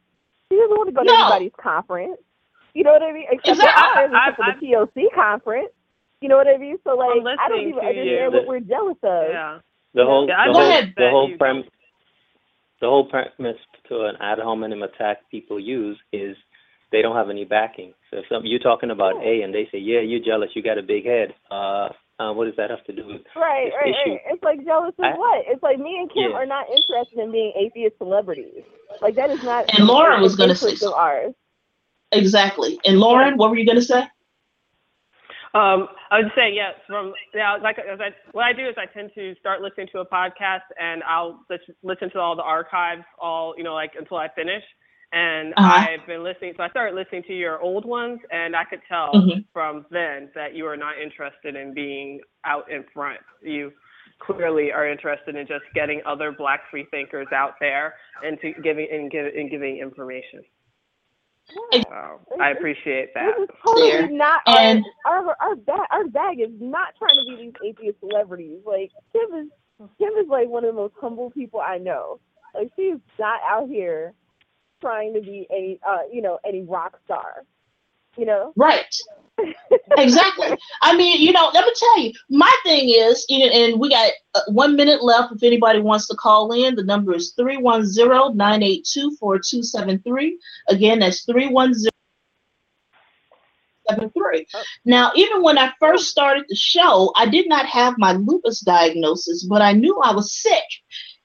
[0.51, 1.21] She doesn't want to go to No.
[1.21, 2.19] anybody's conference.
[2.73, 3.25] You know what I mean?
[3.31, 3.83] Except Exactly.
[3.93, 4.67] for ours, I- except for the
[5.01, 5.69] POC conference.
[6.21, 6.77] You know what I mean?
[6.83, 8.39] So like, I don't listening even to understand you.
[8.39, 9.29] what we're jealous of.
[9.29, 9.59] Yeah.
[9.93, 11.65] The whole, Yeah, the whole, the whole premise,
[12.81, 13.57] the whole premise
[13.89, 16.35] to an ad hominem attack people use is
[16.91, 17.93] they don't have any backing.
[18.11, 20.77] So if some, you're talking about A and they say, yeah, you're jealous, you got
[20.77, 21.33] a big head.
[21.49, 21.89] Uh,
[22.19, 23.21] uh, what does that have to do with?
[23.35, 24.11] Right, this right, issue?
[24.11, 24.21] right.
[24.27, 25.45] It's like jealous of I- what?
[25.47, 26.37] It's like me and Kim Yeah.
[26.37, 28.63] are not interested in being atheist celebrities.
[29.01, 29.65] Like that is not.
[29.77, 31.33] And Laura was gonna say interest ours.
[32.11, 32.79] Exactly.
[32.85, 34.03] And Lauren, what were you gonna say?
[35.53, 36.75] Um, I would say yes.
[36.87, 40.05] From yeah, like I, what I do is I tend to start listening to a
[40.05, 44.27] podcast and I'll lis- listen to all the archives, all you know, like until I
[44.29, 44.63] finish.
[45.11, 45.87] And Uh-huh.
[45.89, 49.11] I've been listening, so I started listening to your old ones, and I could tell
[49.11, 49.43] Mhm.
[49.51, 53.19] from then that you are not interested in being out in front.
[53.41, 53.73] You
[54.19, 58.87] clearly are interested in just getting other Black free thinkers out there and to giving
[58.91, 60.43] and, give, and giving information.
[61.71, 62.17] Yeah.
[62.39, 63.33] I appreciate that.
[63.37, 64.09] This is totally There.
[64.11, 65.87] not And- our our our bag.
[65.91, 68.59] Our bag is not trying to be these atheist celebrities.
[68.65, 69.47] Like Kim is
[69.97, 72.19] Kim is like one of the most humble people I know.
[72.53, 74.13] Like she is not out here
[74.81, 77.43] trying to be any uh you know any rock star.
[78.19, 78.53] You know.
[78.57, 78.93] Right.
[79.97, 80.47] exactly.
[80.81, 83.89] I mean, you know, let me tell you, my thing is, you know, and we
[83.89, 85.33] got uh, one minute left.
[85.33, 90.37] If anybody wants to call in, the number is 310 982 4273.
[90.67, 91.89] Again, that's 310
[94.13, 94.47] three.
[94.85, 99.45] Now, even when I first started the show, I did not have my lupus diagnosis,
[99.45, 100.63] but I knew I was sick.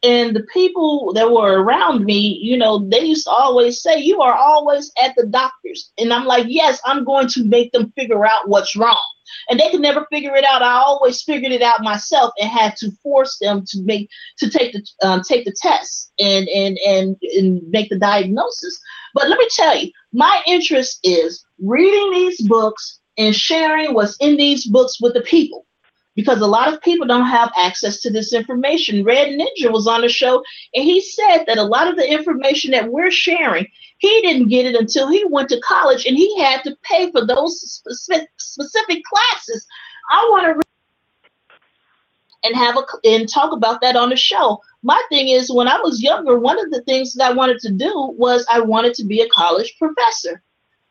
[0.05, 4.21] And the people that were around me, you know, they used to always say, You
[4.21, 5.91] are always at the doctor's.
[5.97, 9.01] And I'm like, Yes, I'm going to make them figure out what's wrong.
[9.49, 10.63] And they could never figure it out.
[10.63, 14.75] I always figured it out myself and had to force them to make to take
[14.75, 18.79] the um, take the test and and and and make the diagnosis.
[19.15, 24.37] But let me tell you, my interest is reading these books and sharing what's in
[24.37, 25.67] these books with the people
[26.15, 29.05] because a lot of people don't have access to this information.
[29.05, 30.43] Red Ninja was on the show
[30.75, 33.67] and he said that a lot of the information that we're sharing,
[33.99, 37.27] he didn't get it until he went to college and he had to pay for
[37.27, 39.67] those specific, specific classes.
[40.11, 40.65] I want to
[42.45, 44.61] and have a and talk about that on the show.
[44.83, 47.73] My thing is when I was younger, one of the things that I wanted to
[47.73, 50.43] do was I wanted to be a college professor.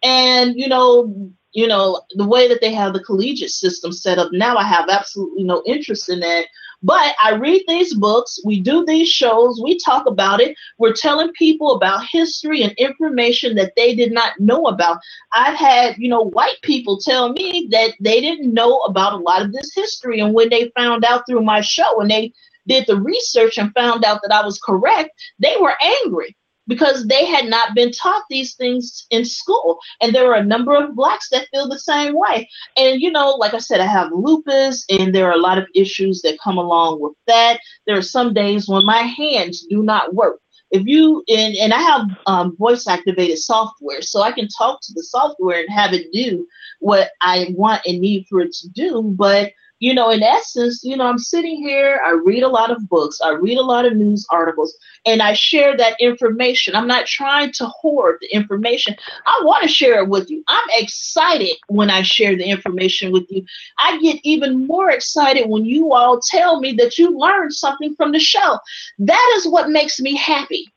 [0.02, 4.32] And you know, you know, the way that they have the collegiate system set up
[4.32, 6.46] now, I have absolutely no interest in that.
[6.82, 10.58] But I read these books, we do these shows, we talk about it.
[10.78, 15.00] We're telling people about history and information that they did not know about.
[15.32, 19.42] I've had, you know, white people tell me that they didn't know about a lot
[19.42, 20.20] of this history.
[20.20, 22.34] And when they found out through my show and they
[22.68, 26.36] did the research and found out that I was correct, they were angry
[26.68, 29.80] because they had not been taught these things in school.
[30.02, 32.50] And there are a number of blacks that feel the same way.
[32.78, 35.68] And, you know, like I said, I have lupus, and there are a lot of
[35.76, 37.60] issues that come along with that.
[37.86, 40.40] There are some days when my hands do not work.
[40.72, 44.94] If you and, and I have um, voice activated software, so I can talk to
[44.96, 46.48] the software and have it do
[46.80, 49.04] what I want and need for it to do.
[49.04, 49.52] But
[49.84, 53.20] you know, in essence, you know, I'm sitting here, I read a lot of books,
[53.20, 56.74] I read a lot of news articles, and I share that information.
[56.74, 58.96] I'm not trying to hoard the information.
[59.26, 60.42] I want to share it with you.
[60.48, 63.46] I'm excited when I share the information with you.
[63.78, 68.14] I get even more excited when you all tell me that you learned something from
[68.14, 68.58] the show.
[69.00, 70.72] That is what makes me happy.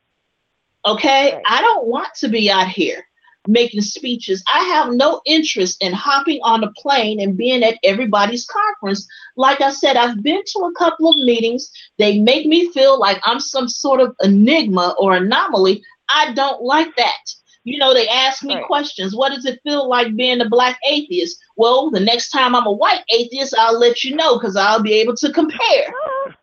[0.85, 1.31] Okay?
[1.33, 1.43] Right.
[1.47, 3.07] I don't want to be out here
[3.47, 4.43] making speeches.
[4.47, 9.07] I have no interest in hopping on a plane and being at everybody's conference.
[9.35, 11.69] Like I said, I've been to a couple of meetings.
[11.97, 15.83] They make me feel like I'm some sort of enigma or anomaly.
[16.09, 17.17] I don't like that.
[17.63, 18.65] You know, they ask me right.
[18.65, 19.13] questions.
[19.13, 21.37] What does it feel like being a black atheist?
[21.57, 24.93] Well, the next time I'm a white atheist, I'll let you know because I'll be
[24.93, 25.93] able to compare.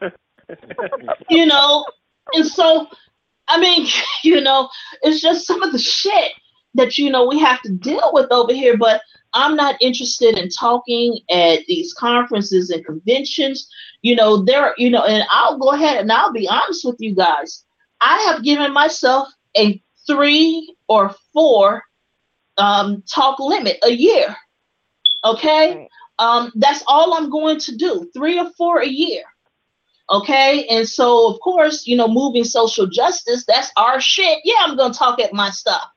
[1.30, 1.86] you know,
[2.34, 2.88] and so
[3.48, 3.86] I mean,
[4.24, 4.68] you know,
[5.02, 6.32] it's just some of the shit
[6.74, 9.00] that you know we have to deal with over here but
[9.32, 13.68] i'm not interested in talking at these conferences and conventions.
[14.02, 17.14] You know there you know and i'll go ahead and i'll be honest with you
[17.14, 17.64] guys.
[18.00, 21.82] I have given myself a three or four
[22.58, 24.36] um, talk limit a year
[25.24, 25.88] okay?
[26.18, 29.22] Um, that's all i'm going to do three or four a year
[30.10, 30.66] okay?
[30.68, 34.38] And so of course you know moving social justice that's our shit.
[34.44, 35.88] Yeah i'm gonna talk at my stuff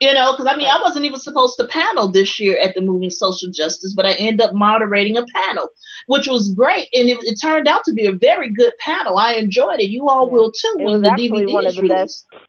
[0.00, 2.80] you know, because I mean, I wasn't even supposed to panel this year at the
[2.80, 5.68] Moving Social Justice, but I ended up moderating a panel,
[6.06, 9.18] which was great, and it, it turned out to be a very good panel.
[9.18, 9.90] I enjoyed it.
[9.90, 10.32] You all yeah.
[10.32, 12.26] will too it when the DVD one is of the released.
[12.30, 12.42] Best,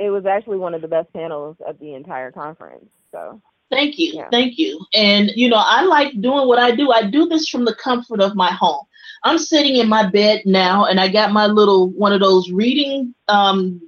[0.00, 2.90] it was actually one of the best panels at the entire conference.
[3.12, 3.40] So
[3.70, 4.28] thank you, yeah.
[4.32, 4.84] thank you.
[4.92, 6.90] And you know, I like doing what I do.
[6.90, 8.84] I do this from the comfort of my home.
[9.22, 13.14] I'm sitting in my bed now, and I got my little one of those reading
[13.28, 13.80] um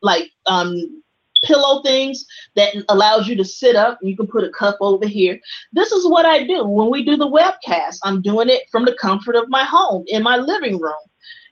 [0.00, 1.02] like um
[1.46, 2.24] pillow things
[2.56, 3.98] that allows you to sit up.
[4.02, 5.38] You can put a cup over here.
[5.72, 7.98] This is what I do when we do the webcast.
[8.04, 10.94] I'm doing it from the comfort of my home in my living room.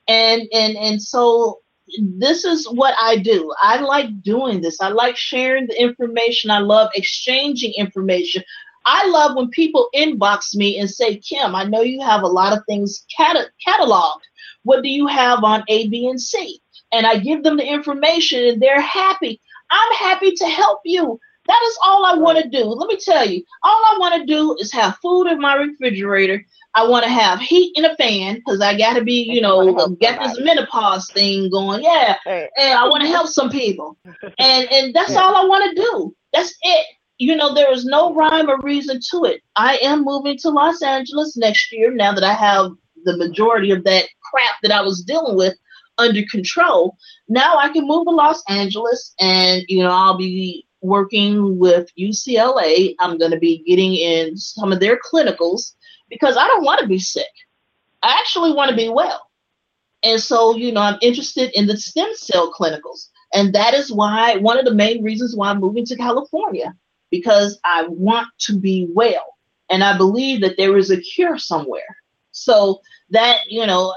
[0.07, 1.59] And and and so
[1.99, 3.53] this is what I do.
[3.61, 4.81] I like doing this.
[4.81, 6.51] I like sharing the information.
[6.51, 8.43] I love exchanging information.
[8.85, 12.55] I love when people inbox me and say, Kim, I know you have a lot
[12.55, 14.21] of things cat- cataloged.
[14.63, 16.59] What do you have on A, B, and C?
[16.91, 19.41] And I give them the information and they're happy.
[19.69, 21.19] I'm happy to help you.
[21.47, 22.63] That is all I want to do.
[22.65, 26.43] Let me tell you, all I want to do is have food in my refrigerator.
[26.73, 29.95] I want to have heat in a fan because I got to be, you know,
[29.99, 31.83] get this menopause thing going.
[31.83, 35.21] Yeah, and I want to help some people, and and that's yeah.
[35.21, 36.15] all I want to do.
[36.33, 36.85] That's it.
[37.17, 39.41] You know, there is no rhyme or reason to it.
[39.55, 42.71] I am moving to Los Angeles next year now that I have
[43.05, 45.55] the majority of that crap that I was dealing with
[45.97, 46.97] under control.
[47.27, 52.95] Now I can move to Los Angeles and, you know, I'll be working with UCLA.
[52.99, 55.73] I'm going to be getting in some of their clinicals
[56.09, 57.25] because I don't want to be sick.
[58.03, 59.29] I actually want to be well.
[60.03, 63.09] And so, you know, I'm interested in the stem cell clinicals.
[63.33, 66.75] And that is why one of the main reasons why I'm moving to California,
[67.09, 69.35] because I want to be well.
[69.69, 71.97] And I believe that there is a cure somewhere.
[72.31, 73.95] So that, you know,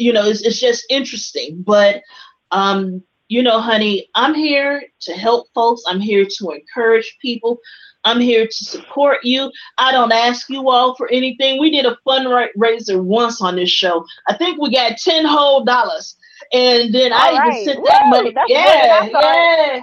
[0.00, 1.62] you know, it's, it's just interesting.
[1.62, 2.02] But
[2.50, 5.82] um, you know, honey, I'm here to help folks.
[5.86, 7.58] I'm here to encourage people.
[8.04, 9.52] I'm here to support you.
[9.76, 11.60] I don't ask you all for anything.
[11.60, 14.04] We did a fundraiser once on this show.
[14.26, 16.16] I think we got 10 whole dollars.
[16.52, 17.34] And then I right.
[17.34, 18.34] even sent that Woo, money.
[18.34, 19.80] that's Yeah, yeah.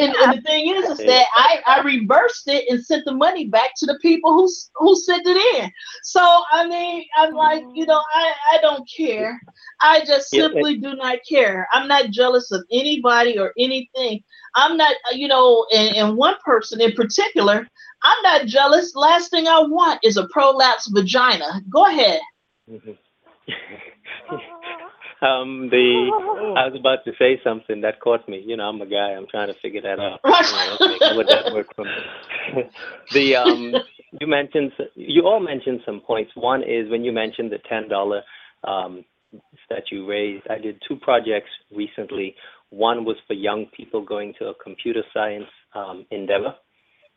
[0.00, 3.46] and, and the thing is, is that I, I reversed it and sent the money
[3.46, 5.70] back to the people who who sent it in.
[6.02, 6.20] So
[6.52, 9.40] I mean, I'm like, you know, I I don't care.
[9.80, 11.68] I just Yeah, simply do not care.
[11.72, 14.22] I'm not jealous of anybody or anything.
[14.54, 17.66] I'm not, uh, you know, and, and one person in particular,
[18.02, 18.94] I'm not jealous.
[18.94, 21.62] Last thing I want is a prolapsed vagina.
[21.70, 22.20] Go ahead.
[22.68, 22.98] Mhm.
[25.22, 26.10] Um, the
[26.56, 28.42] I was about to say something that caught me.
[28.44, 29.12] You know, I'm a guy.
[29.16, 30.20] I'm trying to figure that out.
[30.24, 31.92] You know, okay, would that work for me?
[33.12, 33.74] the um,
[34.20, 36.32] you mentioned you all mentioned some points.
[36.34, 38.22] One is when you mentioned the ten dollar
[38.64, 39.04] um,
[39.68, 40.46] that you raised.
[40.50, 42.34] I did two projects recently.
[42.70, 46.54] One was for young people going to a computer science um, endeavor.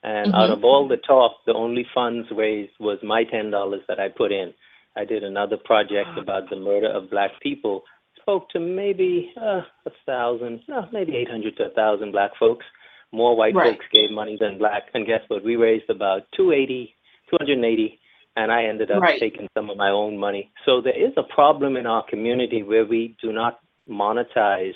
[0.03, 0.57] And out Mhm.
[0.57, 4.31] of all the talk, the only funds raised was my ten dollars that I put
[4.34, 4.53] in.
[4.95, 7.84] I did another project about the murder of black people.
[8.22, 12.65] Spoke to maybe uh, a thousand, no, maybe eight hundred to a thousand black folks.
[13.11, 13.74] More white Right.
[13.74, 14.84] folks gave money than black.
[14.94, 15.44] And guess what?
[15.44, 16.95] We raised about 280,
[17.30, 17.99] 280,
[18.38, 19.20] and I ended up Right.
[19.20, 20.52] taking some of my own money.
[20.65, 24.76] So there is a problem in our community where we do not monetize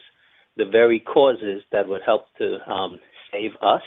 [0.56, 3.00] the very causes that would help to um,
[3.32, 3.82] save us.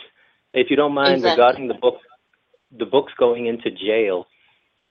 [0.52, 1.30] If you don't mind, Exactly.
[1.30, 1.98] regarding the book,
[2.76, 4.26] the books going into jail,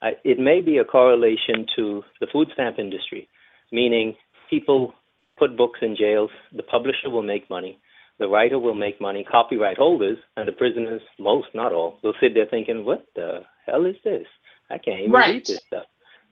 [0.01, 3.27] I, it may be a correlation to the food stamp industry,
[3.71, 4.15] meaning
[4.49, 4.93] people
[5.37, 7.79] put books in jails, the publisher will make money,
[8.19, 12.33] the writer will make money, copyright holders, and the prisoners, most, not all, will sit
[12.33, 14.27] there thinking, what the hell is this?
[14.69, 15.33] I can't even Right.
[15.35, 15.85] read this stuff.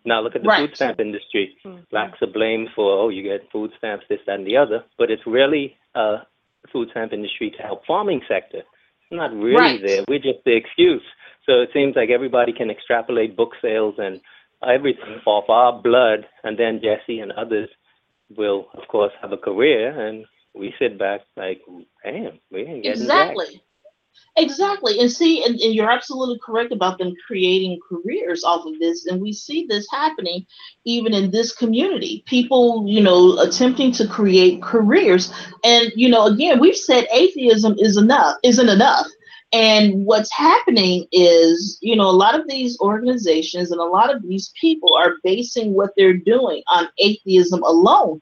[0.06, 0.69] Now look at the Right.
[0.69, 1.57] food stamp industry.
[1.65, 1.89] Mhm.
[1.89, 5.10] Blacks are blamed for, oh, you get food stamps, this, that, and the other, but
[5.11, 6.26] it's really a
[6.72, 8.64] food stamp industry to help farming sector.
[9.10, 9.82] It's not really Right.
[9.82, 10.04] there.
[10.08, 11.04] We're just the excuse.
[11.46, 14.20] So it seems like everybody can extrapolate book sales and
[14.64, 17.70] everything off our blood, and then Jesse and others
[18.36, 21.62] will, of course, have a career, and we sit back like,
[22.04, 23.62] damn, we ain't getting jack." Exactly.
[24.38, 24.99] Exactly.
[24.99, 29.07] And see, and, and you're absolutely correct about them creating careers off of this.
[29.07, 30.45] And we see this happening
[30.85, 32.23] even in this community.
[32.27, 35.34] People, you know, attempting to create careers.
[35.64, 39.07] And, you know, again, we've said atheism is enough, isn't enough.
[39.53, 44.22] And what's happening is, you know, a lot of these organizations and a lot of
[44.22, 48.22] these people are basing what they're doing on atheism alone.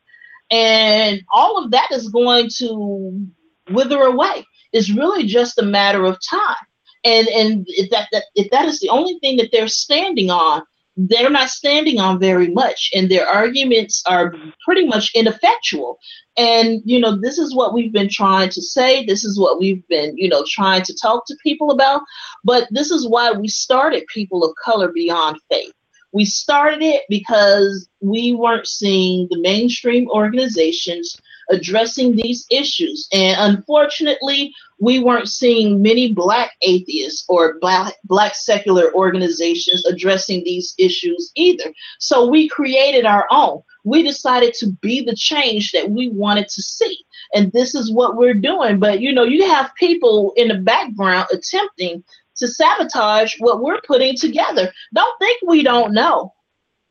[0.52, 3.28] And all of that is going to
[3.72, 4.46] wither away.
[4.76, 6.66] It's really just a matter of time.
[7.06, 10.64] And and if that, that if that is the only thing that they're standing on,
[10.98, 14.34] they're not standing on very much, and their arguments are
[14.66, 15.98] pretty much ineffectual.
[16.36, 19.06] And you know, this is what we've been trying to say.
[19.06, 22.02] This is what we've been, you know, trying to talk to people about.
[22.44, 25.74] But this is why we started People of Color Beyond Faith.
[26.12, 31.16] We started it because we weren't seeing the mainstream organizations
[31.50, 33.08] addressing these issues.
[33.14, 40.74] And unfortunately, we weren't seeing many black atheists or black, black secular organizations addressing these
[40.78, 41.72] issues either.
[42.00, 43.62] So we created our own.
[43.84, 47.06] We decided to be the change that we wanted to see.
[47.34, 48.80] And this is what we're doing.
[48.80, 52.04] But you know, you have people in the background attempting
[52.38, 54.72] to sabotage what we're putting together.
[54.94, 56.34] Don't think we don't know.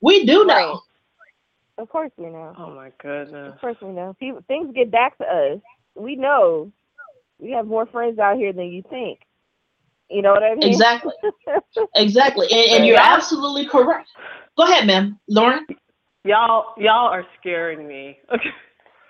[0.00, 0.72] We do know.
[0.72, 0.78] Right.
[1.78, 2.54] Of course we know.
[2.58, 3.52] Oh my goodness.
[3.54, 4.14] Of course we know.
[4.18, 5.60] People, things get back to us.
[5.96, 6.72] We know.
[7.38, 9.20] We have more friends out here than you think.
[10.08, 10.68] You know what I mean?
[10.68, 11.12] Exactly.
[11.96, 12.46] Exactly.
[12.50, 13.14] And, and you're Yeah.
[13.16, 14.08] absolutely correct.
[14.56, 15.18] Go ahead, ma'am.
[15.28, 15.66] Lauren.
[16.24, 18.18] Y'all, y'all are scaring me.
[18.32, 18.50] Okay.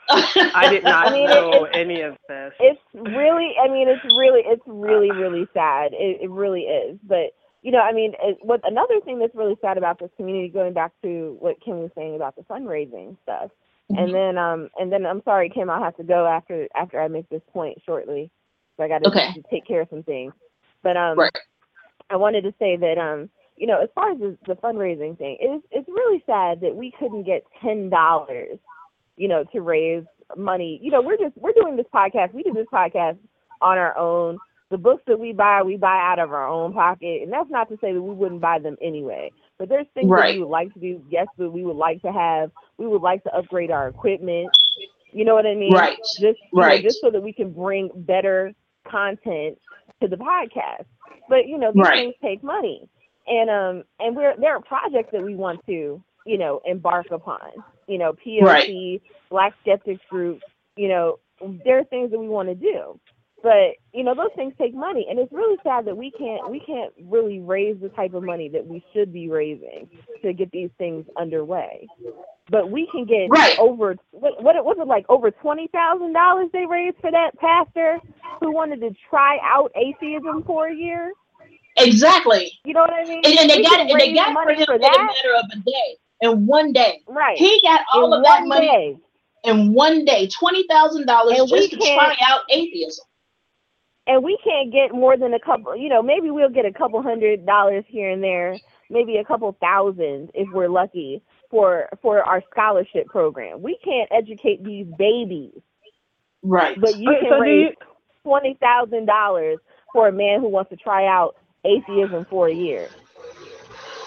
[0.54, 2.52] I did not I mean, know it's- any of this.
[2.60, 7.32] it's really i mean it's really it's really really sad it, it really is but
[7.64, 10.74] you know i mean it, what another thing that's really sad about this community going
[10.74, 13.50] back to what kim was saying about the fundraising stuff
[13.92, 14.04] Mm-hmm.
[14.04, 17.08] and then um and then i'm sorry kim i'll have to go after after i
[17.08, 18.30] make this point shortly
[18.76, 19.34] so i got to Okay.
[19.50, 20.32] take care of some things
[20.82, 21.32] but um Right.
[22.10, 25.36] i wanted to say that um you know as far as the, the fundraising thing
[25.40, 28.58] it's it's really sad that we couldn't get ten dollars
[29.16, 30.04] you know to raise
[30.36, 33.18] money you know we're just we're doing this podcast we do this podcast
[33.60, 34.40] on our own.
[34.74, 37.68] The books that we buy, we buy out of our own pocket, and that's not
[37.68, 39.30] to say that we wouldn't buy them anyway.
[39.56, 41.00] But there's things that we would like to do.
[41.08, 42.50] Yes, but we would like to have.
[42.76, 44.52] We would like to upgrade our equipment.
[45.12, 45.76] You know what I mean?
[45.76, 45.96] Right.
[46.20, 46.82] Just you know, Right.
[46.82, 48.52] just so that we can bring better
[48.90, 49.58] content
[50.02, 50.86] to the podcast.
[51.28, 51.94] But you know, these Right.
[51.94, 52.88] things take money,
[53.28, 57.62] and um, and we're there are projects that we want to you know embark upon.
[57.86, 60.42] You know, PLC, Black Skeptics Group.
[60.76, 61.20] You know,
[61.64, 62.98] there are things that we want to do,
[63.44, 66.60] but you know those things take money, and it's really sad that we can't we
[66.60, 69.88] can't really raise the type of money that we should be raising
[70.24, 71.90] to get these things underway.
[72.50, 73.58] But we can get Right.
[73.58, 78.00] over what what was it like over twenty thousand dollars they raised for that pastor
[78.40, 81.12] who wanted to try out atheism for a year.
[81.78, 82.52] Exactly.
[82.64, 83.22] You know what I mean?
[83.24, 84.82] And, and they We got it, and they got it for money him for in
[84.82, 85.96] a matter of a day.
[86.22, 87.02] In one day.
[87.08, 87.38] Right.
[87.38, 88.96] He got all In of that money day.
[89.44, 93.04] in one day, twenty thousand dollars just to try out atheism.
[94.06, 97.02] And we can't get more than a couple you know maybe we'll get a couple
[97.02, 98.60] hundred dollars here and there
[98.90, 104.62] maybe a couple thousand if we're lucky for for our scholarship program we can't educate
[104.64, 105.60] these babies
[106.42, 106.78] Right.
[106.80, 107.76] but you can so raise you-
[108.24, 109.58] twenty thousand dollars
[109.92, 112.90] for a man who wants to try out atheism for a year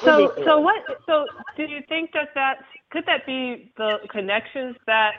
[0.06, 0.84] So, so what?
[1.08, 1.26] So,
[1.56, 2.58] do you think that that
[2.92, 5.14] could that be the connections that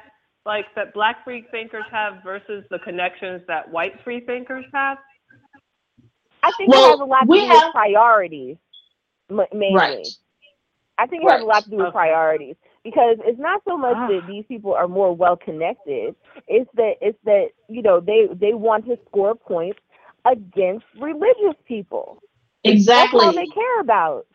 [0.47, 4.99] like that Black free thinkers have versus the connections that white free thinkers have?
[6.43, 8.57] i think Well, it has a lot to do have- with priorities
[9.53, 10.07] mainly Right.
[11.01, 11.93] I think it has a lot to do with Okay.
[11.93, 14.09] priorities because it's not so much Ah.
[14.09, 16.17] that these people are more well connected.
[16.49, 19.79] It's that it's that you know they they want to score points
[20.25, 22.21] against religious people.
[22.65, 23.21] Exactly.
[23.21, 24.27] That's all they care about.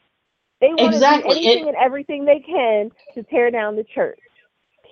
[0.62, 1.36] They want Exactly.
[1.36, 4.20] to do anything and everything they can to tear down the church.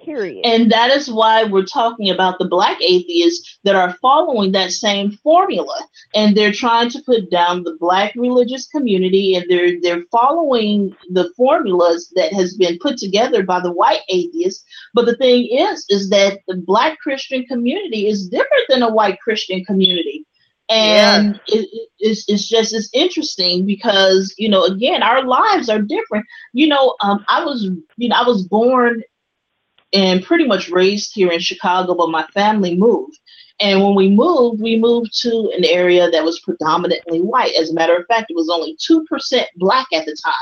[0.04, 0.46] Period.
[0.46, 5.12] And that is why we're talking about the black atheists that are following that same
[5.24, 5.76] formula.
[6.16, 11.32] And they're trying to put down the black religious community and they're they're following the
[11.38, 14.64] formulas that has been put together by the white atheists.
[14.94, 19.20] But the thing is, is that the black Christian community is different than a white
[19.20, 20.26] Christian community.
[20.70, 25.82] And it, it- it's, it's just it's interesting because you know again our lives are
[25.82, 26.26] different.
[26.54, 27.64] You know, um, I was
[27.98, 29.04] you know I was born
[29.94, 33.20] and pretty much raised here in Chicago, but my family moved.
[33.60, 37.54] And when we moved, we moved to an area that was predominantly white.
[37.54, 40.34] As a matter of fact, it was only 2% black at the time.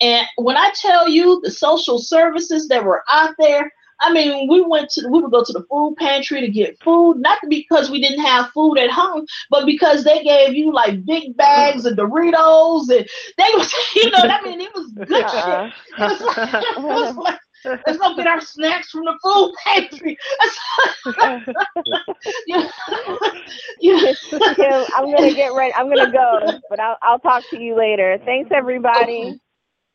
[0.00, 4.60] And when I tell you the social services that were out there, I mean, we
[4.60, 8.00] went to we would go to the food pantry to get food, not because we
[8.00, 12.90] didn't have food at home, but because they gave you like big bags of Doritos
[12.90, 13.08] and
[13.38, 15.70] they was, you know, I mean, it was good Uh-uh.
[15.70, 15.74] shit.
[15.98, 20.18] It was like, it was like let's go get our snacks from the food pantry.
[22.46, 22.68] you,
[23.80, 24.16] you,
[24.54, 25.74] Kim, I'm gonna get ready.
[25.74, 28.18] I'm gonna go, but I'll I'll talk to you later.
[28.24, 29.40] Thanks everybody.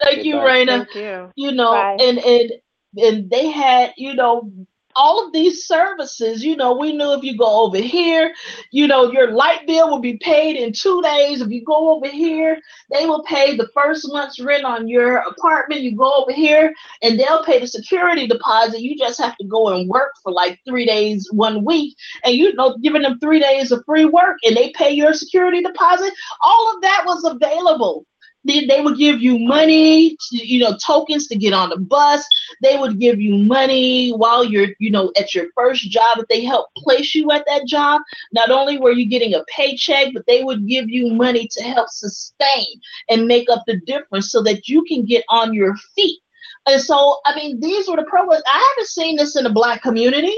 [0.01, 0.85] Thank you, Raina.
[0.85, 1.31] Thank you.
[1.35, 1.97] You know, Bye.
[1.99, 2.51] and and
[2.97, 4.51] and they had, you know,
[4.95, 6.43] all of these services.
[6.43, 8.33] You know, we knew if you go over here,
[8.71, 11.41] you know, your light bill will be paid in two days.
[11.41, 12.59] If you go over here,
[12.91, 15.81] they will pay the first month's rent on your apartment.
[15.81, 18.81] You go over here, and they'll pay the security deposit.
[18.81, 22.53] You just have to go and work for like three days, one week, and you
[22.53, 26.13] know, giving them three days of free work, and they pay your security deposit.
[26.41, 28.05] All of that was available.
[28.43, 32.25] They, they would give you money, to, you know, tokens to get on the bus.
[32.63, 36.17] They would give you money while you're, you know, at your first job.
[36.17, 38.01] If they helped place you at that job,
[38.31, 41.89] not only were you getting a paycheck, but they would give you money to help
[41.89, 42.65] sustain
[43.09, 46.19] and make up the difference so that you can get on your feet.
[46.67, 48.43] And so, I mean, these were the programs.
[48.51, 50.35] I haven't seen this in the black community.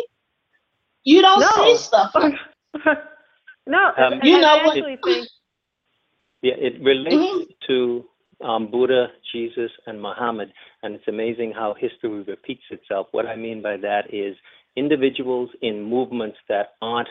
[1.05, 1.49] You don't No.
[1.65, 2.13] see stuff.
[3.67, 5.01] no, Um, and You I know what- think
[6.43, 7.59] Yeah, it relates Mhm.
[7.67, 8.05] to
[8.41, 10.51] um, Buddha, Jesus, and Muhammad,
[10.81, 13.07] and it's amazing how history repeats itself.
[13.11, 14.35] What I mean by that is
[14.75, 17.07] individuals in movements that aren't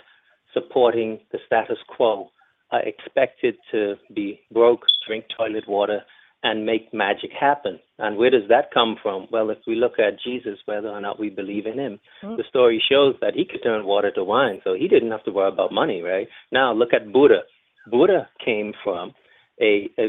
[0.52, 2.30] supporting the status quo
[2.70, 6.04] are expected to be broke, drink toilet water,
[6.42, 7.78] and make magic happen.
[7.98, 9.26] And where does that come from?
[9.30, 12.00] Well, if we look at Jesus, whether or not we believe in him,
[12.36, 15.30] the story shows that he could turn water to wine, so he didn't have to
[15.32, 16.28] worry about money, right?
[16.50, 17.44] Now, look at Buddha.
[17.86, 19.14] Buddha came from
[19.62, 20.08] a, a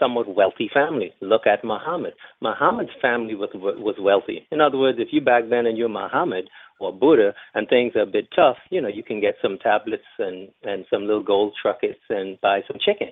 [0.00, 1.12] somewhat wealthy family.
[1.20, 2.14] Look at Muhammad.
[2.40, 4.46] Muhammad's family was was wealthy.
[4.50, 6.48] In other words, if you back then and you're Muhammad
[6.80, 10.02] or Buddha and things are a bit tough, you know, you can get some tablets
[10.18, 13.08] and and some little gold truckets and buy some chicken.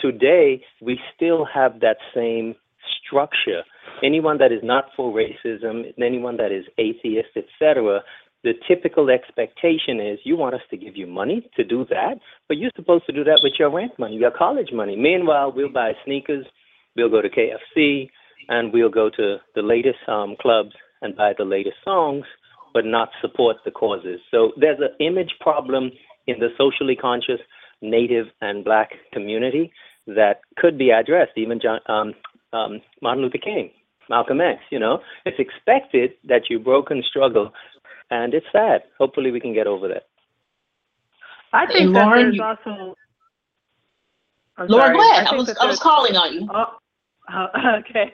[0.00, 2.54] Today, we still have that same
[3.02, 3.62] structure.
[4.02, 8.02] Anyone that is not for racism, anyone that is atheist, etc.,
[8.46, 12.56] the typical expectation is you want us to give you money to do that, but
[12.56, 14.94] you're supposed to do that with your rent money, your college money.
[14.94, 16.46] Meanwhile, we'll buy sneakers,
[16.94, 18.08] we'll go to KFC,
[18.48, 20.70] and we'll go to the latest um, clubs
[21.02, 22.24] and buy the latest songs,
[22.72, 24.20] but not support the causes.
[24.30, 25.90] So there's an image problem
[26.28, 27.40] in the socially conscious
[27.82, 29.72] Native and Black community
[30.06, 31.32] that could be addressed.
[31.36, 32.14] Even John, um,
[32.52, 33.72] um, Martin Luther King,
[34.08, 34.60] Malcolm X.
[34.70, 37.52] You know, it's expected that you broke and struggle,
[38.10, 38.82] and it's sad.
[38.98, 40.04] Hopefully, we can get over that.
[41.52, 42.96] I think that Lauren, there's also.
[44.58, 44.96] I'm Laura, sorry.
[44.96, 45.26] go ahead.
[45.26, 46.48] I, I was I was calling on you.
[46.52, 46.78] Oh,
[47.32, 47.46] uh,
[47.78, 48.12] okay.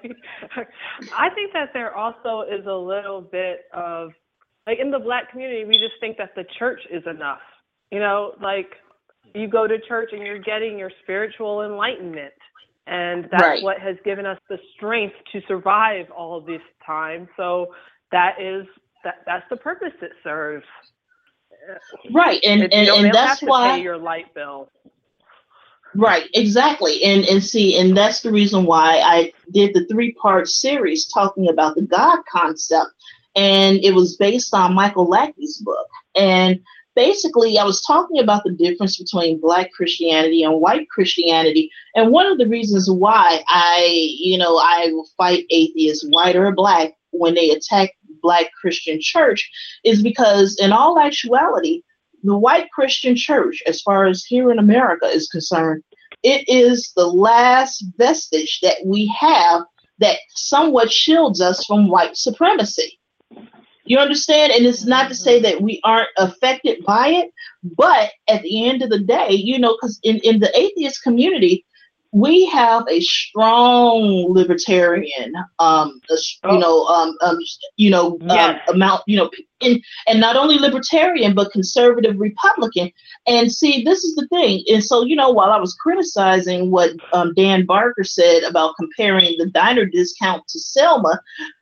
[1.17, 4.13] I think that there also is a little bit of
[4.67, 7.41] like in the black community, we just think that the church is enough.
[7.91, 8.71] You know, like
[9.35, 12.33] you go to church and you're getting your spiritual enlightenment.
[12.87, 13.63] And that's right.
[13.63, 17.29] what has given us the strength to survive all of this time.
[17.37, 17.69] So
[18.11, 18.67] that is
[19.05, 20.67] that that's the purpose it serves.
[22.13, 22.41] Right.
[22.45, 24.71] And and, and that's why your light bill.
[25.95, 27.05] Right, exactly.
[27.05, 31.75] And and see, and that's the reason why I did the three-part series talking about
[31.75, 32.91] the God concept.
[33.37, 35.89] And it was based on Michael Lackey's book.
[36.17, 36.61] And
[36.95, 41.71] basically I was talking about the difference between black Christianity and white Christianity.
[41.95, 46.53] And one of the reasons why I, you know, I will fight atheists, white or
[46.53, 47.91] black, when they attack
[48.23, 49.51] black Christian church
[49.85, 51.83] is because in all actuality,
[52.23, 55.83] the white Christian church, as far as here in America is concerned,
[56.23, 59.63] it is the last vestige that we have
[59.99, 62.99] that somewhat shields us from white supremacy.
[63.85, 64.53] You understand?
[64.53, 67.33] And it's not to say that we aren't affected by it,
[67.65, 71.67] but at the end of the day, you know, because in, in the atheist community,
[72.13, 76.59] we have a strong libertarian, um, you oh.
[76.59, 77.39] know, um, um,
[77.77, 79.31] you know, um, amount, you know,
[79.61, 82.93] in, and not only libertarian but conservative Republican.
[83.27, 84.63] And see, this is the thing.
[84.71, 89.39] And so, you know, while I was criticizing what um, Dan Barker said about comparing
[89.39, 91.19] the diner discount to Selma,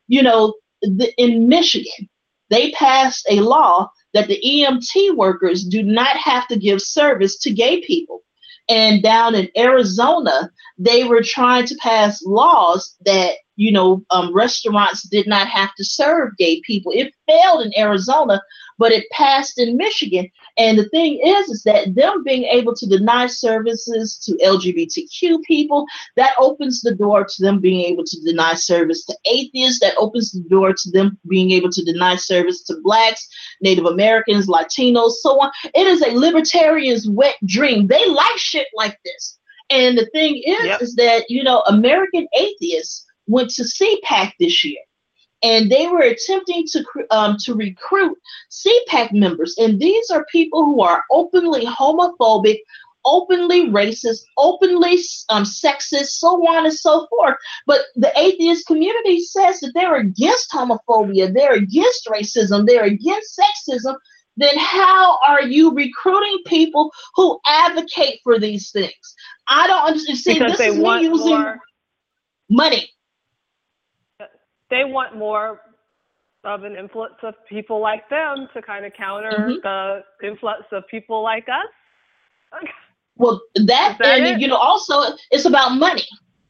[0.09, 2.09] you know, the, in Michigan,
[2.48, 7.52] they passed a law that the EMT workers do not have to give service to
[7.52, 8.22] gay people.
[8.70, 10.48] And down in Arizona,
[10.78, 15.84] they were trying to pass laws that, you know, um, restaurants did not have to
[15.84, 16.92] serve gay people.
[16.94, 18.40] It failed in Arizona,
[18.78, 20.30] but it passed in Michigan.
[20.61, 25.86] And the thing is, is that them being able to deny services to LGBTQ people,
[26.17, 30.33] that opens the door to them being able to deny service to atheists, that opens
[30.33, 33.26] the door to them being able to deny service to blacks,
[33.62, 35.51] Native Americans, Latinos, so on.
[35.75, 37.86] It is a libertarian's wet dream.
[37.86, 39.39] They like shit like this.
[39.70, 40.83] And the thing is, yep.
[40.83, 44.81] is that, you know, American atheists went to CPAC this year
[45.43, 48.19] and they were attempting to um, to recruit
[48.51, 49.55] CPAC members.
[49.59, 52.59] And these are people who are openly homophobic,
[53.05, 54.99] openly racist, openly
[55.31, 57.36] um, sexist, so on and so forth.
[57.67, 63.94] But the atheist community says that they're against homophobia, they're against racism, they're against sexism.
[64.36, 69.15] Then how are you recruiting people who advocate for these things?
[69.49, 70.19] I don't understand.
[70.19, 71.59] See, because this is me using more,
[72.49, 72.90] money
[74.70, 75.60] they want more
[76.44, 79.55] of an influence of people like them to kind of counter mm-hmm.
[79.62, 82.62] the influx of people like us.
[83.16, 84.40] Well, that, that and it?
[84.40, 86.07] you know also it's about money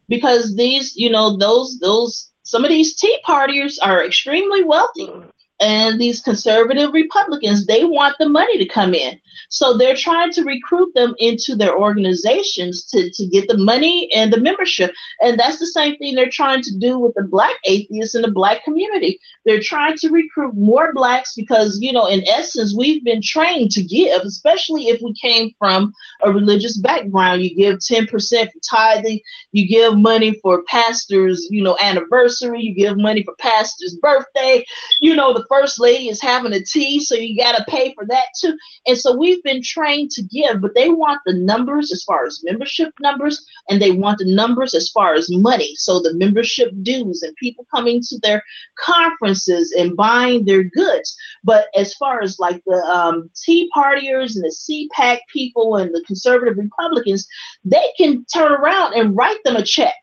[0.09, 5.07] because these you know those those some of these tea partiers are extremely wealthy.
[5.07, 9.21] Mm and these conservative Republicans, they want the money to come in.
[9.51, 14.33] So they're trying to recruit them into their organizations to, to get the money and
[14.33, 14.93] the membership.
[15.21, 18.31] And that's the same thing they're trying to do with the black atheists in the
[18.31, 19.19] black community.
[19.45, 23.83] They're trying to recruit more blacks because, you know, in essence, we've been trained to
[23.83, 27.43] give, especially if we came from a religious background.
[27.43, 29.21] You give 10% for tithing,
[29.53, 34.65] you give money for pastors, you know, anniversary, you give money for pastor's birthday,
[35.01, 38.07] you know, the first lady is having a tea, so you got to pay for
[38.07, 38.57] that too.
[38.87, 42.43] And so we've been trained to give, but they want the numbers as far as
[42.45, 45.75] membership numbers, and they want the numbers as far as money.
[45.77, 48.43] So the membership dues and people coming to their
[48.79, 51.17] conferences and buying their goods.
[51.45, 56.05] But as far as like the um, Tea Partiers and the CPAC people and the
[56.07, 57.27] conservative Republicans,
[57.65, 59.95] they can turn around and write them a check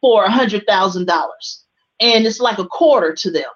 [0.00, 1.64] for a hundred thousand dollars
[2.00, 3.48] and it's like a quarter to them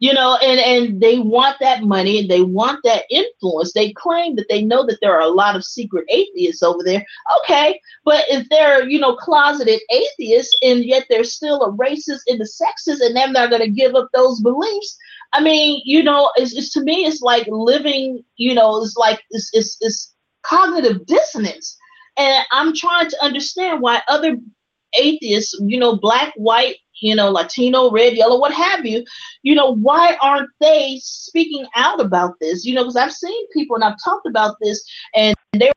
[0.00, 4.34] you know and and they want that money and they want that influence they claim
[4.34, 7.04] that they know that there are a lot of secret atheists over there
[7.38, 12.40] okay but if they're you know closeted atheists and yet they're still a racist and
[12.40, 14.98] a sexist and they're not going to give up those beliefs
[15.32, 19.22] I mean, you know, it's, it's to me, it's like living, you know, it's like
[19.30, 21.76] it's, it's, it's cognitive dissonance.
[22.16, 24.36] And I'm trying to understand why other
[24.98, 29.04] atheists, you know, black, white, you know, Latino, red, yellow, what have you,
[29.42, 32.64] you know, why aren't they speaking out about this?
[32.64, 35.72] You know, because I've seen people and I've talked about this and they're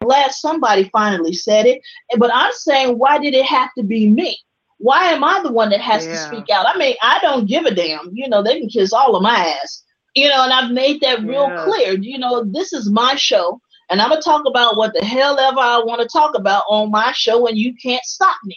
[0.00, 1.80] glad somebody finally said it.
[2.16, 4.38] But I'm saying, why did it have to be me?
[4.78, 6.12] Why am I the one that has yeah.
[6.12, 6.66] to speak out?
[6.66, 8.10] I mean, I don't give a damn.
[8.12, 9.84] You know, they can kiss all of my ass.
[10.14, 11.64] You know, and I've made that real yeah.
[11.64, 11.94] clear.
[11.98, 15.60] You know, this is my show, and I'm gonna talk about what the hell ever
[15.60, 18.56] I want to talk about on my show, and you can't stop me.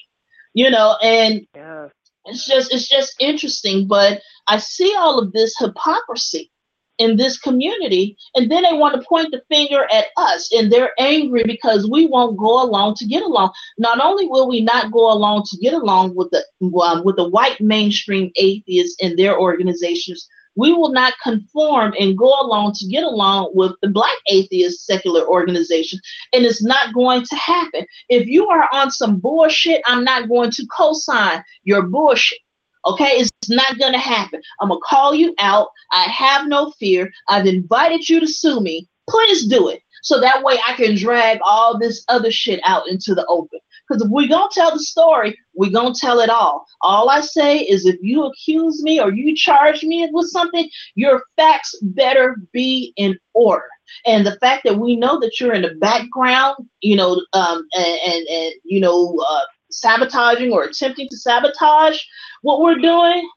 [0.54, 1.90] You know, and yeah.
[2.26, 3.88] It's just it's just interesting.
[3.88, 6.52] But I see all of this hypocrisy
[6.98, 10.92] in this community and then they want to point the finger at us and they're
[11.00, 15.12] angry because we won't go along to get along not only will we not go
[15.12, 16.44] along to get along with the
[16.84, 22.34] um, with the white mainstream atheists and their organizations we will not conform and go
[22.42, 26.00] along to get along with the black atheist secular organization
[26.34, 30.52] and it's not going to happen if you are on some bullshit i'm not going
[30.52, 32.40] to co-sign your bullshit
[32.86, 34.42] Okay, it's not going to happen.
[34.60, 35.70] I'm going to call you out.
[35.92, 37.12] I have no fear.
[37.28, 38.88] I've invited you to sue me.
[39.08, 39.82] Please do it.
[40.02, 43.60] So that way I can drag all this other shit out into the open.
[43.92, 46.66] Because if we're going to tell the story, we're going to tell it all.
[46.82, 51.24] All I say is if you accuse me or you charge me with something, your
[51.36, 53.68] facts better be in order.
[54.06, 58.00] And the fact that we know that you're in the background, you know, um, and,
[58.06, 62.00] and, and you know, uh, sabotaging or attempting to sabotage
[62.44, 63.30] what we're doing,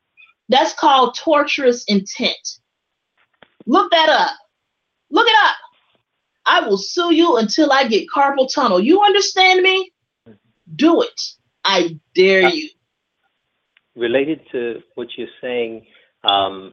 [0.48, 2.60] that's called torturous intent.
[3.66, 4.36] Look that up.
[5.10, 5.56] Look it up.
[6.46, 8.78] I will sue you until I get carpal tunnel.
[8.78, 9.90] You understand me?
[10.74, 11.20] Do it.
[11.64, 12.70] I dare you.
[13.96, 15.86] Related to what you're saying,
[16.24, 16.72] um,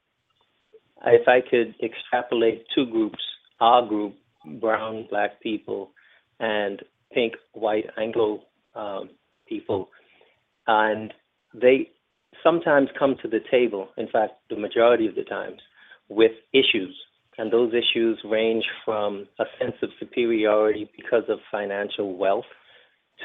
[1.05, 3.19] if I could extrapolate two groups,
[3.59, 4.15] our group,
[4.59, 5.91] brown, black people,
[6.39, 6.81] and
[7.13, 8.43] pink, white, Anglo
[8.75, 9.09] um,
[9.47, 9.89] people,
[10.67, 11.13] and
[11.53, 11.91] they
[12.43, 15.61] sometimes come to the table, in fact, the majority of the times,
[16.09, 16.95] with issues.
[17.37, 22.45] And those issues range from a sense of superiority because of financial wealth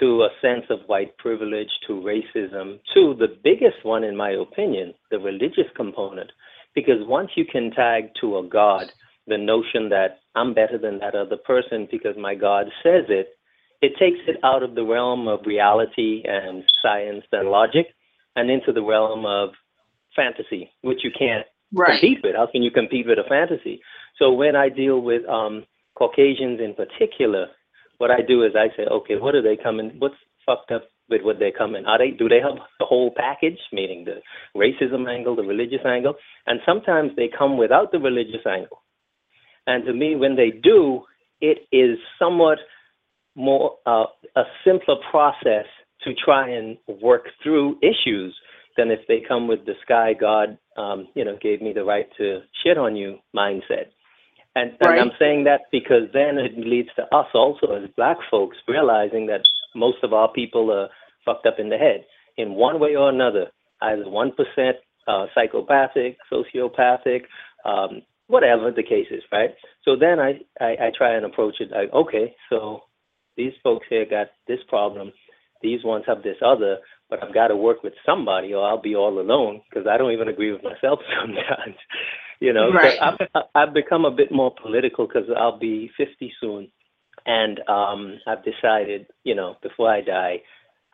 [0.01, 4.95] to a sense of white privilege to racism to the biggest one, in my opinion,
[5.11, 6.31] the religious component.
[6.75, 8.87] Because once you can tag to a God
[9.27, 13.37] the notion that I'm better than that other person because my God says it,
[13.83, 17.87] it takes it out of the realm of reality and science and logic
[18.37, 19.51] and into the realm of
[20.15, 22.01] fantasy, which you can't right.
[22.01, 22.37] compete with.
[22.37, 23.81] How can you compete with a fantasy?
[24.19, 27.49] So when I deal with um, Caucasians in particular,
[27.99, 29.93] what I do is I say, okay, what are they coming?
[29.99, 31.85] What's fucked up with what they're coming?
[31.87, 34.21] Are they do they have the whole package, meaning the
[34.59, 36.15] racism angle, the religious angle,
[36.47, 38.83] and sometimes they come without the religious angle.
[39.67, 41.03] And to me, when they do,
[41.41, 42.59] it is somewhat
[43.35, 44.05] more uh,
[44.37, 45.67] a simpler process
[46.03, 48.35] to try and work through issues
[48.77, 52.07] than if they come with the sky God, um, you know, gave me the right
[52.19, 53.89] to shit on you mindset.
[54.57, 54.99] And, right.
[54.99, 59.27] and I'm saying that because then it leads to us also as black folks realizing
[59.27, 59.43] that
[59.75, 60.89] most of our people are
[61.27, 62.07] fucked up in the head
[62.39, 63.49] in one way or another,
[63.83, 67.25] either one percent uh, psychopathic, sociopathic,
[67.67, 69.51] um, whatever the case is, right?
[69.85, 72.81] So then I, I, I try and approach it like, okay, so
[73.37, 75.13] these folks here got this problem.
[75.63, 76.79] These ones have this other,
[77.09, 80.13] but I've got to work with somebody or I'll be all alone because I don't
[80.13, 81.77] even agree with myself sometimes.
[82.41, 82.99] you know, right.
[82.99, 86.69] so I've, I've become a bit more political because I'll be 50 soon.
[87.25, 90.43] And um, I've decided, you know, before I die,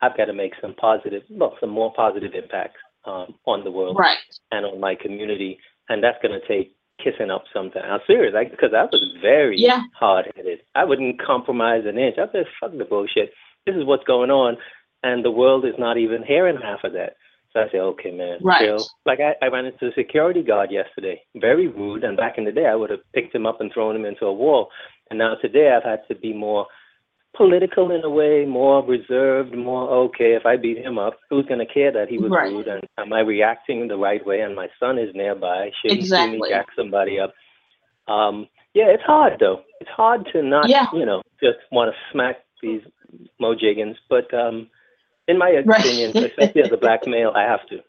[0.01, 3.97] I've got to make some positive, well, some more positive impacts um, on the world
[3.99, 4.17] right.
[4.51, 5.59] and on my community.
[5.89, 7.85] And that's going to take kissing up sometimes.
[7.87, 9.81] I'm serious, because I, I was very yeah.
[9.97, 10.59] hard headed.
[10.75, 12.17] I wouldn't compromise an inch.
[12.17, 13.31] I said, fuck the bullshit.
[13.65, 14.57] This is what's going on,
[15.03, 17.15] and the world is not even hearing half of that.
[17.53, 18.61] So I say, okay, man, right.
[18.61, 18.85] chill.
[19.05, 22.51] Like I, I ran into a security guard yesterday, very rude, and back in the
[22.51, 24.69] day I would have picked him up and thrown him into a wall.
[25.09, 26.65] And now today I've had to be more
[27.35, 30.33] political in a way, more reserved, more okay.
[30.33, 32.51] If I beat him up, who's going to care that he was right.
[32.51, 32.67] rude?
[32.67, 34.41] And am I reacting the right way?
[34.41, 35.69] And my son is nearby.
[35.81, 36.39] Should exactly.
[36.39, 37.33] me jack somebody up?
[38.07, 39.61] Um, yeah, it's hard though.
[39.79, 40.87] It's hard to not, yeah.
[40.91, 42.81] you know, just want to smack these
[43.41, 43.95] mojiggans.
[44.09, 44.69] But um,
[45.27, 46.25] in my opinion, right.
[46.25, 47.79] especially as a black male, I have to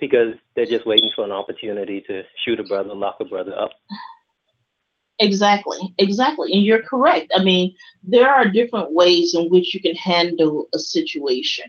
[0.00, 3.70] because they're just waiting for an opportunity to shoot a brother, lock a brother up.
[5.18, 6.50] Exactly, exactly.
[6.52, 7.30] And you're correct.
[7.36, 11.66] I mean, there are different ways in which you can handle a situation.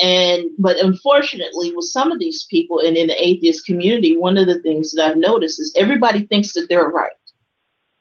[0.00, 4.46] And but unfortunately, with some of these people and in the atheist community, one of
[4.46, 7.10] the things that I've noticed is everybody thinks that they're right,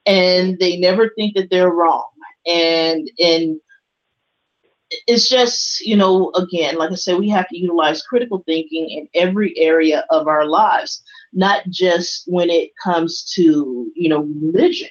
[0.06, 2.08] and they never think that they're wrong.
[2.46, 3.60] And and
[5.08, 9.10] it's just you know again, like I said, we have to utilize critical thinking in
[9.14, 11.04] every area of our lives,
[11.34, 14.90] not just when it comes to you know religion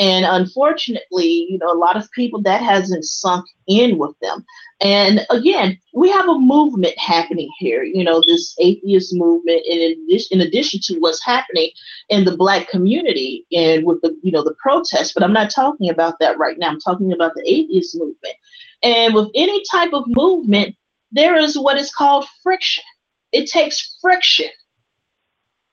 [0.00, 4.46] and unfortunately, you know, a lot of people that hasn't sunk in with them.
[4.80, 10.40] And again, we have a movement happening here, you know, this atheist movement, in addition,
[10.40, 11.68] in addition to what's happening
[12.08, 15.12] in the black community and with the, you know, the protests.
[15.12, 16.68] But I'm not talking about that right now.
[16.68, 18.36] I'm talking about the atheist movement.
[18.82, 20.76] And with any type of movement,
[21.12, 22.84] there is what is called friction.
[23.32, 24.48] It takes friction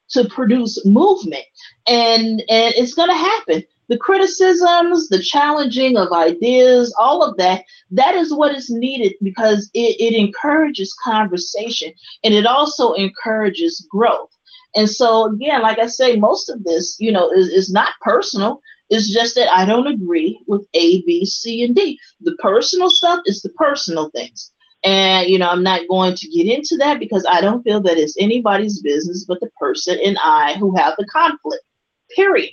[0.10, 1.46] to produce movement,
[1.88, 7.64] and and it's going to happen the criticisms, the challenging of ideas, all of that,
[7.92, 14.30] that is what is needed because it, it encourages conversation and it also encourages growth.
[14.76, 18.62] And so, again, like I say, most of this, you know, is, is not personal.
[18.90, 22.00] It's just that I don't agree with A, B, C, and D.
[22.22, 24.52] The personal stuff is the personal things.
[24.84, 27.98] And, you know, I'm not going to get into that because I don't feel that
[27.98, 31.64] it's anybody's business but the person and I who have the conflict,
[32.16, 32.52] period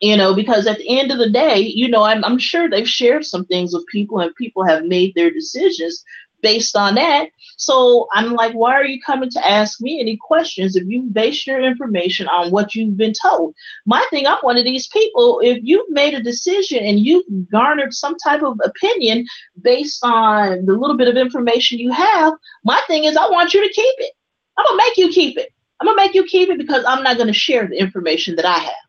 [0.00, 2.88] you know because at the end of the day you know I'm, I'm sure they've
[2.88, 6.04] shared some things with people and people have made their decisions
[6.44, 7.30] based on that.
[7.56, 11.46] So i'm like why are you coming to ask me any questions if you base
[11.46, 13.54] your information on what you've been told?
[13.86, 17.94] My thing i'm one of these people if you've made a decision and you've garnered
[17.94, 19.26] some type of opinion
[19.62, 23.66] based on the little bit of information you have my thing is i want you
[23.66, 24.12] to keep it.
[24.58, 25.50] I'm gonna make you keep it.
[25.80, 28.58] I'm gonna make you keep it because i'm not gonna share the information that i
[28.58, 28.84] have.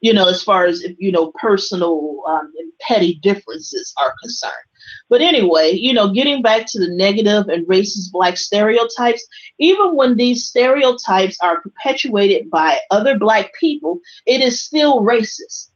[0.00, 4.68] You know, as far as you know, personal um, and petty differences are concerned.
[5.08, 9.26] But anyway, you know, getting back to the negative and racist black stereotypes,
[9.58, 15.68] even when these stereotypes are perpetuated by other black people, it is still racist.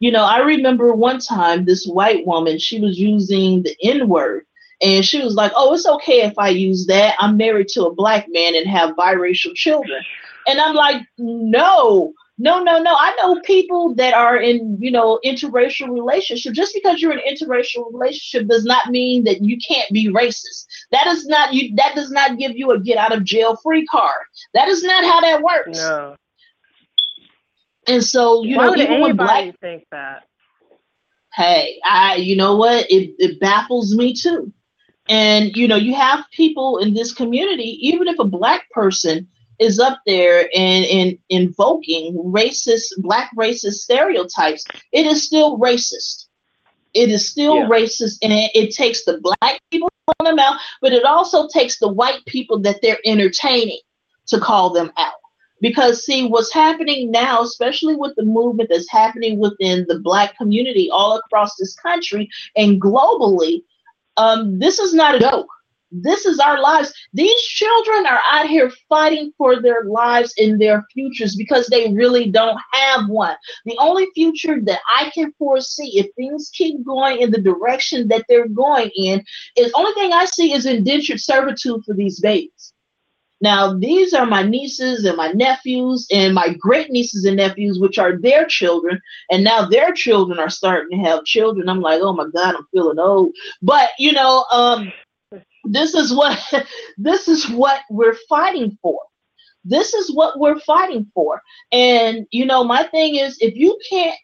[0.00, 4.46] You know, I remember one time this white woman, she was using the N word.
[4.82, 7.14] And she was like, Oh, it's okay if I use that.
[7.20, 10.02] I'm married to a black man and have biracial children.
[10.48, 12.94] And I'm like, No, no, no, no.
[12.98, 16.54] I know people that are in, you know, interracial relationship.
[16.54, 20.66] Just because you're in an interracial relationship does not mean that you can't be racist.
[20.90, 21.74] That is not you.
[21.76, 24.24] That does not give you a get out of jail free card.
[24.54, 25.78] That is not how that works.
[25.78, 26.16] No.
[27.86, 30.24] And so, you Why know, would even when black, think that?
[31.34, 32.90] hey, I, you know what?
[32.90, 34.52] It it baffles me too.
[35.08, 39.28] And you know, you have people in this community, even if a black person
[39.62, 46.26] is up there and, and invoking racist, black racist stereotypes, it is still racist.
[46.94, 47.68] It is still Yeah.
[47.68, 51.48] racist, and it, it takes the black people to call them out, but it also
[51.48, 53.80] takes the white people that they're entertaining
[54.26, 55.14] to call them out.
[55.60, 60.90] Because see, what's happening now, especially with the movement that's happening within the black community
[60.90, 63.62] all across this country and globally,
[64.16, 65.48] um, this is not a joke.
[65.92, 66.92] This is our lives.
[67.12, 72.30] These children are out here fighting for their lives and their futures because they really
[72.30, 73.36] don't have one.
[73.66, 78.24] The only future that I can foresee, if things keep going in the direction that
[78.28, 79.22] they're going in,
[79.56, 82.72] is only thing I see is indentured servitude for these babies.
[83.42, 87.98] Now, these are my nieces and my nephews and my great nieces and nephews, which
[87.98, 89.00] are their children.
[89.30, 91.68] And now their children are starting to have children.
[91.68, 93.32] I'm like, oh my God, I'm feeling old.
[93.60, 94.92] But, you know, um,
[95.64, 96.38] this is what
[96.98, 98.98] this is what we're fighting for.
[99.64, 101.40] This is what we're fighting for.
[101.70, 104.18] And you know my thing is if you can't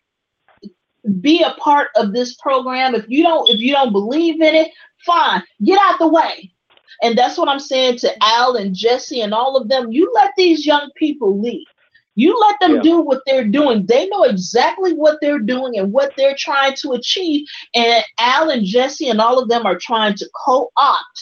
[1.20, 4.70] be a part of this program if you don't if you don't believe in it
[5.06, 6.52] fine get out the way.
[7.02, 9.92] And that's what i'm saying to al and jesse and all of them.
[9.92, 11.64] You let these young people lead
[12.18, 12.82] you let them Yeah.
[12.82, 16.92] do what they're doing they know exactly what they're doing and what they're trying to
[16.92, 21.18] achieve and al and jesse and all of them are trying to co-opt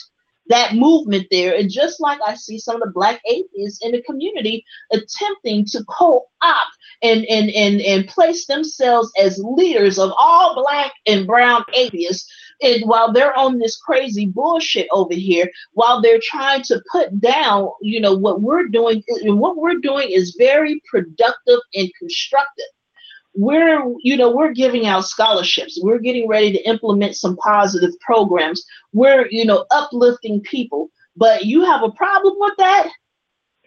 [0.48, 1.54] that movement there.
[1.56, 5.84] And just like I see some of the black atheists in the community attempting to
[5.88, 12.30] co-opt and, and, and, and place themselves as leaders of all black and brown atheists.
[12.62, 17.68] And while they're on this crazy bullshit over here, while they're trying to put down,
[17.82, 22.64] you know, what we're doing, what we're doing is very productive and constructive.
[23.38, 25.78] We're you know we're giving out scholarships.
[25.82, 28.64] We're getting ready to implement some positive programs.
[28.94, 30.90] We're you know uplifting people.
[31.16, 32.88] But you have a problem with that?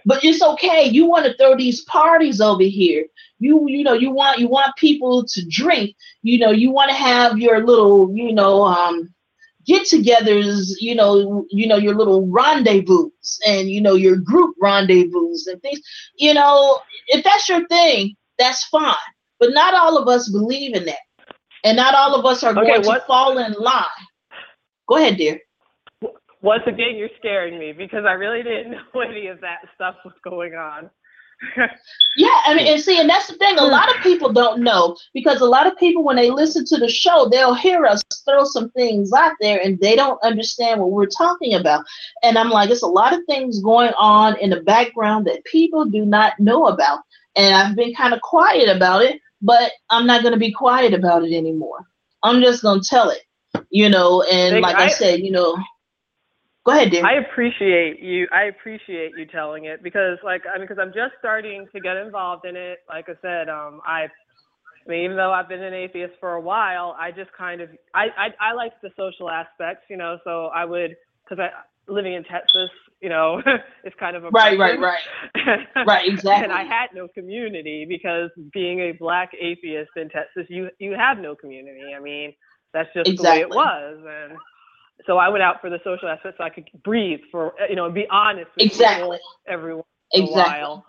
[0.05, 0.85] But it's okay.
[0.85, 3.05] You want to throw these parties over here
[3.39, 6.95] you you know you want you want people to drink you know you want to
[6.95, 9.13] have your little you know um
[9.65, 13.09] get-togethers, you know, you know your little rendezvous
[13.45, 15.79] and you know your group rendezvous and things.
[16.15, 18.95] You know, if that's your thing, that's fine.
[19.39, 20.99] But not all of us believe in that,
[21.63, 23.85] and not all of us are Okay, going what- to fall in line.
[24.87, 25.39] Go ahead, dear.
[26.41, 30.13] Once again, you're scaring me because I really didn't know any of that stuff was
[30.23, 30.89] going on.
[32.17, 33.57] Yeah, I mean, and see, and that's the thing.
[33.57, 36.77] A lot of people don't know because a lot of people, when they listen to
[36.77, 40.91] the show, they'll hear us throw some things out there, and they don't understand what
[40.91, 41.85] we're talking about.
[42.23, 45.85] And I'm like, it's a lot of things going on in the background that people
[45.85, 46.99] do not know about.
[47.37, 50.93] And I've been kind of quiet about it, but I'm not going to be quiet
[50.93, 51.85] about it anymore.
[52.23, 53.21] I'm just going to tell it,
[53.69, 54.23] you know.
[54.23, 55.55] And like I, I- said, you know,
[56.69, 56.95] go ahead.
[57.03, 58.27] I appreciate you.
[58.33, 61.97] I appreciate you telling it because, like, I mean, because I'm just starting to get
[61.97, 62.79] involved in it.
[62.87, 66.41] Like I said, um, I, I mean, even though I've been an atheist for a
[66.41, 70.17] while, I just kind of, I, I, I like the social aspects, you know.
[70.23, 71.49] So I would, because I
[71.91, 72.69] living in Texas,
[73.01, 73.41] you know,
[73.83, 74.99] it's kind of a right, right, right,
[75.87, 76.43] right, exactly.
[76.43, 81.17] and I had no community because being a black atheist in Texas, you you have
[81.17, 81.93] no community.
[81.95, 82.33] I mean,
[82.73, 84.37] that's just the way it was, and
[85.05, 87.85] so I went out for the social aspect so I could breathe for you know
[87.85, 89.01] and be honest with Exactly.
[89.03, 90.85] people every once in a while.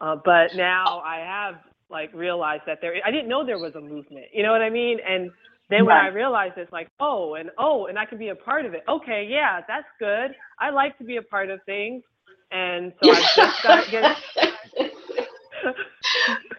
[0.00, 1.56] Uh, but now I have
[1.90, 4.26] like realized that there I didn't know there was a movement.
[4.32, 4.98] You know what I mean?
[5.08, 5.30] And
[5.70, 8.66] then when I realized it's like, oh, and oh, and I can be a part
[8.66, 8.82] of it.
[8.88, 10.34] Okay, yeah, that's good.
[10.58, 12.02] I like to be a part of things.
[12.50, 14.16] And so I just got to get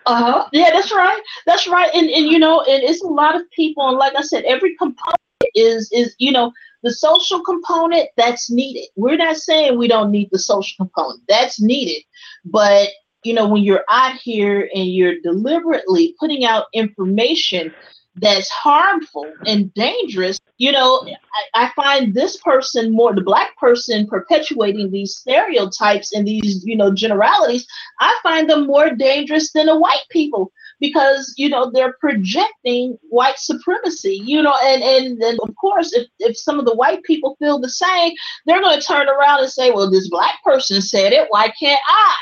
[0.06, 0.48] Uh-huh.
[0.52, 1.22] Yeah, that's right.
[1.46, 1.90] That's right.
[1.94, 4.76] And and you know, and it's a lot of people, and like I said, every
[4.78, 5.20] component
[5.56, 6.52] is is you know
[6.84, 8.88] the social component that's needed.
[8.96, 11.22] We're not saying we don't need the social component.
[11.28, 12.04] That's needed.
[12.46, 12.90] But
[13.24, 17.74] you know, when you're out here and you're deliberately putting out information
[18.16, 21.08] that's harmful and dangerous, you know,
[21.56, 26.76] I, I find this person more the black person perpetuating these stereotypes and these, you
[26.76, 27.66] know, generalities
[28.00, 33.38] I find them more dangerous than the white people because you know they're projecting white
[33.40, 34.22] supremacy.
[34.24, 37.60] You know, and and, and of course, if, if some of the white people feel
[37.60, 38.14] the same,
[38.46, 41.28] they're going to turn around and say, "Well, this black person said it.
[41.30, 42.16] Why can't I?"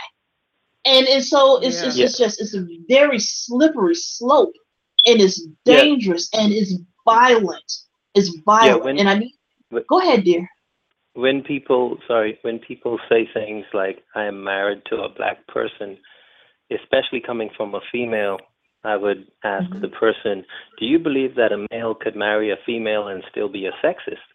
[0.85, 2.05] And and so it's it's, Yeah.
[2.05, 4.53] just it's a very slippery slope,
[5.05, 5.77] and it's Yeah.
[5.83, 6.73] dangerous and it's
[7.05, 7.71] violent.
[8.15, 9.33] It's violent, when- and I need.
[9.69, 10.47] when- Go ahead, dear.
[11.13, 15.97] when people sorry when people say things like i am married to a black person
[16.71, 18.37] especially coming from a female
[18.83, 19.81] i would ask Mhm.
[19.81, 20.45] the person
[20.79, 24.27] do you believe that a male could marry a female and still be a sexist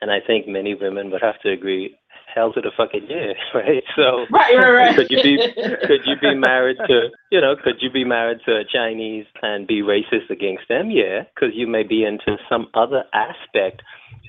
[0.00, 1.96] and i think many women would have to agree
[2.34, 4.96] hell to the fucking yeah right so Right, right, right.
[4.96, 5.36] could you be
[5.86, 9.66] could you be married to you know could you be married to a chinese and
[9.66, 13.82] be racist against them yeah because you may be into some other aspect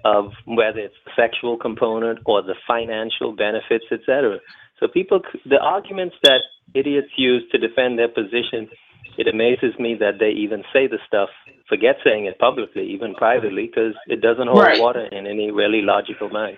[0.05, 4.39] of whether it's the sexual component or the financial benefits etc
[4.79, 6.41] so people the arguments that
[6.73, 8.69] idiots use to defend their position
[9.17, 11.29] it amazes me that they even say the stuff
[11.67, 14.79] forget saying it publicly even privately because it doesn't hold Right.
[14.79, 16.57] water in any really logical mind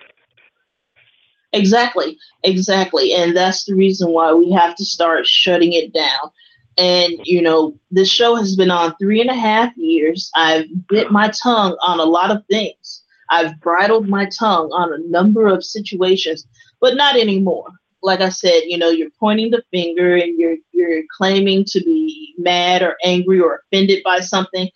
[1.52, 3.12] Exactly, exactly.
[3.12, 6.30] And that's the reason why we have to start shutting it down.
[6.78, 10.30] And, you know, this show has been on three and a half years.
[10.34, 13.02] I've bit my tongue on a lot of things.
[13.28, 16.46] I've bridled my tongue on a number of situations,
[16.80, 17.68] but not anymore.
[18.02, 22.34] Like I said, you know, you're pointing the finger and you're you're claiming to be
[22.38, 24.68] mad or angry or offended by something.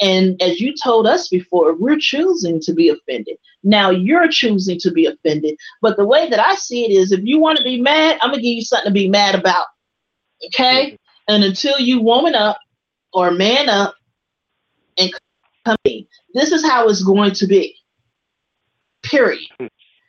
[0.00, 3.36] And as you told us before, we're choosing to be offended.
[3.62, 5.56] Now you're choosing to be offended.
[5.80, 8.30] But the way that I see it is if you want to be mad, I'm
[8.30, 9.66] gonna give you something to be mad about.
[10.46, 10.86] Okay?
[10.86, 11.34] Mm-hmm.
[11.34, 12.58] And until you woman up
[13.12, 13.94] or man up
[14.98, 15.10] and
[15.64, 17.76] come in, this is how it's going to be.
[19.02, 19.40] Period.
[19.58, 19.66] Hmm.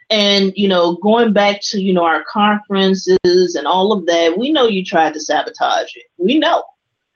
[0.10, 4.52] And you know, going back to you know our conferences and all of that, we
[4.52, 6.06] know you tried to sabotage it.
[6.18, 6.64] We know.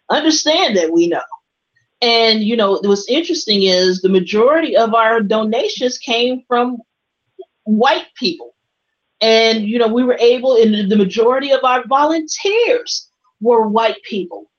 [0.10, 1.22] Understand that we know.
[2.02, 6.78] And you know, what's interesting is the majority of our donations came from
[7.64, 8.56] white people.
[9.22, 13.10] And you know, we were able, and the majority of our volunteers
[13.42, 14.50] were white people.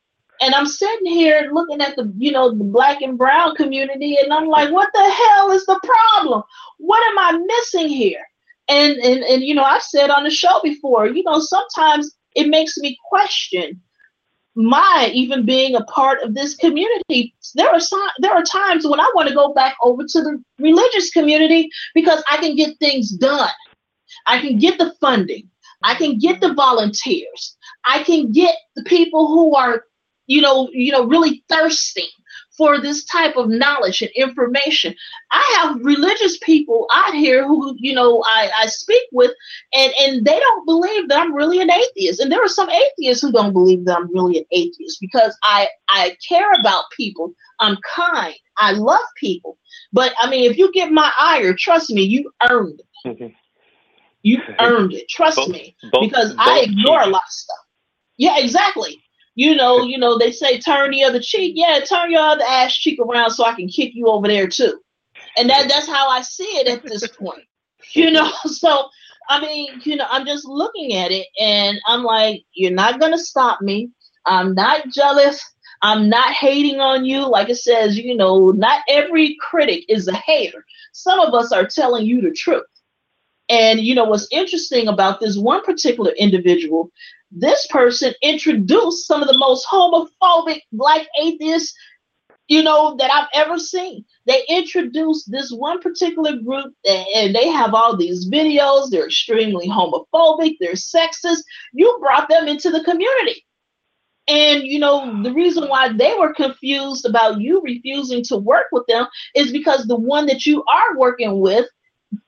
[0.40, 4.32] And I'm sitting here looking at the, you know, the black and brown community, and
[4.32, 6.42] I'm like, what the hell is the problem?
[6.78, 8.24] What am I missing here?
[8.68, 12.48] And and and you know, I've said on the show before, you know, sometimes it
[12.48, 13.80] makes me question
[14.54, 17.34] my even being a part of this community.
[17.54, 20.42] There are some, there are times when I want to go back over to the
[20.58, 23.50] religious community because I can get things done.
[24.26, 25.48] I can get the funding.
[25.82, 27.56] I can get the volunteers.
[27.84, 29.84] I can get the people who are,
[30.30, 32.06] you know, you know, really thirsting
[32.56, 34.94] for this type of knowledge and information.
[35.32, 39.32] I have religious people out here who, you know, I, I speak with,
[39.74, 42.20] and, and they don't believe that I'm really an atheist.
[42.20, 45.68] And there are some atheists who don't believe that I'm really an atheist because I,
[45.88, 47.32] I care about people.
[47.58, 48.36] I'm kind.
[48.56, 49.58] I love people.
[49.92, 53.08] But I mean, if you get my ire, trust me, you earned it.
[53.08, 53.34] Mm-hmm.
[54.22, 55.08] You earned it.
[55.08, 55.74] Trust both, me.
[55.90, 57.56] Both, because both I ignore a lot of stuff.
[58.16, 59.02] Yeah, exactly.
[59.40, 61.54] You know, you know, they say turn the other cheek.
[61.56, 64.78] Yeah, turn your other ass cheek around so I can kick you over there too.
[65.38, 67.44] And that that's how I see it at this point.
[67.94, 68.90] You know, so
[69.30, 73.16] I mean, you know, I'm just looking at it and I'm like, you're not gonna
[73.16, 73.88] stop me.
[74.26, 75.42] I'm not jealous.
[75.80, 77.26] I'm not hating on you.
[77.26, 80.66] Like it says, you know, not every critic is a hater.
[80.92, 82.66] Some of us are telling you the truth.
[83.48, 86.90] And you know what's interesting about this one particular individual,
[87.30, 91.74] this person introduced some of the most homophobic black atheists,
[92.48, 94.04] you know, that I've ever seen.
[94.26, 98.90] They introduced this one particular group and they have all these videos.
[98.90, 101.42] They're extremely homophobic, they're sexist.
[101.72, 103.46] You brought them into the community.
[104.26, 108.86] And you know, the reason why they were confused about you refusing to work with
[108.86, 111.66] them is because the one that you are working with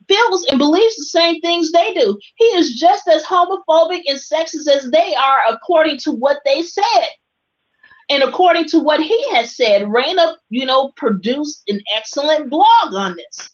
[0.08, 2.18] feels and believes the same things they do.
[2.36, 7.08] He is just as homophobic and sexist as they are, according to what they said.
[8.10, 13.16] And according to what he has said, Raina, you know, produced an excellent blog on
[13.16, 13.50] this.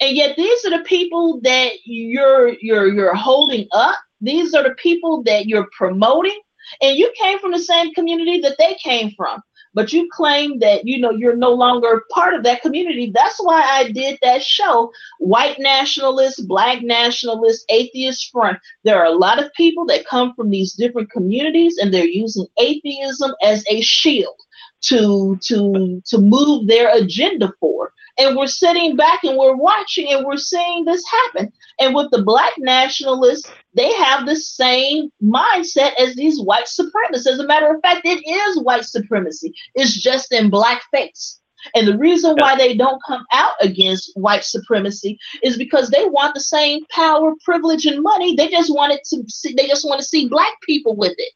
[0.00, 3.98] And yet these are the people that you're you're you're holding up.
[4.20, 6.40] These are the people that you're promoting.
[6.80, 9.42] And you came from the same community that they came from
[9.78, 13.12] but you claim that you know you're no longer part of that community.
[13.14, 14.90] That's why i did that show
[15.20, 18.58] white nationalists black nationalists atheist front.
[18.82, 22.48] There are a lot of people that come from these different communities and they're using
[22.58, 24.34] atheism as a shield
[24.88, 30.26] to to to move their agenda for and we're sitting back and we're watching and
[30.26, 31.52] we're seeing this happen.
[31.78, 37.26] And with the black nationalists they have the same mindset as these white supremacists.
[37.26, 39.54] As a matter of fact it is white supremacy.
[39.74, 41.38] It's just in blackface.
[41.74, 46.34] And the reason why they don't come out against white supremacy is because they want
[46.34, 48.34] the same power, privilege, and money.
[48.36, 51.32] They just want it to see, they just want to see black people with it.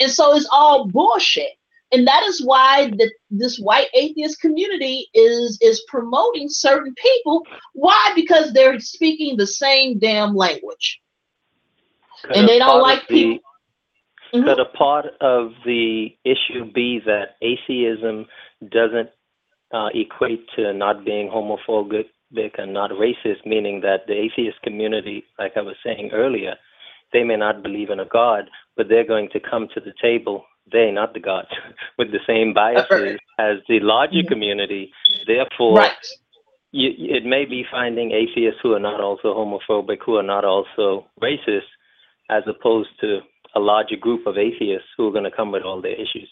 [0.00, 1.52] And so it's all bullshit
[1.92, 7.46] and that is why the, this white atheist community is is promoting certain people.
[7.74, 8.12] Why?
[8.14, 11.00] Because they're speaking the same damn language.
[12.24, 13.38] Could and they don't like people.
[14.32, 14.48] The, mm-hmm.
[14.48, 18.26] could a part of the issue be that atheism
[18.70, 19.10] doesn't
[19.72, 22.06] uh, equate to not being homophobic
[22.58, 26.54] and not racist meaning that the atheist community like i was saying earlier
[27.12, 28.44] they may not believe in a god
[28.76, 31.48] but they're going to come to the table they, not the gods,
[31.98, 34.92] with the same biases as the larger community.
[35.26, 35.92] Therefore, right.
[36.72, 41.06] you, it may be finding atheists who are not also homophobic, who are not also
[41.22, 41.70] racist,
[42.30, 43.20] as opposed to
[43.54, 46.28] a larger group of atheists who are going to come with all their issues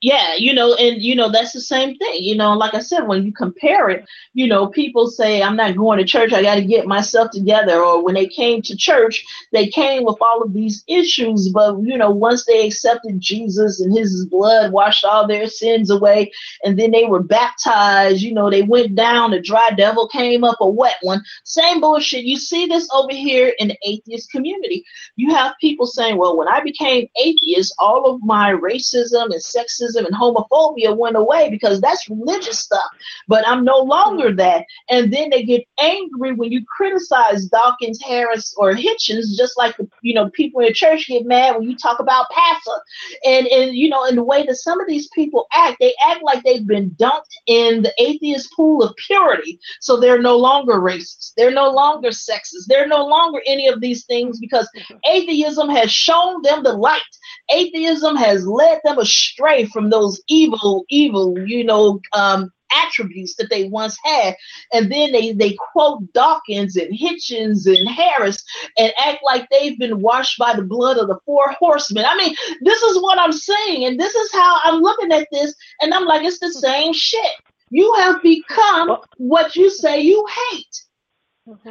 [0.00, 3.00] yeah you know and you know that's the same thing you know like i said
[3.08, 6.54] when you compare it you know people say i'm not going to church i got
[6.54, 10.52] to get myself together or when they came to church they came with all of
[10.52, 15.48] these issues but you know once they accepted jesus and his blood washed all their
[15.48, 16.30] sins away
[16.62, 20.56] and then they were baptized you know they went down a dry devil came up
[20.60, 21.22] a wet one.
[21.44, 24.84] Same bullshit you see this over here in the atheist community.
[25.16, 29.87] You have people saying well when i became atheist all of my racism and sexism
[29.88, 32.90] racism and homophobia went away because that's religious stuff.
[33.26, 34.64] But I'm no longer that.
[34.88, 40.14] And then they get angry when you criticize Dawkins, Harris, or Hitchens, just like you
[40.14, 42.82] know people in the church get mad when you talk about pastor.
[43.24, 46.22] And and you know, in the way that some of these people act, they act
[46.22, 49.58] like they've been dumped in the atheist pool of purity.
[49.80, 51.32] So they're no longer racist.
[51.36, 52.66] They're no longer sexist.
[52.66, 54.68] They're no longer any of these things because
[55.06, 57.02] atheism has shown them the light.
[57.50, 63.64] Atheism has led them astray from those evil, evil, you know, um, attributes that they
[63.68, 64.36] once had.
[64.72, 68.44] And then they, they quote Dawkins and Hitchens and Harris
[68.76, 72.04] and act like they've been washed by the blood of the four horsemen.
[72.04, 73.86] I mean, this is what I'm saying.
[73.86, 75.54] And this is how I'm looking at this.
[75.80, 77.32] And I'm like, it's the same shit.
[77.70, 80.84] You have become what you say you hate.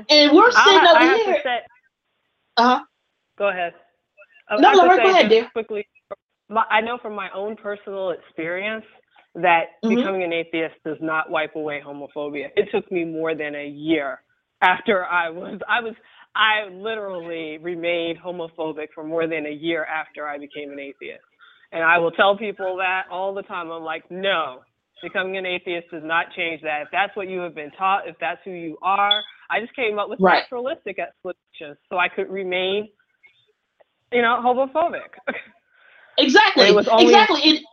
[0.09, 1.41] And we're sitting I, over I here.
[2.57, 2.83] uh huh.
[3.37, 3.73] Go ahead.
[4.51, 5.49] No, no, go ahead, dear.
[5.53, 5.87] Quickly,
[6.69, 8.85] I know from my own personal experience
[9.35, 9.95] that mm-hmm.
[9.95, 12.47] becoming an atheist does not wipe away homophobia.
[12.55, 14.21] It took me more than a year
[14.61, 15.93] after I was I was
[16.35, 21.23] I literally remained homophobic for more than a year after I became an atheist.
[21.71, 23.71] And I will tell people that all the time.
[23.71, 24.61] I'm like, no,
[25.01, 26.83] becoming an atheist does not change that.
[26.83, 29.99] If that's what you have been taught, if that's who you are, I just came
[29.99, 30.43] up with Right.
[30.43, 32.89] naturalistic explanations so I could remain,
[34.11, 35.09] you know, homophobic.
[36.17, 36.67] Exactly.
[36.67, 37.41] It was only- exactly.
[37.43, 37.63] It,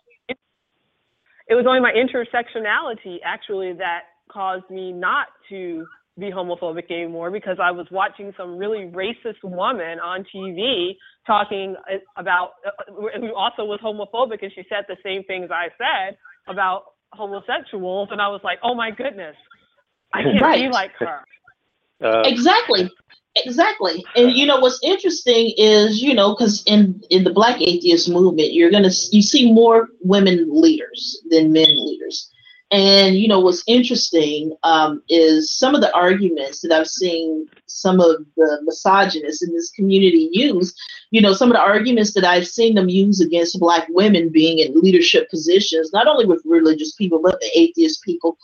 [1.48, 5.86] it was only my intersectionality actually that caused me not to
[6.18, 10.96] be homophobic anymore because I was watching some really racist woman on TV
[11.26, 12.70] talking uh, about uh,
[13.18, 18.20] who also was homophobic and she said the same things I said about homosexuals and
[18.20, 19.36] I was like, "Oh my goodness.
[20.12, 20.70] I can't be Right.
[20.70, 21.20] like her."
[22.02, 22.90] Uh, exactly
[23.36, 24.04] exactly.
[24.16, 28.52] And you know what's interesting is you know because in in the black atheist movement
[28.52, 32.30] you're gonna you see more women leaders than men leaders.
[32.70, 38.00] And you know what's interesting um, is some of the arguments that i've seen some
[38.00, 40.74] of the misogynists in this community use
[41.10, 44.58] you know some of the arguments that i've seen them use against black women being
[44.58, 48.38] in leadership positions not only with religious people but the atheist people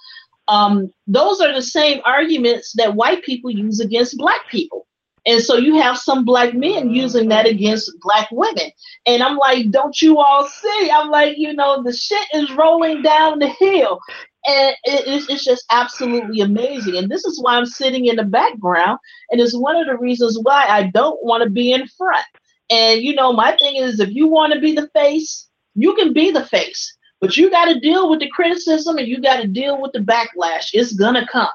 [0.51, 4.87] um, those are the same arguments that white people use against black people.
[5.27, 8.73] And so you have some black men using that against black women.
[9.07, 10.93] And I'm like, don't you all see?
[10.95, 14.01] I'm like, you know, the shit is rolling down the hill.
[14.47, 16.97] And it- it's, it's just absolutely amazing.
[16.97, 18.99] And this is why I'm sitting in the background.
[19.31, 22.27] And it's one of the reasons why I don't want to be in front.
[22.71, 26.15] And, you know, my thing is if you want to be the face, you can
[26.15, 26.97] be the face.
[27.21, 29.99] But you got to deal with the criticism and you got to deal with the
[29.99, 30.71] backlash.
[30.73, 31.51] It's gonna come.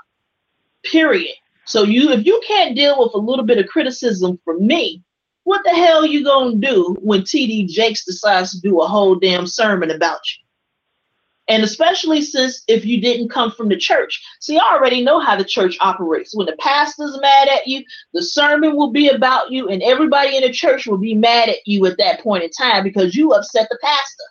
[0.83, 1.35] Period.
[1.65, 5.03] So you, if you can't deal with a little bit of criticism from me,
[5.43, 9.47] what the hell you gonna do when TD Jakes decides to do a whole damn
[9.47, 10.43] sermon about you?
[11.47, 14.23] And especially since if you didn't come from the church.
[14.39, 16.35] See, I already know how the church operates.
[16.35, 20.41] When the pastor's mad at you, the sermon will be about you, and everybody in
[20.41, 23.67] the church will be mad at you at that point in time because you upset
[23.69, 24.23] the pastor.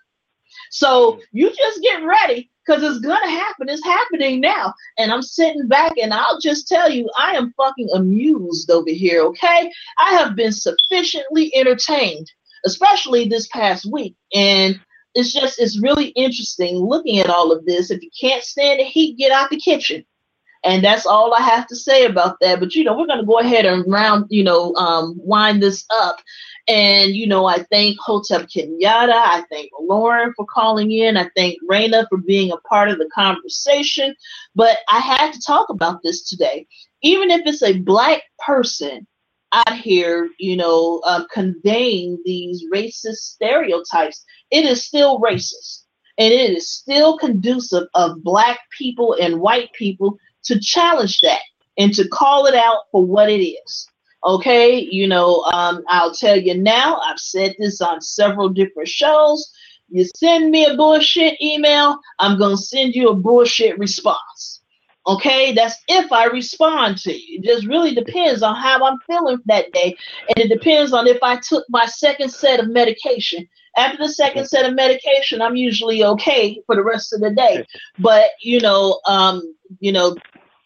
[0.74, 3.68] So you just get ready because it's gonna happen.
[3.68, 4.74] It's happening now.
[4.98, 9.22] And I'm sitting back and I'll just tell you, I am fucking amused over here,
[9.22, 9.70] okay?
[9.98, 12.26] I have been sufficiently entertained,
[12.66, 14.16] especially this past week.
[14.34, 14.80] And
[15.14, 17.92] it's just it's really interesting looking at all of this.
[17.92, 20.04] If you can't stand the heat, get out the kitchen.
[20.64, 22.58] And that's all I have to say about that.
[22.60, 26.16] But you know, we're gonna go ahead and round, you know, um, wind this up.
[26.66, 29.12] And you know, I thank Hotep Kenyatta.
[29.12, 31.16] I thank Lauren for calling in.
[31.16, 34.14] I thank Raina for being a part of the conversation.
[34.54, 36.66] But I had to talk about this today.
[37.02, 39.06] Even if it's a black person
[39.52, 45.82] out here, you know, um, conveying these racist stereotypes, it is still racist.
[46.16, 51.40] And it is still conducive of black people and white people to challenge that
[51.78, 53.88] and to call it out for what it is.
[54.24, 59.52] Okay, you know, um, I'll tell you now, I've said this on several different shows.
[59.90, 64.62] You send me a bullshit email, I'm going to send you a bullshit response.
[65.06, 67.38] Okay, that's if I respond to you.
[67.38, 69.94] It just really depends on how I'm feeling that day.
[70.28, 73.46] And it depends on if I took my second set of medication.
[73.76, 77.66] After the second set of medication, I'm usually okay for the rest of the day.
[77.98, 80.16] But you know, um, you know,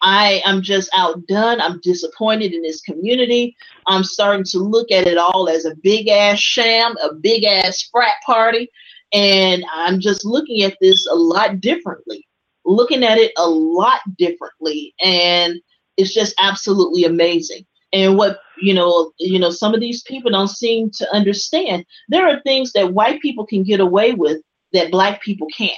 [0.01, 1.59] I am just outdone.
[1.59, 3.55] I'm disappointed in this community.
[3.87, 7.89] I'm starting to look at it all as a big ass sham, a big ass
[7.91, 8.69] frat party.
[9.13, 12.27] And I'm just looking at this a lot differently,
[12.65, 14.93] looking at it a lot differently.
[15.01, 15.59] And
[15.97, 17.65] it's just absolutely amazing.
[17.91, 21.85] And what you know, you know, some of these people don't seem to understand.
[22.07, 24.41] There are things that white people can get away with
[24.73, 25.71] that black people can't.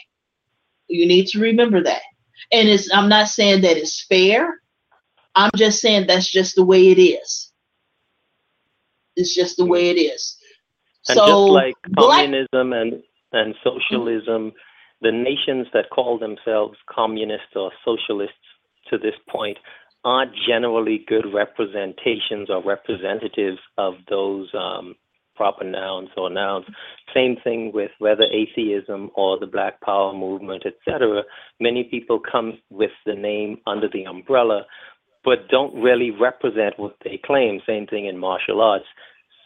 [0.88, 2.01] You need to remember that.
[2.52, 4.62] And it's I'm not saying that it's fair.
[5.36, 7.52] I'm just saying that's just the way it is.
[9.16, 10.38] It's just the way it is.
[11.08, 14.54] And so just like black communism and, and socialism,
[15.02, 18.36] the nations that call themselves communists or socialists
[18.90, 19.58] to this point
[20.04, 24.96] aren't generally good representations or representatives of those um,
[25.42, 26.68] proper nouns or nouns.
[27.16, 31.24] Same thing with whether atheism or the Black Power movement, etc.
[31.60, 34.68] Many people come with the name under the umbrella,
[35.24, 37.60] but don't really represent what they claim.
[37.66, 38.86] Same thing in martial arts.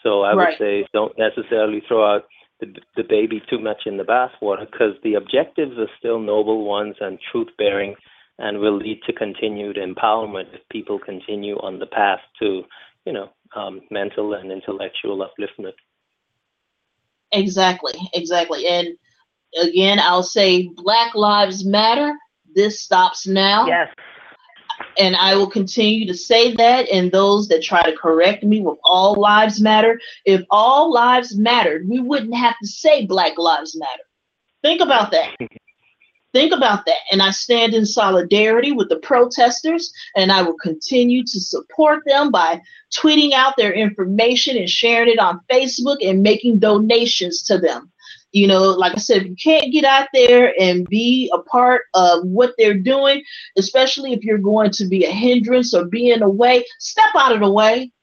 [0.04, 0.50] So I Right.
[0.50, 2.26] would say don't necessarily throw out
[2.60, 2.68] the,
[2.98, 7.18] the baby too much in the bathwater because the objectives are still noble ones and
[7.32, 7.96] truth bearing
[8.38, 12.64] and will lead to continued empowerment if people continue on the path to,
[13.06, 15.74] you know, um, mental and intellectual upliftment.
[17.32, 18.68] Exactly, exactly.
[18.68, 18.98] And
[19.62, 22.16] again, I'll say Black Lives Matter.
[22.54, 23.68] This stops now.
[23.68, 23.94] Yes.
[24.98, 26.90] and I will continue to say that.
[26.90, 31.88] And those that try to correct me with all lives matter, if all lives mattered,
[31.88, 34.04] we wouldn't have to say Black Lives Matter.
[34.62, 35.36] Think about that.
[36.36, 37.00] Think about that.
[37.14, 42.30] And I stand in solidarity with the protesters, and I will continue to support them
[42.30, 42.62] by
[42.94, 47.90] tweeting out their information and sharing it on Facebook and making donations to them.
[48.34, 51.84] You know, like I said, if you can't get out there and be a part
[51.94, 53.24] of what they're doing,
[53.58, 57.32] especially if you're going to be a hindrance or be in a way, step out
[57.32, 57.94] of the way.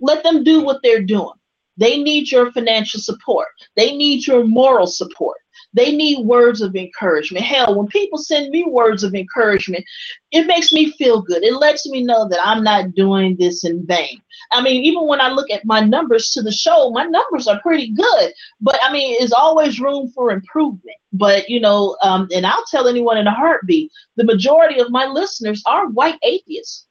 [0.00, 1.36] Let them do what they're doing.
[1.76, 3.46] They need your financial support.
[3.76, 5.36] They need your moral support.
[5.74, 7.44] They need words of encouragement.
[7.44, 9.84] Hell, when people send me words of encouragement,
[10.32, 11.42] it makes me feel good.
[11.42, 14.20] It lets me know that I'm not doing this in vain.
[14.50, 17.60] I mean, even when I look at my numbers to the show, my numbers are
[17.60, 18.32] pretty good.
[18.60, 20.96] But I mean, there's always room for improvement.
[21.12, 25.06] But you know, um, and I'll tell anyone in a heartbeat, the majority of my
[25.06, 26.86] listeners are white atheists.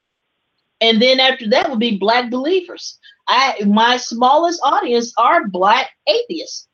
[0.81, 2.99] And then after that would be black believers.
[3.27, 6.67] I my smallest audience are black atheists.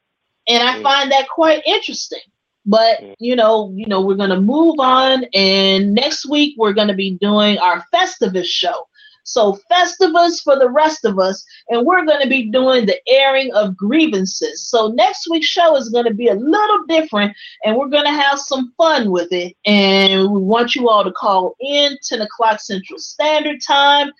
[0.47, 0.83] And I mm.
[0.83, 2.21] find that quite interesting.
[2.65, 3.15] But mm.
[3.19, 7.57] you know, you know, we're gonna move on, and next week we're gonna be doing
[7.57, 8.87] our Festivus show.
[9.23, 13.51] So Festivus for the rest of us, and we're going to be doing the airing
[13.53, 14.67] of grievances.
[14.67, 18.11] So next week's show is going to be a little different, and we're going to
[18.11, 19.55] have some fun with it.
[19.65, 24.11] And we want you all to call in 10 o'clock Central Standard Time,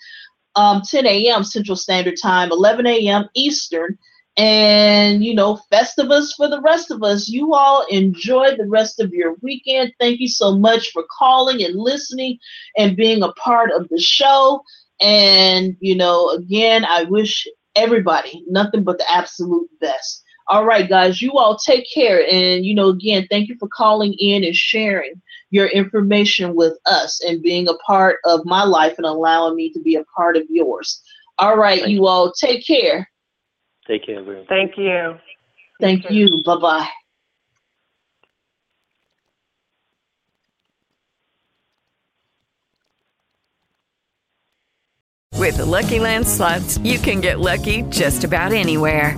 [0.56, 1.44] um, 10 a.m.
[1.44, 3.28] Central Standard Time, 11 a.m.
[3.36, 3.98] Eastern
[4.38, 7.30] and you know festivus for the rest of us.
[7.30, 9.94] You all enjoy the rest of your weekend.
[10.00, 12.40] Thank you so much for calling and listening
[12.78, 14.62] and being a part of the show.
[15.02, 20.24] And you know again i wish everybody nothing but the absolute best.
[20.48, 22.26] All right guys you all take care.
[22.30, 25.22] And you know again thank you for calling in and sharing
[25.52, 29.80] your information with us and being a part of my life and allowing me to
[29.80, 31.02] be a part of yours.
[31.38, 33.10] All right you, you all take care
[33.88, 34.46] Take care, everyone.
[34.48, 35.20] Thank you.
[35.80, 36.42] Thank you.
[36.46, 36.90] Bye bye.
[45.44, 49.18] With the Lucky Land slots, you can get lucky just about anywhere.